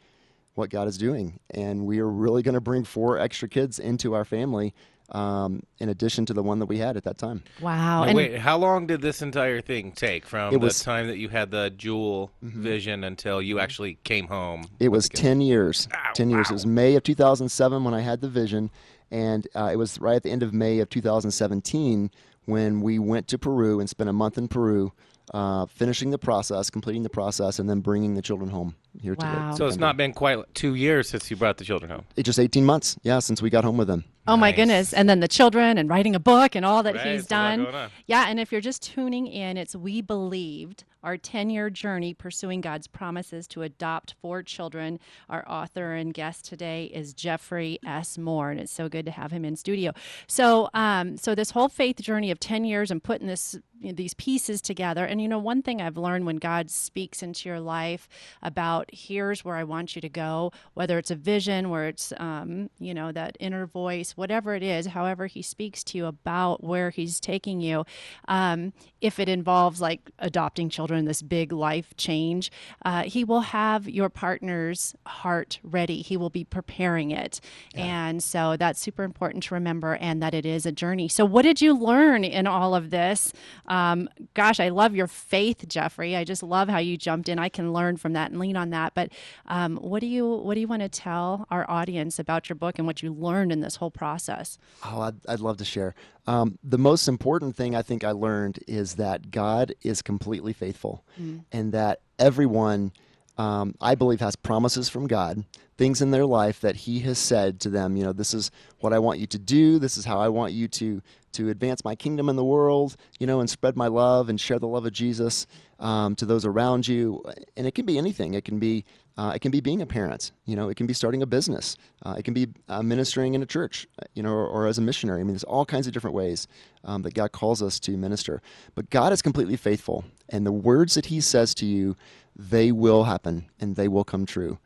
what 0.55 0.69
God 0.69 0.87
is 0.87 0.97
doing. 0.97 1.39
And 1.51 1.85
we 1.85 1.99
are 1.99 2.09
really 2.09 2.41
going 2.41 2.55
to 2.55 2.61
bring 2.61 2.83
four 2.83 3.19
extra 3.19 3.47
kids 3.47 3.77
into 3.77 4.13
our 4.13 4.25
family 4.25 4.73
um, 5.11 5.61
in 5.77 5.89
addition 5.89 6.25
to 6.25 6.33
the 6.33 6.41
one 6.41 6.57
that 6.59 6.65
we 6.65 6.79
had 6.79 6.97
at 6.97 7.03
that 7.03 7.17
time. 7.17 7.43
Wow. 7.61 8.05
Now, 8.05 8.13
wait, 8.13 8.39
how 8.39 8.57
long 8.57 8.87
did 8.87 9.01
this 9.01 9.21
entire 9.21 9.61
thing 9.61 9.91
take 9.91 10.25
from 10.25 10.53
It 10.53 10.57
was- 10.57 10.79
the 10.79 10.85
time 10.85 11.07
that 11.07 11.17
you 11.17 11.29
had 11.29 11.51
the 11.51 11.69
jewel 11.69 12.31
vision 12.41 13.03
until 13.03 13.41
you 13.41 13.59
actually 13.59 13.99
came 14.03 14.27
home? 14.27 14.65
It 14.79 14.89
was 14.89 15.07
10 15.09 15.41
years. 15.41 15.87
10 16.15 16.29
years. 16.31 16.49
It 16.49 16.53
was 16.53 16.65
May 16.65 16.95
of 16.95 17.03
2007 17.03 17.83
when 17.83 17.93
I 17.93 18.01
had 18.01 18.21
the 18.21 18.29
vision. 18.29 18.71
And 19.11 19.47
uh, 19.53 19.69
it 19.71 19.75
was 19.75 19.99
right 20.01 20.15
at 20.15 20.23
the 20.23 20.31
end 20.31 20.41
of 20.41 20.53
May 20.53 20.79
of 20.79 20.89
2017 20.89 22.09
when 22.45 22.81
we 22.81 22.99
went 22.99 23.27
to 23.29 23.37
Peru 23.37 23.79
and 23.79 23.89
spent 23.89 24.09
a 24.09 24.13
month 24.13 24.37
in 24.37 24.47
Peru, 24.47 24.91
uh, 25.33 25.65
finishing 25.65 26.11
the 26.11 26.17
process, 26.17 26.69
completing 26.69 27.03
the 27.03 27.09
process, 27.09 27.59
and 27.59 27.69
then 27.69 27.79
bringing 27.81 28.15
the 28.15 28.21
children 28.21 28.49
home 28.49 28.75
here 29.01 29.15
to 29.15 29.53
So 29.57 29.67
it's 29.67 29.77
not 29.77 29.97
been 29.97 30.13
quite 30.13 30.39
two 30.53 30.75
years 30.75 31.09
since 31.09 31.29
you 31.29 31.37
brought 31.37 31.57
the 31.57 31.63
children 31.63 31.91
home. 31.91 32.05
It's 32.15 32.25
just 32.25 32.39
18 32.39 32.65
months, 32.65 32.97
yeah, 33.03 33.19
since 33.19 33.41
we 33.41 33.49
got 33.49 33.63
home 33.63 33.77
with 33.77 33.87
them. 33.87 34.05
Oh 34.27 34.37
my 34.37 34.51
goodness. 34.51 34.91
And 34.91 35.07
then 35.07 35.19
the 35.19 35.27
children 35.27 35.77
and 35.77 35.87
writing 35.87 36.15
a 36.15 36.19
book 36.19 36.55
and 36.55 36.65
all 36.65 36.81
that 36.83 36.95
Right, 36.95 37.07
he's 37.07 37.21
it's 37.21 37.29
done. 37.29 37.67
Yeah, 38.07 38.25
and 38.27 38.39
if 38.39 38.51
you're 38.51 38.61
just 38.61 38.81
tuning 38.81 39.27
in, 39.27 39.55
it's 39.55 39.75
We 39.75 40.01
Believed, 40.01 40.83
our 41.05 41.17
10 41.17 41.51
year 41.51 41.69
journey 41.69 42.13
pursuing 42.15 42.61
God's 42.61 42.87
promises 42.87 43.47
to 43.49 43.61
adopt 43.61 44.15
four 44.21 44.41
children. 44.41 44.99
Our 45.29 45.47
author 45.47 45.93
and 45.93 46.13
guest 46.13 46.45
today 46.45 46.85
is 46.85 47.13
Jeffrey 47.13 47.79
S. 47.85 48.17
Moore, 48.17 48.49
and 48.49 48.59
it's 48.59 48.71
so 48.71 48.89
good 48.89 49.05
to 49.05 49.11
have 49.11 49.31
him 49.31 49.45
in 49.45 49.55
studio. 49.55 49.93
So, 50.27 50.69
um, 50.73 51.17
so 51.17 51.35
this 51.35 51.51
whole 51.51 51.69
faith 51.69 52.01
journey 52.01 52.31
of 52.31 52.39
10 52.39 52.65
years 52.65 52.89
and 52.89 53.03
putting 53.03 53.27
this 53.27 53.55
you 53.79 53.89
know, 53.89 53.95
these 53.95 54.15
pieces 54.15 54.61
together. 54.61 55.05
And 55.05 55.21
you 55.21 55.27
know, 55.27 55.37
one 55.37 55.61
thing 55.61 55.81
I've 55.81 55.97
learned 55.97 56.25
when 56.25 56.37
God 56.37 56.71
speaks 56.71 57.21
into 57.21 57.47
your 57.47 57.59
life 57.59 58.09
about 58.41 58.84
here's 58.91 59.43
where 59.43 59.55
I 59.55 59.63
want 59.63 59.95
you 59.95 60.01
to 60.01 60.09
go, 60.09 60.51
whether 60.73 60.97
it's 60.97 61.11
a 61.11 61.15
vision, 61.15 61.69
where 61.69 61.87
it's 61.87 62.13
um, 62.17 62.69
you 62.79 62.93
know 62.93 63.11
that 63.11 63.37
inner 63.39 63.65
voice, 63.65 64.11
whatever 64.11 64.55
it 64.55 64.63
is, 64.63 64.87
however 64.87 65.27
He 65.27 65.41
speaks 65.41 65.83
to 65.85 65.97
you 65.97 66.05
about 66.05 66.63
where 66.63 66.89
He's 66.89 67.19
taking 67.19 67.61
you. 67.61 67.85
Um, 68.27 68.73
if 69.01 69.19
it 69.19 69.29
involves 69.29 69.81
like 69.81 70.09
adopting 70.19 70.69
children, 70.69 71.05
this 71.05 71.21
big 71.21 71.51
life 71.51 71.95
change, 71.97 72.51
uh, 72.83 73.03
He 73.03 73.23
will 73.23 73.41
have 73.41 73.89
your 73.89 74.09
partner's 74.09 74.95
heart 75.05 75.59
ready. 75.63 76.01
He 76.01 76.17
will 76.17 76.29
be 76.29 76.43
preparing 76.43 77.11
it, 77.11 77.39
and 77.73 78.23
so 78.23 78.55
that's 78.57 78.79
super 78.79 79.03
important 79.03 79.43
to 79.45 79.53
remember, 79.53 79.95
and 79.95 80.21
that 80.21 80.33
it 80.33 80.45
is 80.45 80.65
a 80.65 80.71
journey. 80.71 81.07
So, 81.07 81.25
what 81.25 81.43
did 81.43 81.61
you 81.61 81.77
learn 81.77 82.23
in 82.23 82.47
all 82.47 82.75
of 82.75 82.89
this? 82.89 83.33
Um, 83.67 84.09
gosh, 84.33 84.59
I 84.59 84.69
love 84.69 84.95
your 84.95 85.07
faith, 85.07 85.67
Jeffrey. 85.67 86.15
I 86.15 86.23
just 86.23 86.43
love 86.43 86.69
how 86.69 86.77
you 86.77 86.97
jumped 86.97 87.29
in. 87.29 87.39
I 87.39 87.49
can 87.49 87.73
learn 87.73 87.97
from 87.97 88.13
that 88.13 88.31
and 88.31 88.39
lean 88.39 88.57
on 88.57 88.69
that. 88.71 88.74
But 88.93 89.11
um, 89.47 89.77
what 89.77 89.99
do 90.01 90.07
you 90.07 90.27
what 90.27 90.53
do 90.55 90.59
you 90.59 90.67
want 90.67 90.81
to 90.81 90.89
tell 90.89 91.45
our 91.49 91.65
audience 91.69 92.19
about 92.19 92.49
your 92.49 92.55
book 92.55 92.77
and 92.77 92.85
what 92.87 93.01
you 93.01 93.13
learned 93.13 93.51
in 93.51 93.61
this 93.61 93.77
whole 93.77 93.91
process? 93.91 94.57
Oh, 94.83 95.01
I'd, 95.01 95.15
I'd 95.27 95.39
love 95.39 95.57
to 95.57 95.65
share. 95.65 95.95
Um, 96.27 96.57
the 96.63 96.77
most 96.77 97.07
important 97.07 97.55
thing 97.55 97.75
I 97.75 97.81
think 97.81 98.03
I 98.03 98.11
learned 98.11 98.59
is 98.67 98.95
that 98.95 99.31
God 99.31 99.73
is 99.83 100.01
completely 100.01 100.53
faithful 100.53 101.03
Mm. 101.21 101.43
and 101.51 101.71
that 101.71 101.99
everyone, 102.19 102.91
um, 103.37 103.75
I 103.79 103.95
believe, 103.95 104.19
has 104.21 104.35
promises 104.35 104.89
from 104.89 105.07
God, 105.07 105.45
things 105.77 106.01
in 106.01 106.11
their 106.11 106.25
life 106.25 106.59
that 106.61 106.75
He 106.77 106.99
has 107.01 107.17
said 107.19 107.59
to 107.61 107.69
them. 107.69 107.95
You 107.97 108.03
know, 108.05 108.13
this 108.13 108.33
is 108.33 108.51
what 108.79 108.91
I 108.93 108.99
want 108.99 109.19
you 109.19 109.27
to 109.27 109.37
do. 109.37 109.77
This 109.79 109.97
is 109.97 110.05
how 110.05 110.19
I 110.19 110.29
want 110.29 110.53
you 110.53 110.67
to 110.69 111.01
to 111.35 111.49
advance 111.49 111.83
my 111.83 111.95
kingdom 111.95 112.29
in 112.29 112.35
the 112.35 112.43
world. 112.43 112.95
You 113.19 113.27
know, 113.27 113.39
and 113.39 113.49
spread 113.49 113.75
my 113.75 113.87
love 113.87 114.29
and 114.29 114.39
share 114.39 114.59
the 114.59 114.67
love 114.67 114.85
of 114.85 114.93
Jesus 114.93 115.47
um, 115.79 116.15
to 116.15 116.25
those 116.25 116.45
around 116.45 116.87
you. 116.87 117.23
And 117.57 117.67
it 117.67 117.75
can 117.75 117.85
be 117.85 117.97
anything. 117.97 118.33
It 118.33 118.45
can 118.45 118.59
be 118.59 118.85
uh, 119.17 119.31
it 119.33 119.39
can 119.39 119.51
be 119.51 119.61
being 119.61 119.81
a 119.81 119.85
parent. 119.85 120.31
You 120.45 120.55
know, 120.55 120.69
it 120.69 120.75
can 120.75 120.87
be 120.87 120.93
starting 120.93 121.21
a 121.21 121.25
business. 121.25 121.77
Uh, 122.05 122.15
it 122.17 122.23
can 122.23 122.33
be 122.33 122.47
uh, 122.67 122.83
ministering 122.83 123.33
in 123.33 123.41
a 123.41 123.45
church. 123.45 123.87
You 124.13 124.23
know, 124.23 124.31
or, 124.31 124.47
or 124.47 124.67
as 124.67 124.77
a 124.77 124.81
missionary. 124.81 125.21
I 125.21 125.23
mean, 125.23 125.33
there's 125.33 125.43
all 125.43 125.65
kinds 125.65 125.87
of 125.87 125.93
different 125.93 126.15
ways 126.15 126.47
um, 126.83 127.01
that 127.03 127.13
God 127.13 127.31
calls 127.31 127.61
us 127.61 127.79
to 127.81 127.97
minister. 127.97 128.41
But 128.75 128.89
God 128.89 129.13
is 129.13 129.21
completely 129.21 129.57
faithful, 129.57 130.05
and 130.29 130.45
the 130.45 130.51
words 130.51 130.95
that 130.95 131.07
He 131.07 131.21
says 131.21 131.53
to 131.55 131.65
you, 131.65 131.95
they 132.35 132.71
will 132.71 133.05
happen 133.05 133.45
and 133.59 133.75
they 133.75 133.87
will 133.87 134.03
come 134.03 134.25
true. 134.25 134.59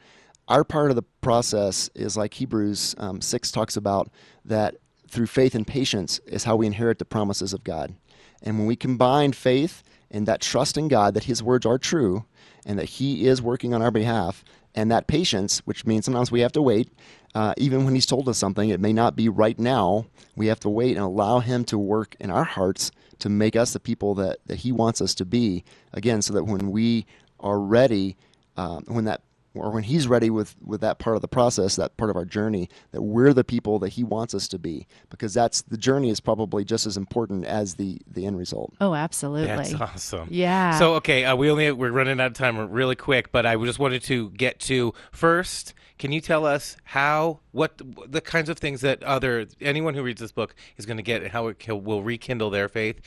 Our 0.47 0.63
part 0.63 0.89
of 0.89 0.95
the 0.95 1.03
process 1.21 1.91
is 1.93 2.17
like 2.17 2.33
Hebrews 2.33 2.95
um, 2.97 3.21
six 3.21 3.51
talks 3.51 3.77
about 3.77 4.09
that 4.45 4.77
through 5.09 5.27
faith 5.27 5.55
and 5.55 5.65
patience 5.65 6.19
is 6.25 6.43
how 6.43 6.55
we 6.55 6.67
inherit 6.67 6.99
the 6.99 7.05
promises 7.05 7.53
of 7.53 7.63
God. 7.63 7.93
And 8.41 8.57
when 8.57 8.67
we 8.67 8.75
combine 8.75 9.33
faith 9.33 9.83
and 10.09 10.27
that 10.27 10.41
trust 10.41 10.77
in 10.77 10.87
God 10.87 11.13
that 11.13 11.25
His 11.25 11.43
words 11.43 11.65
are 11.65 11.77
true 11.77 12.25
and 12.65 12.79
that 12.79 12.85
He 12.85 13.27
is 13.27 13.41
working 13.41 13.73
on 13.73 13.81
our 13.81 13.91
behalf, 13.91 14.43
and 14.75 14.91
that 14.91 15.07
patience, 15.07 15.59
which 15.65 15.85
means 15.85 16.05
sometimes 16.05 16.31
we 16.31 16.41
have 16.41 16.51
to 16.53 16.61
wait, 16.61 16.89
uh, 17.35 17.53
even 17.57 17.85
when 17.85 17.95
He's 17.95 18.05
told 18.05 18.29
us 18.29 18.37
something, 18.37 18.69
it 18.69 18.79
may 18.79 18.93
not 18.93 19.15
be 19.15 19.27
right 19.27 19.57
now. 19.57 20.05
We 20.35 20.47
have 20.47 20.59
to 20.61 20.69
wait 20.69 20.95
and 20.95 21.05
allow 21.05 21.39
Him 21.39 21.65
to 21.65 21.77
work 21.77 22.15
in 22.19 22.29
our 22.29 22.43
hearts 22.43 22.91
to 23.19 23.29
make 23.29 23.55
us 23.55 23.73
the 23.73 23.79
people 23.79 24.15
that, 24.15 24.39
that 24.45 24.57
He 24.57 24.71
wants 24.71 25.01
us 25.01 25.13
to 25.15 25.25
be. 25.25 25.63
Again, 25.93 26.21
so 26.21 26.33
that 26.33 26.45
when 26.45 26.71
we 26.71 27.05
are 27.39 27.59
ready, 27.59 28.15
um, 28.57 28.83
when 28.87 29.05
that 29.05 29.21
or 29.55 29.71
when 29.71 29.83
he's 29.83 30.07
ready 30.07 30.29
with 30.29 30.55
with 30.63 30.81
that 30.81 30.99
part 30.99 31.15
of 31.15 31.21
the 31.21 31.27
process 31.27 31.75
that 31.75 31.97
part 31.97 32.09
of 32.09 32.15
our 32.15 32.25
journey 32.25 32.69
that 32.91 33.01
we're 33.01 33.33
the 33.33 33.43
people 33.43 33.79
that 33.79 33.89
he 33.89 34.03
wants 34.03 34.33
us 34.33 34.47
to 34.47 34.59
be 34.59 34.87
because 35.09 35.33
that's 35.33 35.61
the 35.63 35.77
journey 35.77 36.09
is 36.09 36.19
probably 36.19 36.63
just 36.63 36.85
as 36.85 36.97
important 36.97 37.45
as 37.45 37.75
the 37.75 37.99
the 38.07 38.25
end 38.25 38.37
result 38.37 38.73
Oh, 38.81 38.93
absolutely. 38.93 39.47
That's 39.47 39.73
awesome. 39.73 40.27
Yeah. 40.31 40.77
So 40.77 40.95
okay, 40.95 41.25
uh, 41.25 41.35
we 41.35 41.49
only 41.49 41.71
we're 41.71 41.91
running 41.91 42.19
out 42.19 42.27
of 42.27 42.33
time 42.33 42.57
really 42.69 42.95
quick, 42.95 43.31
but 43.31 43.45
I 43.45 43.55
just 43.57 43.79
wanted 43.79 44.03
to 44.03 44.29
get 44.31 44.59
to 44.61 44.93
first. 45.11 45.73
Can 45.99 46.13
you 46.13 46.21
tell 46.21 46.45
us 46.45 46.77
how 46.85 47.41
what 47.51 47.79
the 48.07 48.21
kinds 48.21 48.47
of 48.47 48.57
things 48.57 48.81
that 48.81 49.03
other 49.03 49.47
anyone 49.59 49.93
who 49.93 50.01
reads 50.01 50.21
this 50.21 50.31
book 50.31 50.55
is 50.77 50.85
going 50.85 50.97
to 50.97 51.03
get 51.03 51.21
and 51.21 51.31
how 51.31 51.47
it 51.47 51.59
can, 51.59 51.83
will 51.83 52.01
rekindle 52.01 52.49
their 52.49 52.69
faith, 52.69 53.01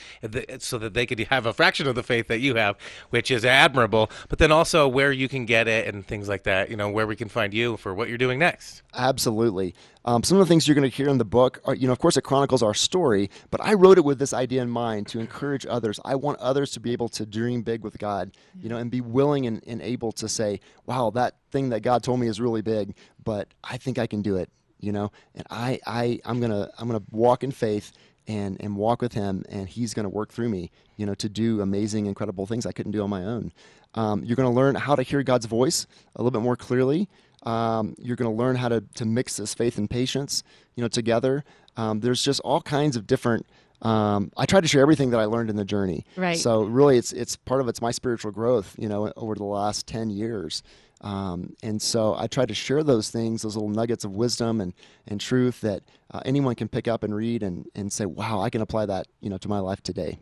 so 0.59 0.77
that 0.77 0.93
they 0.93 1.07
could 1.07 1.19
have 1.19 1.47
a 1.47 1.53
fraction 1.53 1.87
of 1.87 1.95
the 1.95 2.03
faith 2.03 2.27
that 2.27 2.39
you 2.39 2.53
have, 2.53 2.77
which 3.09 3.31
is 3.31 3.43
admirable. 3.43 4.11
But 4.29 4.37
then 4.37 4.51
also 4.51 4.87
where 4.87 5.11
you 5.11 5.27
can 5.27 5.45
get 5.45 5.67
it 5.67 5.93
and 5.93 6.05
things 6.05 6.29
like 6.29 6.43
that. 6.43 6.69
You 6.69 6.77
know 6.77 6.89
where 6.89 7.07
we 7.07 7.15
can 7.15 7.29
find 7.29 7.53
you 7.53 7.77
for 7.77 7.95
what 7.95 8.09
you're 8.09 8.17
doing 8.17 8.37
next. 8.37 8.83
Absolutely. 8.93 9.73
Um, 10.05 10.21
some 10.23 10.37
of 10.37 10.45
the 10.45 10.49
things 10.49 10.67
you're 10.67 10.75
going 10.75 10.89
to 10.89 10.95
hear 10.95 11.07
in 11.07 11.17
the 11.17 11.25
book 11.25 11.61
are, 11.63 11.73
you 11.73 11.87
know, 11.87 11.93
of 11.93 11.99
course, 11.99 12.17
it 12.17 12.23
chronicles 12.23 12.61
our 12.61 12.73
story, 12.73 13.29
but 13.51 13.61
I 13.63 13.73
wrote 13.73 13.97
it 13.97 14.03
with 14.03 14.19
this 14.19 14.33
idea 14.33 14.61
in 14.61 14.69
mind 14.69 15.07
to 15.07 15.19
encourage 15.19 15.65
others. 15.65 15.99
I 16.03 16.15
want 16.15 16.39
others 16.39 16.71
to 16.71 16.81
be 16.81 16.91
able 16.91 17.07
to 17.09 17.25
dream 17.25 17.61
big 17.61 17.83
with 17.83 17.97
God, 17.97 18.35
you 18.61 18.67
know, 18.67 18.77
and 18.77 18.91
be 18.91 18.99
willing 18.99 19.47
and, 19.47 19.63
and 19.65 19.81
able 19.81 20.11
to 20.13 20.27
say, 20.27 20.59
wow, 20.85 21.09
that 21.11 21.35
thing 21.51 21.69
that 21.69 21.81
God 21.81 22.03
told 22.03 22.19
me 22.19 22.27
is 22.27 22.41
really 22.41 22.61
big, 22.61 22.95
but 23.23 23.47
I 23.63 23.77
think 23.77 23.97
I 23.97 24.07
can 24.07 24.21
do 24.21 24.35
it, 24.35 24.49
you 24.79 24.91
know, 24.91 25.11
and 25.35 25.47
I, 25.49 25.79
I, 25.87 26.19
I'm 26.25 26.39
going 26.39 26.51
to, 26.51 26.69
I'm 26.77 26.89
going 26.89 26.99
to 26.99 27.05
walk 27.11 27.43
in 27.43 27.51
faith 27.51 27.93
and, 28.27 28.57
and 28.59 28.75
walk 28.75 29.01
with 29.01 29.13
him 29.13 29.43
and 29.49 29.67
he's 29.67 29.93
going 29.93 30.03
to 30.03 30.09
work 30.09 30.31
through 30.31 30.49
me, 30.49 30.71
you 30.97 31.05
know, 31.05 31.15
to 31.15 31.29
do 31.29 31.61
amazing, 31.61 32.07
incredible 32.07 32.45
things 32.45 32.65
I 32.65 32.71
couldn't 32.71 32.91
do 32.91 33.03
on 33.03 33.09
my 33.09 33.23
own. 33.23 33.51
Um, 33.95 34.23
you're 34.23 34.35
going 34.35 34.49
to 34.49 34.55
learn 34.55 34.75
how 34.75 34.95
to 34.95 35.03
hear 35.03 35.23
God's 35.23 35.45
voice 35.45 35.85
a 36.15 36.21
little 36.21 36.31
bit 36.31 36.41
more 36.41 36.55
clearly. 36.55 37.07
Um, 37.43 37.95
you're 37.99 38.15
going 38.15 38.31
to 38.31 38.37
learn 38.37 38.55
how 38.55 38.69
to, 38.69 38.81
to 38.95 39.05
mix 39.05 39.37
this 39.37 39.53
faith 39.53 39.77
and 39.77 39.89
patience, 39.89 40.43
you 40.75 40.81
know, 40.81 40.87
together. 40.87 41.43
Um, 41.75 41.99
there's 41.99 42.23
just 42.23 42.39
all 42.41 42.61
kinds 42.61 42.95
of 42.95 43.05
different. 43.05 43.45
Um, 43.81 44.31
I 44.37 44.45
try 44.45 44.61
to 44.61 44.67
share 44.67 44.81
everything 44.81 45.09
that 45.09 45.19
I 45.19 45.25
learned 45.25 45.49
in 45.49 45.57
the 45.57 45.65
journey. 45.65 46.05
Right. 46.15 46.37
So 46.37 46.63
really, 46.63 46.97
it's 46.97 47.11
it's 47.11 47.35
part 47.35 47.59
of 47.59 47.67
it's 47.67 47.81
my 47.81 47.91
spiritual 47.91 48.31
growth, 48.31 48.75
you 48.79 48.87
know, 48.87 49.11
over 49.17 49.35
the 49.35 49.43
last 49.43 49.87
ten 49.87 50.09
years. 50.09 50.63
Um, 51.01 51.53
and 51.61 51.81
so 51.81 52.15
I 52.17 52.27
try 52.27 52.45
to 52.45 52.53
share 52.53 52.81
those 52.81 53.09
things, 53.09 53.41
those 53.41 53.57
little 53.57 53.69
nuggets 53.69 54.05
of 54.05 54.15
wisdom 54.15 54.61
and, 54.61 54.73
and 55.05 55.19
truth 55.19 55.59
that 55.59 55.83
uh, 56.13 56.21
anyone 56.23 56.55
can 56.55 56.69
pick 56.69 56.87
up 56.87 57.03
and 57.03 57.13
read 57.13 57.43
and, 57.43 57.65
and 57.75 57.91
say, 57.91 58.05
wow, 58.05 58.39
I 58.39 58.49
can 58.49 58.61
apply 58.61 58.85
that, 58.85 59.07
you 59.19 59.29
know, 59.29 59.37
to 59.39 59.49
my 59.49 59.59
life 59.59 59.83
today. 59.83 60.19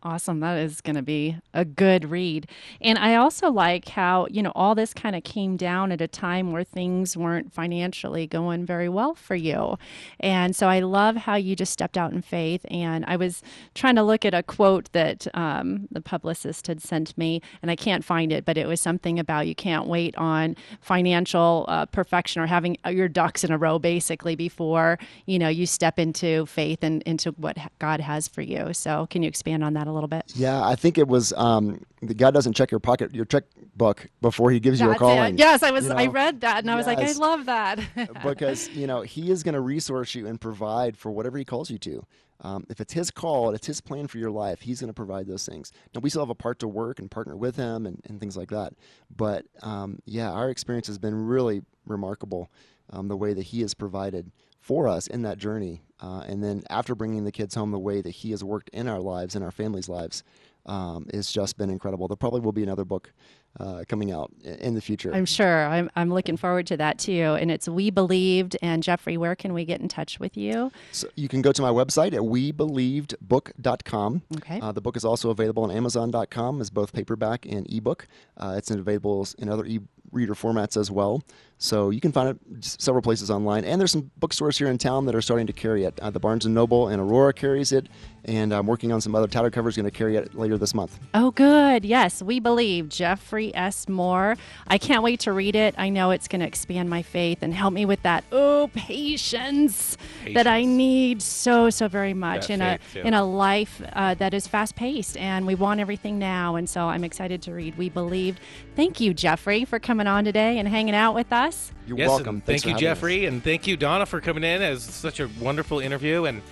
Awesome. 0.00 0.38
That 0.38 0.58
is 0.58 0.80
going 0.80 0.94
to 0.94 1.02
be 1.02 1.38
a 1.52 1.64
good 1.64 2.08
read. 2.08 2.46
And 2.80 3.00
I 3.00 3.16
also 3.16 3.50
like 3.50 3.88
how, 3.88 4.28
you 4.30 4.44
know, 4.44 4.52
all 4.54 4.76
this 4.76 4.94
kind 4.94 5.16
of 5.16 5.24
came 5.24 5.56
down 5.56 5.90
at 5.90 6.00
a 6.00 6.06
time 6.06 6.52
where 6.52 6.62
things 6.62 7.16
weren't 7.16 7.52
financially 7.52 8.28
going 8.28 8.64
very 8.64 8.88
well 8.88 9.16
for 9.16 9.34
you. 9.34 9.76
And 10.20 10.54
so 10.54 10.68
I 10.68 10.78
love 10.78 11.16
how 11.16 11.34
you 11.34 11.56
just 11.56 11.72
stepped 11.72 11.98
out 11.98 12.12
in 12.12 12.22
faith. 12.22 12.64
And 12.70 13.04
I 13.08 13.16
was 13.16 13.42
trying 13.74 13.96
to 13.96 14.04
look 14.04 14.24
at 14.24 14.34
a 14.34 14.44
quote 14.44 14.92
that 14.92 15.26
um, 15.34 15.88
the 15.90 16.00
publicist 16.00 16.68
had 16.68 16.80
sent 16.80 17.18
me, 17.18 17.42
and 17.60 17.68
I 17.68 17.74
can't 17.74 18.04
find 18.04 18.30
it, 18.30 18.44
but 18.44 18.56
it 18.56 18.68
was 18.68 18.80
something 18.80 19.18
about 19.18 19.48
you 19.48 19.56
can't 19.56 19.88
wait 19.88 20.16
on 20.16 20.54
financial 20.80 21.64
uh, 21.66 21.86
perfection 21.86 22.40
or 22.40 22.46
having 22.46 22.76
your 22.88 23.08
ducks 23.08 23.42
in 23.42 23.50
a 23.50 23.58
row, 23.58 23.80
basically, 23.80 24.36
before, 24.36 24.96
you 25.26 25.40
know, 25.40 25.48
you 25.48 25.66
step 25.66 25.98
into 25.98 26.46
faith 26.46 26.84
and 26.84 27.02
into 27.02 27.32
what 27.32 27.58
God 27.80 28.00
has 28.00 28.28
for 28.28 28.42
you. 28.42 28.72
So 28.72 29.08
can 29.10 29.24
you 29.24 29.28
expand 29.28 29.64
on 29.64 29.74
that 29.74 29.87
that 29.88 29.92
a 29.92 29.94
little 29.94 30.08
bit? 30.08 30.24
Yeah, 30.34 30.62
I 30.62 30.76
think 30.76 30.98
it 30.98 31.08
was 31.08 31.32
um, 31.34 31.84
the 32.02 32.14
God 32.14 32.34
doesn't 32.34 32.52
check 32.52 32.70
your 32.70 32.80
pocket, 32.80 33.14
your 33.14 33.24
checkbook 33.24 34.08
before 34.20 34.50
He 34.50 34.60
gives 34.60 34.80
you 34.80 34.86
a 34.86 34.90
That's 34.90 34.98
calling. 34.98 35.34
it. 35.34 35.38
Yes, 35.38 35.62
I 35.62 35.70
was. 35.70 35.86
you 35.86 35.92
I 35.92 36.06
read 36.06 36.40
that 36.42 36.58
and 36.58 36.70
I 36.70 36.76
was 36.76 36.86
like, 36.86 36.98
I 36.98 37.12
love 37.12 37.46
that. 37.46 37.80
because 38.22 38.68
you 38.70 38.86
know 38.86 39.02
He 39.02 39.30
is 39.30 39.42
going 39.42 39.54
to 39.54 39.60
resource 39.60 40.14
you 40.14 40.26
and 40.26 40.40
provide 40.40 40.96
for 40.96 41.10
whatever 41.10 41.38
He 41.38 41.44
calls 41.44 41.70
you 41.70 41.78
to. 41.78 42.04
Um, 42.40 42.64
if 42.68 42.80
it's 42.80 42.92
His 42.92 43.10
call, 43.10 43.50
it's 43.50 43.66
His 43.66 43.80
plan 43.80 44.06
for 44.06 44.18
your 44.18 44.30
life. 44.30 44.60
He's 44.60 44.80
going 44.80 44.88
to 44.88 44.94
provide 44.94 45.26
those 45.26 45.46
things. 45.46 45.72
Now 45.94 46.00
we 46.00 46.10
still 46.10 46.22
have 46.22 46.30
a 46.30 46.34
part 46.34 46.58
to 46.60 46.68
work 46.68 46.98
and 46.98 47.10
partner 47.10 47.36
with 47.36 47.56
Him 47.56 47.86
and, 47.86 48.00
and 48.08 48.20
things 48.20 48.36
like 48.36 48.50
that. 48.50 48.74
But 49.14 49.46
um, 49.62 49.98
yeah, 50.04 50.30
our 50.30 50.50
experience 50.50 50.86
has 50.86 50.98
been 50.98 51.14
really 51.14 51.62
remarkable. 51.86 52.50
Um, 52.90 53.08
the 53.08 53.16
way 53.16 53.34
that 53.34 53.42
He 53.42 53.60
has 53.60 53.74
provided 53.74 54.30
for 54.68 54.86
us 54.86 55.06
in 55.06 55.22
that 55.22 55.38
journey, 55.38 55.80
uh, 55.98 56.22
and 56.28 56.44
then 56.44 56.62
after 56.68 56.94
bringing 56.94 57.24
the 57.24 57.32
kids 57.32 57.54
home, 57.54 57.70
the 57.70 57.78
way 57.78 58.02
that 58.02 58.10
He 58.10 58.32
has 58.32 58.44
worked 58.44 58.68
in 58.68 58.86
our 58.86 59.00
lives, 59.00 59.34
in 59.34 59.42
our 59.42 59.50
families' 59.50 59.88
lives, 59.88 60.22
um, 60.66 61.06
it's 61.08 61.32
just 61.32 61.56
been 61.56 61.70
incredible. 61.70 62.06
There 62.06 62.16
probably 62.16 62.40
will 62.40 62.52
be 62.52 62.62
another 62.62 62.84
book 62.84 63.10
uh, 63.58 63.84
coming 63.88 64.12
out 64.12 64.30
in 64.44 64.74
the 64.74 64.82
future. 64.82 65.14
I'm 65.14 65.24
sure. 65.24 65.66
I'm, 65.66 65.88
I'm 65.96 66.12
looking 66.12 66.36
forward 66.36 66.66
to 66.66 66.76
that 66.76 66.98
too. 66.98 67.38
And 67.40 67.50
it's 67.50 67.66
We 67.66 67.88
Believed. 67.88 68.58
And 68.60 68.82
Jeffrey, 68.82 69.16
where 69.16 69.34
can 69.34 69.54
we 69.54 69.64
get 69.64 69.80
in 69.80 69.88
touch 69.88 70.20
with 70.20 70.36
you? 70.36 70.70
So 70.92 71.08
you 71.16 71.28
can 71.28 71.40
go 71.40 71.52
to 71.52 71.62
my 71.62 71.70
website 71.70 72.12
at 72.12 72.20
webelievedbook.com. 72.20 74.22
Okay. 74.36 74.60
Uh, 74.60 74.72
the 74.72 74.82
book 74.82 74.98
is 74.98 75.04
also 75.06 75.30
available 75.30 75.64
on 75.64 75.70
Amazon.com 75.70 76.60
as 76.60 76.68
both 76.68 76.92
paperback 76.92 77.46
and 77.46 77.66
ebook. 77.72 78.06
Uh, 78.36 78.56
it's 78.58 78.70
available 78.70 79.26
in 79.38 79.48
other 79.48 79.64
e-reader 79.64 80.34
formats 80.34 80.76
as 80.76 80.90
well. 80.90 81.22
So 81.60 81.90
you 81.90 82.00
can 82.00 82.12
find 82.12 82.28
it 82.30 82.64
several 82.64 83.02
places 83.02 83.30
online. 83.30 83.64
And 83.64 83.80
there's 83.80 83.90
some 83.90 84.10
bookstores 84.18 84.56
here 84.56 84.68
in 84.68 84.78
town 84.78 85.06
that 85.06 85.14
are 85.14 85.20
starting 85.20 85.46
to 85.48 85.52
carry 85.52 85.84
it. 85.84 85.98
Uh, 86.00 86.10
the 86.10 86.20
Barnes 86.20 86.46
& 86.46 86.48
Noble 86.48 86.86
and 86.88 87.00
Aurora 87.00 87.32
carries 87.32 87.72
it. 87.72 87.88
And 88.24 88.52
I'm 88.52 88.66
working 88.66 88.92
on 88.92 89.00
some 89.00 89.14
other 89.14 89.26
title 89.26 89.50
covers 89.50 89.74
going 89.74 89.84
to 89.84 89.90
carry 89.90 90.16
it 90.16 90.34
later 90.34 90.58
this 90.58 90.74
month. 90.74 90.98
Oh, 91.14 91.30
good. 91.30 91.84
Yes, 91.84 92.22
We 92.22 92.40
Believe. 92.40 92.88
Jeffrey 92.90 93.54
S. 93.54 93.88
Moore. 93.88 94.36
I 94.66 94.78
can't 94.78 95.02
wait 95.02 95.20
to 95.20 95.32
read 95.32 95.56
it. 95.56 95.74
I 95.78 95.88
know 95.88 96.10
it's 96.10 96.28
going 96.28 96.40
to 96.40 96.46
expand 96.46 96.90
my 96.90 97.02
faith 97.02 97.38
and 97.42 97.54
help 97.54 97.72
me 97.72 97.86
with 97.86 98.02
that, 98.02 98.24
oh, 98.30 98.70
patience, 98.74 99.96
that 100.34 100.46
I 100.46 100.64
need 100.64 101.22
so, 101.22 101.70
so 101.70 101.88
very 101.88 102.14
much 102.14 102.48
That 102.48 102.54
in 102.54 102.62
a, 102.62 102.78
faith, 102.78 102.96
yeah. 102.96 103.06
in 103.06 103.14
a 103.14 103.24
life 103.24 103.82
uh, 103.94 104.14
that 104.14 104.34
is 104.34 104.46
fast 104.46 104.76
paced 104.76 105.16
and 105.16 105.46
we 105.46 105.54
want 105.54 105.80
everything 105.80 106.18
now. 106.18 106.56
And 106.56 106.68
so 106.68 106.82
I'm 106.82 107.04
excited 107.04 107.40
to 107.42 107.54
read 107.54 107.78
We 107.78 107.88
Believed. 107.88 108.40
Thank 108.76 109.00
you, 109.00 109.14
Jeffrey, 109.14 109.64
for 109.64 109.78
coming 109.78 110.06
on 110.06 110.24
today 110.24 110.58
and 110.58 110.68
hanging 110.68 110.94
out 110.94 111.14
with 111.14 111.32
us. 111.32 111.47
You're 111.86 111.98
yes, 111.98 112.08
welcome. 112.08 112.40
thank 112.40 112.64
you, 112.64 112.72
having 112.72 112.86
us. 112.86 112.96
Jeffrey, 112.96 113.26
and 113.26 113.42
thank 113.42 113.66
you, 113.66 113.76
Donna, 113.76 114.06
for 114.06 114.20
coming 114.20 114.44
in 114.44 114.62
as 114.62 114.82
such 114.82 115.20
a 115.20 115.28
wonderful 115.40 115.80
interview. 115.80 116.24
And 116.24 116.42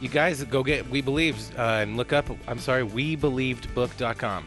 you 0.00 0.08
guys 0.08 0.42
go 0.44 0.62
get 0.62 0.88
We 0.90 1.00
Believe 1.00 1.36
uh, 1.58 1.80
and 1.82 1.96
look 1.96 2.12
up. 2.12 2.26
I'm 2.46 2.58
sorry, 2.58 2.84
WeBelievedBook.com. 2.84 4.46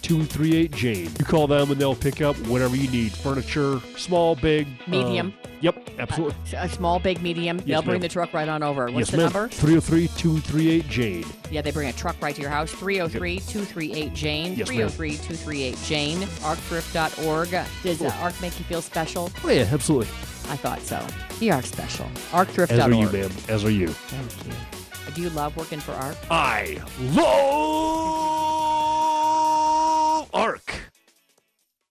238 0.01 0.71
Jane. 0.71 1.09
You 1.19 1.25
call 1.25 1.47
them 1.47 1.71
and 1.71 1.79
they'll 1.79 1.95
pick 1.95 2.21
up 2.21 2.35
whatever 2.47 2.75
you 2.75 2.89
need 2.89 3.11
furniture, 3.11 3.79
small, 3.97 4.35
big, 4.35 4.67
Medium. 4.87 5.27
um, 5.27 5.33
yep, 5.61 5.89
absolutely. 5.99 6.35
A 6.57 6.67
small, 6.69 6.99
big, 6.99 7.21
medium. 7.21 7.57
They'll 7.57 7.81
bring 7.81 7.95
ma'am. 7.95 8.01
the 8.01 8.09
truck 8.09 8.33
right 8.33 8.47
on 8.49 8.63
over. 8.63 8.85
What's 8.85 8.97
yes, 8.97 9.11
the 9.11 9.17
ma'am. 9.17 9.33
number? 9.33 9.47
303 9.49 10.07
238 10.07 10.87
Jane. 10.89 11.25
Yeah, 11.49 11.61
they 11.61 11.71
bring 11.71 11.89
a 11.89 11.93
truck 11.93 12.15
right 12.21 12.35
to 12.35 12.41
your 12.41 12.49
house. 12.49 12.71
303 12.71 13.39
238 13.39 14.13
Jane. 14.13 14.55
Yes, 14.55 14.69
ma'am. 14.69 14.89
303 14.89 15.11
238 15.17 15.77
Jane. 15.85 16.19
Arcthrift.org. 16.19 17.49
Does 17.83 18.01
uh, 18.01 18.13
ARC 18.21 18.39
make 18.41 18.57
you 18.59 18.65
feel 18.65 18.81
special? 18.81 19.31
Oh, 19.43 19.49
yeah, 19.49 19.67
absolutely. 19.71 20.07
I 20.49 20.55
thought 20.57 20.81
so. 20.81 21.05
You 21.39 21.53
are 21.53 21.61
special. 21.61 22.07
As 22.33 22.33
are 22.33 22.43
you, 22.43 23.07
Arcthrift.org. 23.07 23.13
ma'am. 23.13 23.31
As 23.47 23.63
are 23.63 23.71
you. 23.71 23.87
Thank 23.87 24.47
you. 24.47 25.13
Do 25.13 25.21
you 25.21 25.29
love 25.31 25.55
working 25.57 25.79
for 25.79 25.91
ARC? 25.93 26.15
I 26.29 26.77
love 26.99 28.30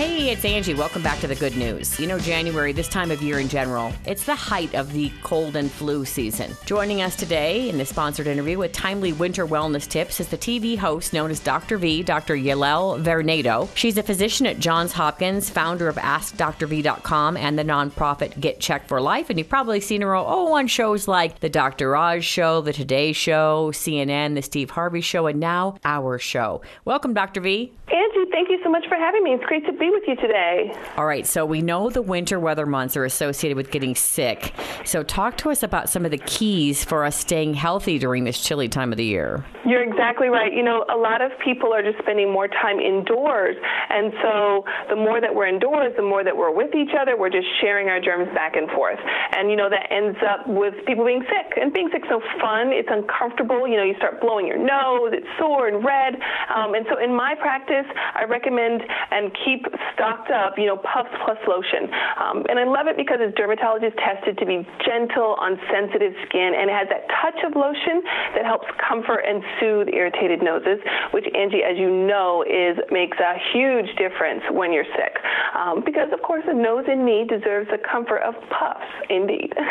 Hey, 0.00 0.30
it's 0.30 0.46
Angie. 0.46 0.72
Welcome 0.72 1.02
back 1.02 1.20
to 1.20 1.26
the 1.26 1.34
good 1.34 1.58
news. 1.58 2.00
You 2.00 2.06
know, 2.06 2.18
January, 2.18 2.72
this 2.72 2.88
time 2.88 3.10
of 3.10 3.20
year 3.20 3.38
in 3.38 3.48
general, 3.48 3.92
it's 4.06 4.24
the 4.24 4.34
height 4.34 4.74
of 4.74 4.90
the 4.94 5.12
cold 5.22 5.56
and 5.56 5.70
flu 5.70 6.06
season. 6.06 6.56
Joining 6.64 7.02
us 7.02 7.14
today 7.14 7.68
in 7.68 7.76
this 7.76 7.90
sponsored 7.90 8.26
interview 8.26 8.56
with 8.56 8.72
timely 8.72 9.12
winter 9.12 9.46
wellness 9.46 9.86
tips 9.86 10.18
is 10.18 10.28
the 10.28 10.38
TV 10.38 10.78
host 10.78 11.12
known 11.12 11.30
as 11.30 11.38
Dr. 11.38 11.76
V, 11.76 12.02
Dr. 12.02 12.34
Yael 12.34 13.04
Varnado. 13.04 13.68
She's 13.74 13.98
a 13.98 14.02
physician 14.02 14.46
at 14.46 14.58
Johns 14.58 14.92
Hopkins, 14.92 15.50
founder 15.50 15.86
of 15.86 15.96
AskDrV.com 15.96 17.36
and 17.36 17.58
the 17.58 17.62
nonprofit 17.62 18.40
Get 18.40 18.58
Checked 18.58 18.88
for 18.88 19.02
Life. 19.02 19.28
And 19.28 19.38
you've 19.38 19.50
probably 19.50 19.80
seen 19.80 20.00
her 20.00 20.16
oh, 20.16 20.54
on 20.54 20.66
shows 20.66 21.08
like 21.08 21.40
The 21.40 21.50
Dr. 21.50 21.94
Oz 21.94 22.24
Show, 22.24 22.62
The 22.62 22.72
Today 22.72 23.12
Show, 23.12 23.70
CNN, 23.74 24.34
The 24.34 24.40
Steve 24.40 24.70
Harvey 24.70 25.02
Show, 25.02 25.26
and 25.26 25.38
now 25.38 25.76
our 25.84 26.18
show. 26.18 26.62
Welcome, 26.86 27.12
Dr. 27.12 27.42
V. 27.42 27.74
Angie, 27.92 28.30
thank 28.30 28.48
you 28.48 28.58
so 28.62 28.70
much 28.70 28.86
for 28.88 28.94
having 28.94 29.24
me. 29.24 29.34
It's 29.34 29.44
great 29.44 29.66
to 29.66 29.72
be 29.72 29.89
with 29.90 30.04
you 30.06 30.16
today. 30.16 30.74
All 30.96 31.06
right, 31.06 31.26
so 31.26 31.44
we 31.44 31.62
know 31.62 31.90
the 31.90 32.02
winter 32.02 32.40
weather 32.40 32.66
months 32.66 32.96
are 32.96 33.04
associated 33.04 33.56
with 33.56 33.70
getting 33.70 33.94
sick. 33.94 34.52
So, 34.84 35.02
talk 35.02 35.36
to 35.38 35.50
us 35.50 35.62
about 35.62 35.88
some 35.88 36.04
of 36.04 36.10
the 36.10 36.18
keys 36.18 36.84
for 36.84 37.04
us 37.04 37.16
staying 37.16 37.54
healthy 37.54 37.98
during 37.98 38.24
this 38.24 38.42
chilly 38.42 38.68
time 38.68 38.92
of 38.92 38.98
the 38.98 39.04
year. 39.04 39.44
You're 39.66 39.82
exactly 39.82 40.28
right. 40.28 40.52
You 40.52 40.62
know, 40.62 40.84
a 40.92 40.96
lot 40.96 41.20
of 41.22 41.32
people 41.44 41.72
are 41.72 41.82
just 41.82 41.98
spending 41.98 42.32
more 42.32 42.48
time 42.48 42.80
indoors. 42.80 43.56
And 43.90 44.12
so 44.22 44.64
the 44.88 44.96
more 44.96 45.20
that 45.20 45.34
we're 45.34 45.46
indoors, 45.46 45.92
the 45.96 46.02
more 46.02 46.24
that 46.24 46.36
we're 46.36 46.54
with 46.54 46.74
each 46.74 46.90
other, 46.98 47.16
we're 47.16 47.30
just 47.30 47.46
sharing 47.60 47.88
our 47.88 48.00
germs 48.00 48.32
back 48.34 48.56
and 48.56 48.70
forth. 48.70 48.98
And, 49.32 49.50
you 49.50 49.56
know, 49.56 49.68
that 49.68 49.86
ends 49.90 50.18
up 50.26 50.46
with 50.48 50.74
people 50.86 51.04
being 51.04 51.22
sick. 51.28 51.58
And 51.60 51.72
being 51.72 51.88
sick's 51.92 52.08
no 52.10 52.20
fun. 52.40 52.72
It's 52.72 52.88
uncomfortable. 52.90 53.68
You 53.68 53.76
know, 53.76 53.84
you 53.84 53.94
start 53.96 54.20
blowing 54.20 54.46
your 54.46 54.58
nose, 54.58 55.12
it's 55.12 55.28
sore 55.38 55.68
and 55.68 55.84
red. 55.84 56.16
Um, 56.54 56.74
and 56.74 56.86
so 56.90 56.98
in 56.98 57.14
my 57.14 57.34
practice, 57.38 57.86
I 58.14 58.24
recommend 58.24 58.82
and 59.10 59.30
keep 59.44 59.66
stocked 59.94 60.30
up, 60.30 60.54
you 60.58 60.66
know, 60.66 60.76
Puffs 60.76 61.10
Plus 61.24 61.38
lotion. 61.48 61.90
Um, 62.20 62.44
and 62.48 62.58
I 62.58 62.64
love 62.64 62.86
it 62.86 62.96
because 62.96 63.18
it's 63.20 63.36
dermatologist 63.36 63.96
tested 63.98 64.38
to 64.38 64.46
be 64.46 64.66
gentle 64.84 65.36
on 65.38 65.58
sensitive 65.70 66.12
skin, 66.26 66.52
and 66.56 66.70
it 66.70 66.74
has 66.74 66.88
that 66.88 67.06
touch 67.20 67.38
of 67.44 67.54
lotion 67.56 68.02
that 68.34 68.44
helps 68.44 68.66
comfort 68.80 69.20
and 69.26 69.42
soothe 69.60 69.88
irritated 69.92 70.42
noses, 70.42 70.78
which 71.12 71.26
Angie, 71.34 71.62
as 71.62 71.76
you 71.76 71.90
know, 71.90 72.42
is 72.48 72.78
makes 72.90 73.18
a 73.20 73.34
huge 73.52 73.88
difference 73.96 74.42
when 74.50 74.72
you're 74.72 74.88
sick. 74.96 75.14
Um, 75.54 75.82
because 75.84 76.08
of 76.12 76.22
course, 76.22 76.44
a 76.46 76.54
nose 76.54 76.84
in 76.88 77.04
need 77.04 77.28
deserves 77.28 77.68
the 77.70 77.78
comfort 77.78 78.22
of 78.22 78.34
Puffs. 78.50 78.86
Indeed. 79.08 79.52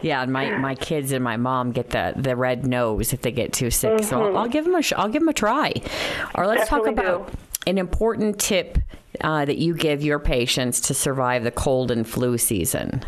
Yeah, 0.00 0.22
and 0.22 0.32
my, 0.32 0.56
my 0.58 0.74
kids 0.76 1.10
and 1.10 1.24
my 1.24 1.36
mom 1.36 1.72
get 1.72 1.90
the, 1.90 2.12
the 2.16 2.36
red 2.36 2.64
nose 2.66 3.12
if 3.12 3.20
they 3.22 3.32
get 3.32 3.52
too 3.52 3.70
sick. 3.70 4.02
So 4.04 4.16
Mhm. 4.18 4.26
I'll, 4.30 4.38
I'll 4.38 4.48
give 4.48 4.64
them 4.64 4.74
a 4.76 4.82
sh- 4.82 4.92
I'll 4.96 5.08
give 5.08 5.22
them 5.22 5.28
a 5.28 5.32
try. 5.32 5.72
Or 6.36 6.46
let's 6.46 6.68
Definitely 6.68 6.94
talk 6.94 7.04
about 7.04 7.32
an 7.66 7.78
important 7.78 8.38
tip 8.38 8.78
uh, 9.20 9.44
that 9.44 9.58
you 9.58 9.74
give 9.74 10.02
your 10.02 10.18
patients 10.18 10.80
to 10.82 10.94
survive 10.94 11.44
the 11.44 11.50
cold 11.50 11.90
and 11.90 12.08
flu 12.08 12.38
season. 12.38 13.04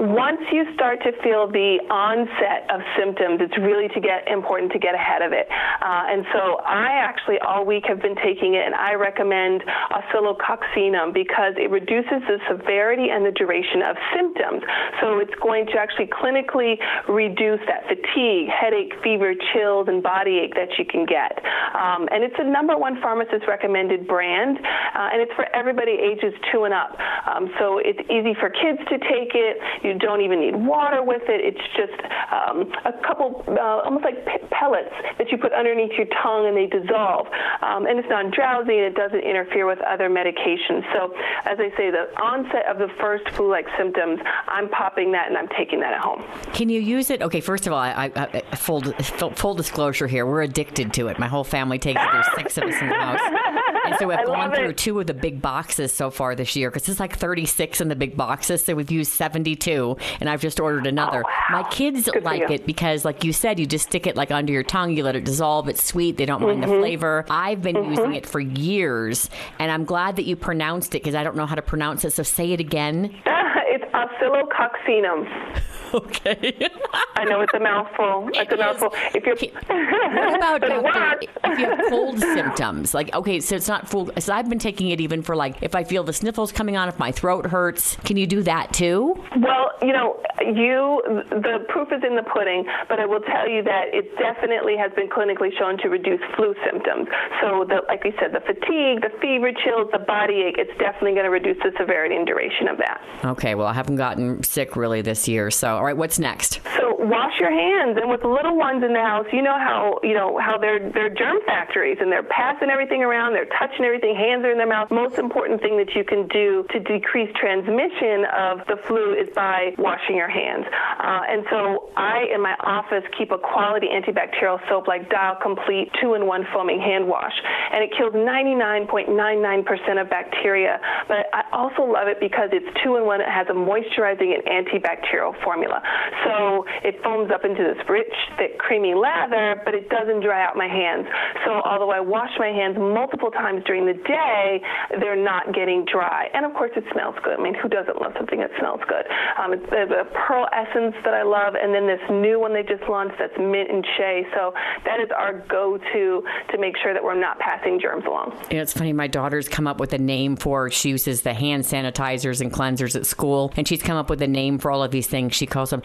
Once 0.00 0.40
you 0.50 0.66
start 0.74 0.98
to 1.02 1.12
feel 1.22 1.46
the 1.46 1.78
onset 1.86 2.66
of 2.66 2.82
symptoms, 2.98 3.38
it's 3.38 3.56
really 3.62 3.86
to 3.94 4.00
get 4.00 4.26
important 4.26 4.72
to 4.72 4.78
get 4.78 4.94
ahead 4.94 5.22
of 5.22 5.30
it. 5.30 5.46
Uh, 5.48 6.10
and 6.10 6.26
so 6.34 6.58
I 6.66 6.98
actually 6.98 7.38
all 7.38 7.64
week 7.64 7.84
have 7.86 8.02
been 8.02 8.16
taking 8.18 8.54
it, 8.54 8.66
and 8.66 8.74
I 8.74 8.94
recommend 8.94 9.62
oscillococcinum 9.94 11.14
because 11.14 11.54
it 11.56 11.70
reduces 11.70 12.26
the 12.26 12.42
severity 12.50 13.14
and 13.14 13.24
the 13.24 13.30
duration 13.30 13.86
of 13.86 13.94
symptoms. 14.10 14.62
So 15.00 15.18
it's 15.22 15.34
going 15.38 15.66
to 15.70 15.78
actually 15.78 16.10
clinically 16.10 16.74
reduce 17.06 17.62
that 17.70 17.86
fatigue, 17.86 18.50
headache, 18.50 18.98
fever, 19.02 19.34
chills, 19.54 19.86
and 19.86 20.02
body 20.02 20.42
ache 20.42 20.58
that 20.58 20.74
you 20.74 20.84
can 20.84 21.06
get. 21.06 21.38
Um, 21.70 22.10
and 22.10 22.26
it's 22.26 22.38
a 22.38 22.46
number 22.46 22.76
one 22.76 22.98
pharmacist 23.00 23.46
recommended 23.46 24.10
brand, 24.10 24.58
uh, 24.58 25.14
and 25.14 25.22
it's 25.22 25.32
for 25.38 25.46
everybody 25.54 25.94
ages 25.94 26.34
two 26.50 26.64
and 26.64 26.74
up. 26.74 26.98
Um, 27.30 27.48
so 27.62 27.78
it's 27.78 28.02
easy 28.10 28.34
for 28.34 28.50
kids 28.50 28.82
to 28.90 28.98
take 28.98 29.38
it. 29.38 29.43
You 29.82 29.98
don't 29.98 30.20
even 30.20 30.40
need 30.40 30.56
water 30.56 31.02
with 31.02 31.22
it. 31.28 31.40
It's 31.44 31.66
just 31.76 31.96
um, 32.32 32.72
a 32.84 32.92
couple, 33.06 33.44
uh, 33.48 33.84
almost 33.84 34.04
like 34.04 34.24
p- 34.26 34.46
pellets 34.50 34.94
that 35.18 35.30
you 35.30 35.38
put 35.38 35.52
underneath 35.52 35.92
your 35.96 36.06
tongue 36.22 36.46
and 36.46 36.56
they 36.56 36.66
dissolve. 36.66 37.26
Um, 37.62 37.86
and 37.86 37.98
it's 37.98 38.08
non 38.08 38.30
drowsy 38.30 38.78
and 38.78 38.86
it 38.86 38.94
doesn't 38.94 39.20
interfere 39.22 39.66
with 39.66 39.80
other 39.82 40.08
medications. 40.08 40.82
So, 40.92 41.14
as 41.44 41.58
I 41.60 41.70
say, 41.76 41.90
the 41.90 42.10
onset 42.20 42.66
of 42.66 42.78
the 42.78 42.88
first 43.00 43.28
flu 43.30 43.50
like 43.50 43.66
symptoms, 43.78 44.20
I'm 44.48 44.68
popping 44.68 45.12
that 45.12 45.28
and 45.28 45.36
I'm 45.36 45.48
taking 45.56 45.80
that 45.80 45.92
at 45.94 46.00
home. 46.00 46.24
Can 46.52 46.68
you 46.68 46.80
use 46.80 47.10
it? 47.10 47.22
Okay, 47.22 47.40
first 47.40 47.66
of 47.66 47.72
all, 47.72 47.78
I, 47.78 48.10
I, 48.14 48.42
I 48.50 48.56
full, 48.56 48.82
full 48.82 49.30
full 49.30 49.54
disclosure 49.54 50.06
here, 50.06 50.26
we're 50.26 50.42
addicted 50.42 50.92
to 50.94 51.08
it. 51.08 51.18
My 51.18 51.28
whole 51.28 51.44
family 51.44 51.78
takes 51.78 52.00
it. 52.00 52.08
There's 52.12 52.26
six 52.34 52.58
of 52.58 52.64
us 52.64 52.80
in 52.80 52.88
the 52.88 52.94
house. 52.94 53.20
And 53.84 53.96
so 53.98 54.08
we've 54.08 54.24
gone 54.24 54.54
through 54.54 54.70
it. 54.70 54.78
two 54.78 54.98
of 54.98 55.06
the 55.06 55.12
big 55.12 55.42
boxes 55.42 55.92
so 55.92 56.10
far 56.10 56.34
this 56.34 56.56
year 56.56 56.70
because 56.70 56.88
it's 56.88 57.00
like 57.00 57.18
36 57.18 57.82
in 57.82 57.88
the 57.88 57.96
big 57.96 58.16
boxes. 58.16 58.64
So 58.64 58.74
we've 58.74 58.90
used 58.90 59.12
72, 59.34 59.96
and 60.20 60.30
I've 60.30 60.40
just 60.40 60.60
ordered 60.60 60.86
another. 60.86 61.24
My 61.50 61.64
kids 61.64 62.08
like 62.22 62.48
it 62.50 62.64
because, 62.66 63.04
like 63.04 63.24
you 63.24 63.32
said, 63.32 63.58
you 63.58 63.66
just 63.66 63.88
stick 63.88 64.06
it 64.06 64.14
like 64.14 64.30
under 64.30 64.52
your 64.52 64.62
tongue, 64.62 64.96
you 64.96 65.02
let 65.02 65.16
it 65.16 65.24
dissolve. 65.24 65.68
It's 65.68 65.82
sweet. 65.84 66.16
They 66.16 66.24
don't 66.24 66.40
mind 66.40 66.62
the 66.62 66.68
Mhm. 66.68 66.80
flavor. 66.80 67.24
I've 67.28 67.60
been 67.60 67.74
Mhm. 67.74 67.90
using 67.90 68.14
it 68.14 68.26
for 68.26 68.38
years, 68.38 69.28
and 69.58 69.72
I'm 69.72 69.84
glad 69.84 70.14
that 70.16 70.24
you 70.24 70.36
pronounced 70.36 70.94
it 70.94 71.02
because 71.02 71.16
I 71.16 71.24
don't 71.24 71.36
know 71.36 71.46
how 71.46 71.56
to 71.56 71.62
pronounce 71.62 72.04
it. 72.04 72.12
So 72.12 72.22
say 72.22 72.52
it 72.52 72.60
again. 72.60 73.10
oscillococcinum. 73.94 75.60
Okay. 75.94 76.68
I 77.14 77.24
know 77.24 77.40
it's 77.40 77.54
a 77.54 77.60
mouthful. 77.60 78.28
It's 78.34 78.52
a 78.52 78.56
mouthful. 78.56 78.90
If 79.14 79.24
you're 79.24 79.36
What 79.36 80.34
about 80.36 80.60
doctor, 80.82 81.28
if 81.44 81.58
you 81.58 81.66
have 81.66 81.80
cold 81.88 82.18
symptoms? 82.18 82.94
Like, 82.94 83.14
okay, 83.14 83.38
so 83.38 83.54
it's 83.54 83.68
not 83.68 83.88
full. 83.88 84.10
So 84.18 84.32
I've 84.32 84.48
been 84.48 84.58
taking 84.58 84.88
it 84.90 85.00
even 85.00 85.22
for 85.22 85.36
like 85.36 85.62
if 85.62 85.76
I 85.76 85.84
feel 85.84 86.02
the 86.02 86.12
sniffles 86.12 86.50
coming 86.50 86.76
on, 86.76 86.88
if 86.88 86.98
my 86.98 87.12
throat 87.12 87.46
hurts. 87.46 87.94
Can 88.04 88.16
you 88.16 88.26
do 88.26 88.42
that 88.42 88.72
too? 88.72 89.14
Well, 89.38 89.70
you 89.82 89.92
know, 89.92 90.20
you 90.40 91.00
the 91.30 91.64
proof 91.68 91.88
is 91.92 92.02
in 92.02 92.16
the 92.16 92.22
pudding, 92.22 92.66
but 92.88 92.98
I 92.98 93.06
will 93.06 93.20
tell 93.20 93.48
you 93.48 93.62
that 93.62 93.94
it 93.94 94.18
definitely 94.18 94.76
has 94.76 94.90
been 94.96 95.08
clinically 95.08 95.56
shown 95.56 95.78
to 95.78 95.88
reduce 95.88 96.20
flu 96.34 96.54
symptoms. 96.66 97.06
So, 97.40 97.64
the, 97.68 97.82
like 97.86 98.02
we 98.02 98.12
said, 98.18 98.32
the 98.34 98.40
fatigue, 98.40 99.02
the 99.02 99.14
fever, 99.22 99.52
chills, 99.64 99.88
the 99.92 100.02
body 100.02 100.42
ache, 100.42 100.58
it's 100.58 100.76
definitely 100.78 101.12
going 101.12 101.24
to 101.24 101.30
reduce 101.30 101.58
the 101.62 101.70
severity 101.78 102.16
and 102.16 102.26
duration 102.26 102.66
of 102.66 102.78
that. 102.78 103.00
Okay, 103.24 103.54
well, 103.54 103.68
I 103.68 103.72
haven't 103.84 103.96
gotten 103.96 104.42
sick 104.42 104.76
really 104.76 105.02
this 105.02 105.28
year. 105.28 105.50
So, 105.50 105.76
all 105.76 105.84
right, 105.84 105.96
what's 105.96 106.18
next? 106.18 106.60
Wash 106.98 107.38
your 107.40 107.50
hands, 107.50 107.98
and 108.00 108.10
with 108.10 108.24
little 108.24 108.56
ones 108.56 108.84
in 108.84 108.92
the 108.92 109.00
house, 109.00 109.26
you 109.32 109.42
know 109.42 109.58
how 109.58 109.98
you 110.02 110.14
know 110.14 110.38
how 110.38 110.58
they're 110.58 110.90
they're 110.90 111.10
germ 111.10 111.38
factories, 111.46 111.98
and 112.00 112.10
they're 112.10 112.22
passing 112.24 112.70
everything 112.70 113.02
around, 113.02 113.32
they're 113.32 113.50
touching 113.58 113.84
everything, 113.84 114.14
hands 114.14 114.44
are 114.44 114.52
in 114.52 114.58
their 114.58 114.68
mouth. 114.68 114.90
Most 114.90 115.18
important 115.18 115.60
thing 115.60 115.76
that 115.78 115.94
you 115.94 116.04
can 116.04 116.28
do 116.28 116.64
to 116.70 116.80
decrease 116.80 117.30
transmission 117.40 118.24
of 118.32 118.66
the 118.66 118.76
flu 118.86 119.14
is 119.14 119.28
by 119.34 119.74
washing 119.78 120.16
your 120.16 120.28
hands. 120.28 120.66
Uh, 120.70 121.22
and 121.28 121.44
so 121.50 121.90
I, 121.96 122.26
in 122.32 122.42
my 122.42 122.54
office, 122.60 123.04
keep 123.16 123.30
a 123.30 123.38
quality 123.38 123.88
antibacterial 123.88 124.60
soap 124.68 124.88
like 124.88 125.10
Dial 125.10 125.36
Complete 125.42 125.90
two-in-one 126.00 126.46
foaming 126.52 126.80
hand 126.80 127.06
wash, 127.08 127.34
and 127.72 127.82
it 127.82 127.90
kills 127.96 128.12
99.99% 128.14 130.00
of 130.00 130.10
bacteria. 130.10 130.80
But 131.08 131.26
I 131.32 131.42
also 131.52 131.82
love 131.82 132.08
it 132.08 132.20
because 132.20 132.50
it's 132.52 132.66
two-in-one. 132.82 133.20
It 133.20 133.28
has 133.28 133.46
a 133.48 133.56
moisturizing 133.56 134.34
and 134.34 134.44
antibacterial 134.44 135.34
formula. 135.42 135.82
So 136.24 136.64
it 136.84 137.00
foams 137.02 137.32
up 137.32 137.44
into 137.44 137.64
this 137.64 137.80
rich, 137.88 138.12
thick, 138.36 138.58
creamy 138.58 138.94
lather, 138.94 139.60
but 139.64 139.74
it 139.74 139.88
doesn't 139.88 140.20
dry 140.20 140.44
out 140.44 140.56
my 140.56 140.68
hands. 140.68 141.08
So 141.44 141.64
although 141.64 141.90
I 141.90 142.00
wash 142.00 142.30
my 142.38 142.52
hands 142.52 142.76
multiple 142.76 143.30
times 143.30 143.64
during 143.64 143.86
the 143.86 143.96
day, 144.04 144.60
they're 145.00 145.16
not 145.16 145.54
getting 145.54 145.84
dry. 145.90 146.28
And 146.34 146.44
of 146.44 146.52
course, 146.52 146.72
it 146.76 146.84
smells 146.92 147.16
good. 147.24 147.40
I 147.40 147.42
mean, 147.42 147.54
who 147.54 147.68
doesn't 147.68 148.00
love 148.00 148.12
something 148.16 148.38
that 148.38 148.50
smells 148.58 148.80
good? 148.86 149.08
Um, 149.40 149.54
it's 149.54 149.64
the, 149.70 150.04
Pearl 150.12 150.46
Essence 150.52 150.94
that 151.04 151.14
I 151.14 151.22
love, 151.22 151.54
and 151.56 151.74
then 151.74 151.86
this 151.86 152.00
new 152.10 152.38
one 152.38 152.52
they 152.52 152.62
just 152.62 152.84
launched 152.88 153.16
that's 153.18 153.36
mint 153.38 153.70
and 153.70 153.84
shea. 153.96 154.26
So 154.34 154.52
that 154.84 155.00
is 155.00 155.08
our 155.16 155.40
go-to 155.48 156.22
to 156.52 156.58
make 156.58 156.76
sure 156.82 156.92
that 156.92 157.02
we're 157.02 157.18
not 157.18 157.38
passing 157.38 157.80
germs 157.80 158.04
along. 158.06 158.32
You 158.50 158.60
it's 158.60 158.72
funny. 158.72 158.92
My 158.92 159.06
daughter's 159.06 159.48
come 159.48 159.66
up 159.66 159.80
with 159.80 159.92
a 159.92 159.98
name 159.98 160.36
for. 160.36 160.70
She 160.70 160.90
uses 160.90 161.22
the 161.22 161.34
hand 161.34 161.64
sanitizers 161.64 162.40
and 162.40 162.52
cleansers 162.52 162.94
at 162.94 163.06
school, 163.06 163.52
and 163.56 163.66
she's 163.66 163.82
come 163.82 163.96
up 163.96 164.10
with 164.10 164.20
a 164.22 164.28
name 164.28 164.58
for 164.58 164.70
all 164.70 164.82
of 164.82 164.90
these 164.90 165.06
things. 165.06 165.34
She 165.34 165.46
calls 165.46 165.70
them 165.70 165.82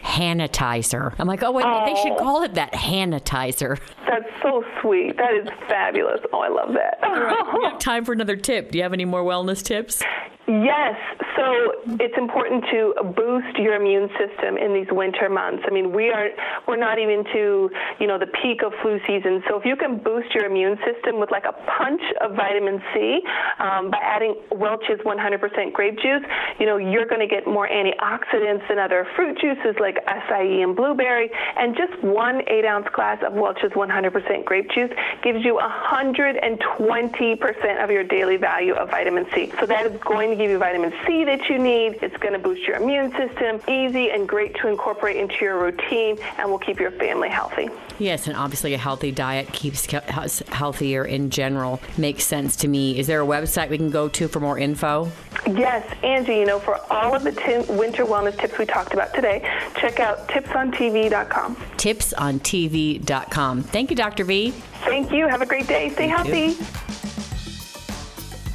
hanitizer. 0.90 1.14
I'm 1.18 1.26
like, 1.26 1.42
oh 1.42 1.50
wait, 1.50 1.64
they 1.64 2.00
should 2.02 2.12
oh. 2.12 2.18
call 2.18 2.42
it 2.42 2.54
that 2.54 2.72
hanitizer. 2.72 3.78
That's 4.08 4.28
so 4.42 4.64
sweet. 4.80 5.16
That 5.16 5.34
is 5.34 5.48
fabulous. 5.68 6.20
Oh, 6.32 6.40
I 6.40 6.48
love 6.48 6.74
that. 6.74 6.98
Right, 7.02 7.54
we 7.54 7.64
have 7.64 7.78
time 7.78 8.04
for 8.04 8.12
another 8.12 8.36
tip. 8.36 8.70
Do 8.70 8.78
you 8.78 8.82
have 8.82 8.92
any 8.92 9.04
more 9.04 9.22
wellness 9.22 9.62
tips? 9.62 10.02
Yes, 10.50 10.98
so 11.36 11.74
it's 12.00 12.16
important 12.18 12.64
to 12.72 12.92
boost 13.14 13.56
your 13.56 13.76
immune 13.76 14.10
system 14.18 14.56
in 14.56 14.74
these 14.74 14.88
winter 14.90 15.28
months. 15.28 15.62
I 15.64 15.70
mean, 15.70 15.92
we 15.92 16.10
are 16.10 16.30
we're 16.66 16.76
not 16.76 16.98
even 16.98 17.22
to 17.32 17.70
you 18.00 18.08
know 18.08 18.18
the 18.18 18.26
peak 18.42 18.62
of 18.66 18.72
flu 18.82 18.98
season. 19.06 19.44
So 19.48 19.56
if 19.56 19.64
you 19.64 19.76
can 19.76 19.98
boost 19.98 20.34
your 20.34 20.46
immune 20.46 20.76
system 20.82 21.20
with 21.20 21.30
like 21.30 21.44
a 21.44 21.52
punch 21.52 22.02
of 22.20 22.34
vitamin 22.34 22.82
C 22.92 23.20
um, 23.60 23.92
by 23.92 23.98
adding 24.02 24.34
Welch's 24.50 24.98
100% 25.06 25.72
grape 25.72 26.00
juice, 26.02 26.24
you 26.58 26.66
know 26.66 26.78
you're 26.78 27.06
going 27.06 27.20
to 27.20 27.28
get 27.28 27.46
more 27.46 27.68
antioxidants 27.68 28.66
than 28.66 28.80
other 28.80 29.06
fruit 29.14 29.38
juices 29.40 29.76
like 29.78 30.04
acai 30.06 30.64
and 30.64 30.74
blueberry. 30.74 31.30
And 31.58 31.76
just 31.76 31.96
one 32.02 32.42
eight 32.48 32.64
ounce 32.64 32.88
glass 32.92 33.22
of 33.24 33.34
Welch's 33.34 33.70
100% 33.70 34.44
grape 34.44 34.68
juice 34.74 34.90
gives 35.22 35.44
you 35.44 35.60
120% 35.62 37.84
of 37.84 37.90
your 37.92 38.02
daily 38.02 38.36
value 38.36 38.74
of 38.74 38.90
vitamin 38.90 39.26
C. 39.32 39.52
So 39.60 39.66
that 39.66 39.86
is 39.86 39.96
going 40.00 40.30
to 40.30 40.39
give 40.40 40.50
you 40.50 40.58
vitamin 40.58 40.92
C 41.06 41.24
that 41.24 41.48
you 41.48 41.58
need. 41.58 41.98
It's 42.02 42.16
going 42.16 42.32
to 42.32 42.38
boost 42.38 42.62
your 42.62 42.76
immune 42.76 43.10
system. 43.12 43.60
Easy 43.68 44.10
and 44.10 44.28
great 44.28 44.54
to 44.56 44.68
incorporate 44.68 45.16
into 45.16 45.36
your 45.40 45.58
routine 45.58 46.16
and 46.38 46.50
will 46.50 46.58
keep 46.58 46.80
your 46.80 46.90
family 46.92 47.28
healthy. 47.28 47.68
Yes, 47.98 48.26
and 48.26 48.36
obviously 48.36 48.72
a 48.74 48.78
healthy 48.78 49.12
diet 49.12 49.52
keeps 49.52 49.92
us 49.92 50.40
healthier 50.48 51.04
in 51.04 51.30
general. 51.30 51.80
Makes 51.98 52.24
sense 52.24 52.56
to 52.56 52.68
me. 52.68 52.98
Is 52.98 53.06
there 53.06 53.20
a 53.20 53.26
website 53.26 53.68
we 53.68 53.76
can 53.76 53.90
go 53.90 54.08
to 54.08 54.28
for 54.28 54.40
more 54.40 54.58
info? 54.58 55.10
Yes, 55.46 55.86
Angie, 56.02 56.36
you 56.36 56.46
know, 56.46 56.58
for 56.58 56.80
all 56.90 57.14
of 57.14 57.22
the 57.22 57.32
tin 57.32 57.66
winter 57.76 58.04
wellness 58.04 58.38
tips 58.38 58.58
we 58.58 58.66
talked 58.66 58.94
about 58.94 59.12
today, 59.14 59.40
check 59.76 60.00
out 60.00 60.28
tipsontv.com. 60.28 61.56
Tipsontv.com. 61.76 63.62
Thank 63.62 63.90
you, 63.90 63.96
Dr. 63.96 64.24
V. 64.24 64.50
Thank 64.50 65.12
you. 65.12 65.28
Have 65.28 65.42
a 65.42 65.46
great 65.46 65.66
day. 65.66 65.90
Stay 65.90 66.08
healthy. 66.08 66.56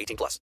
18 0.00 0.16
plus. 0.16 0.38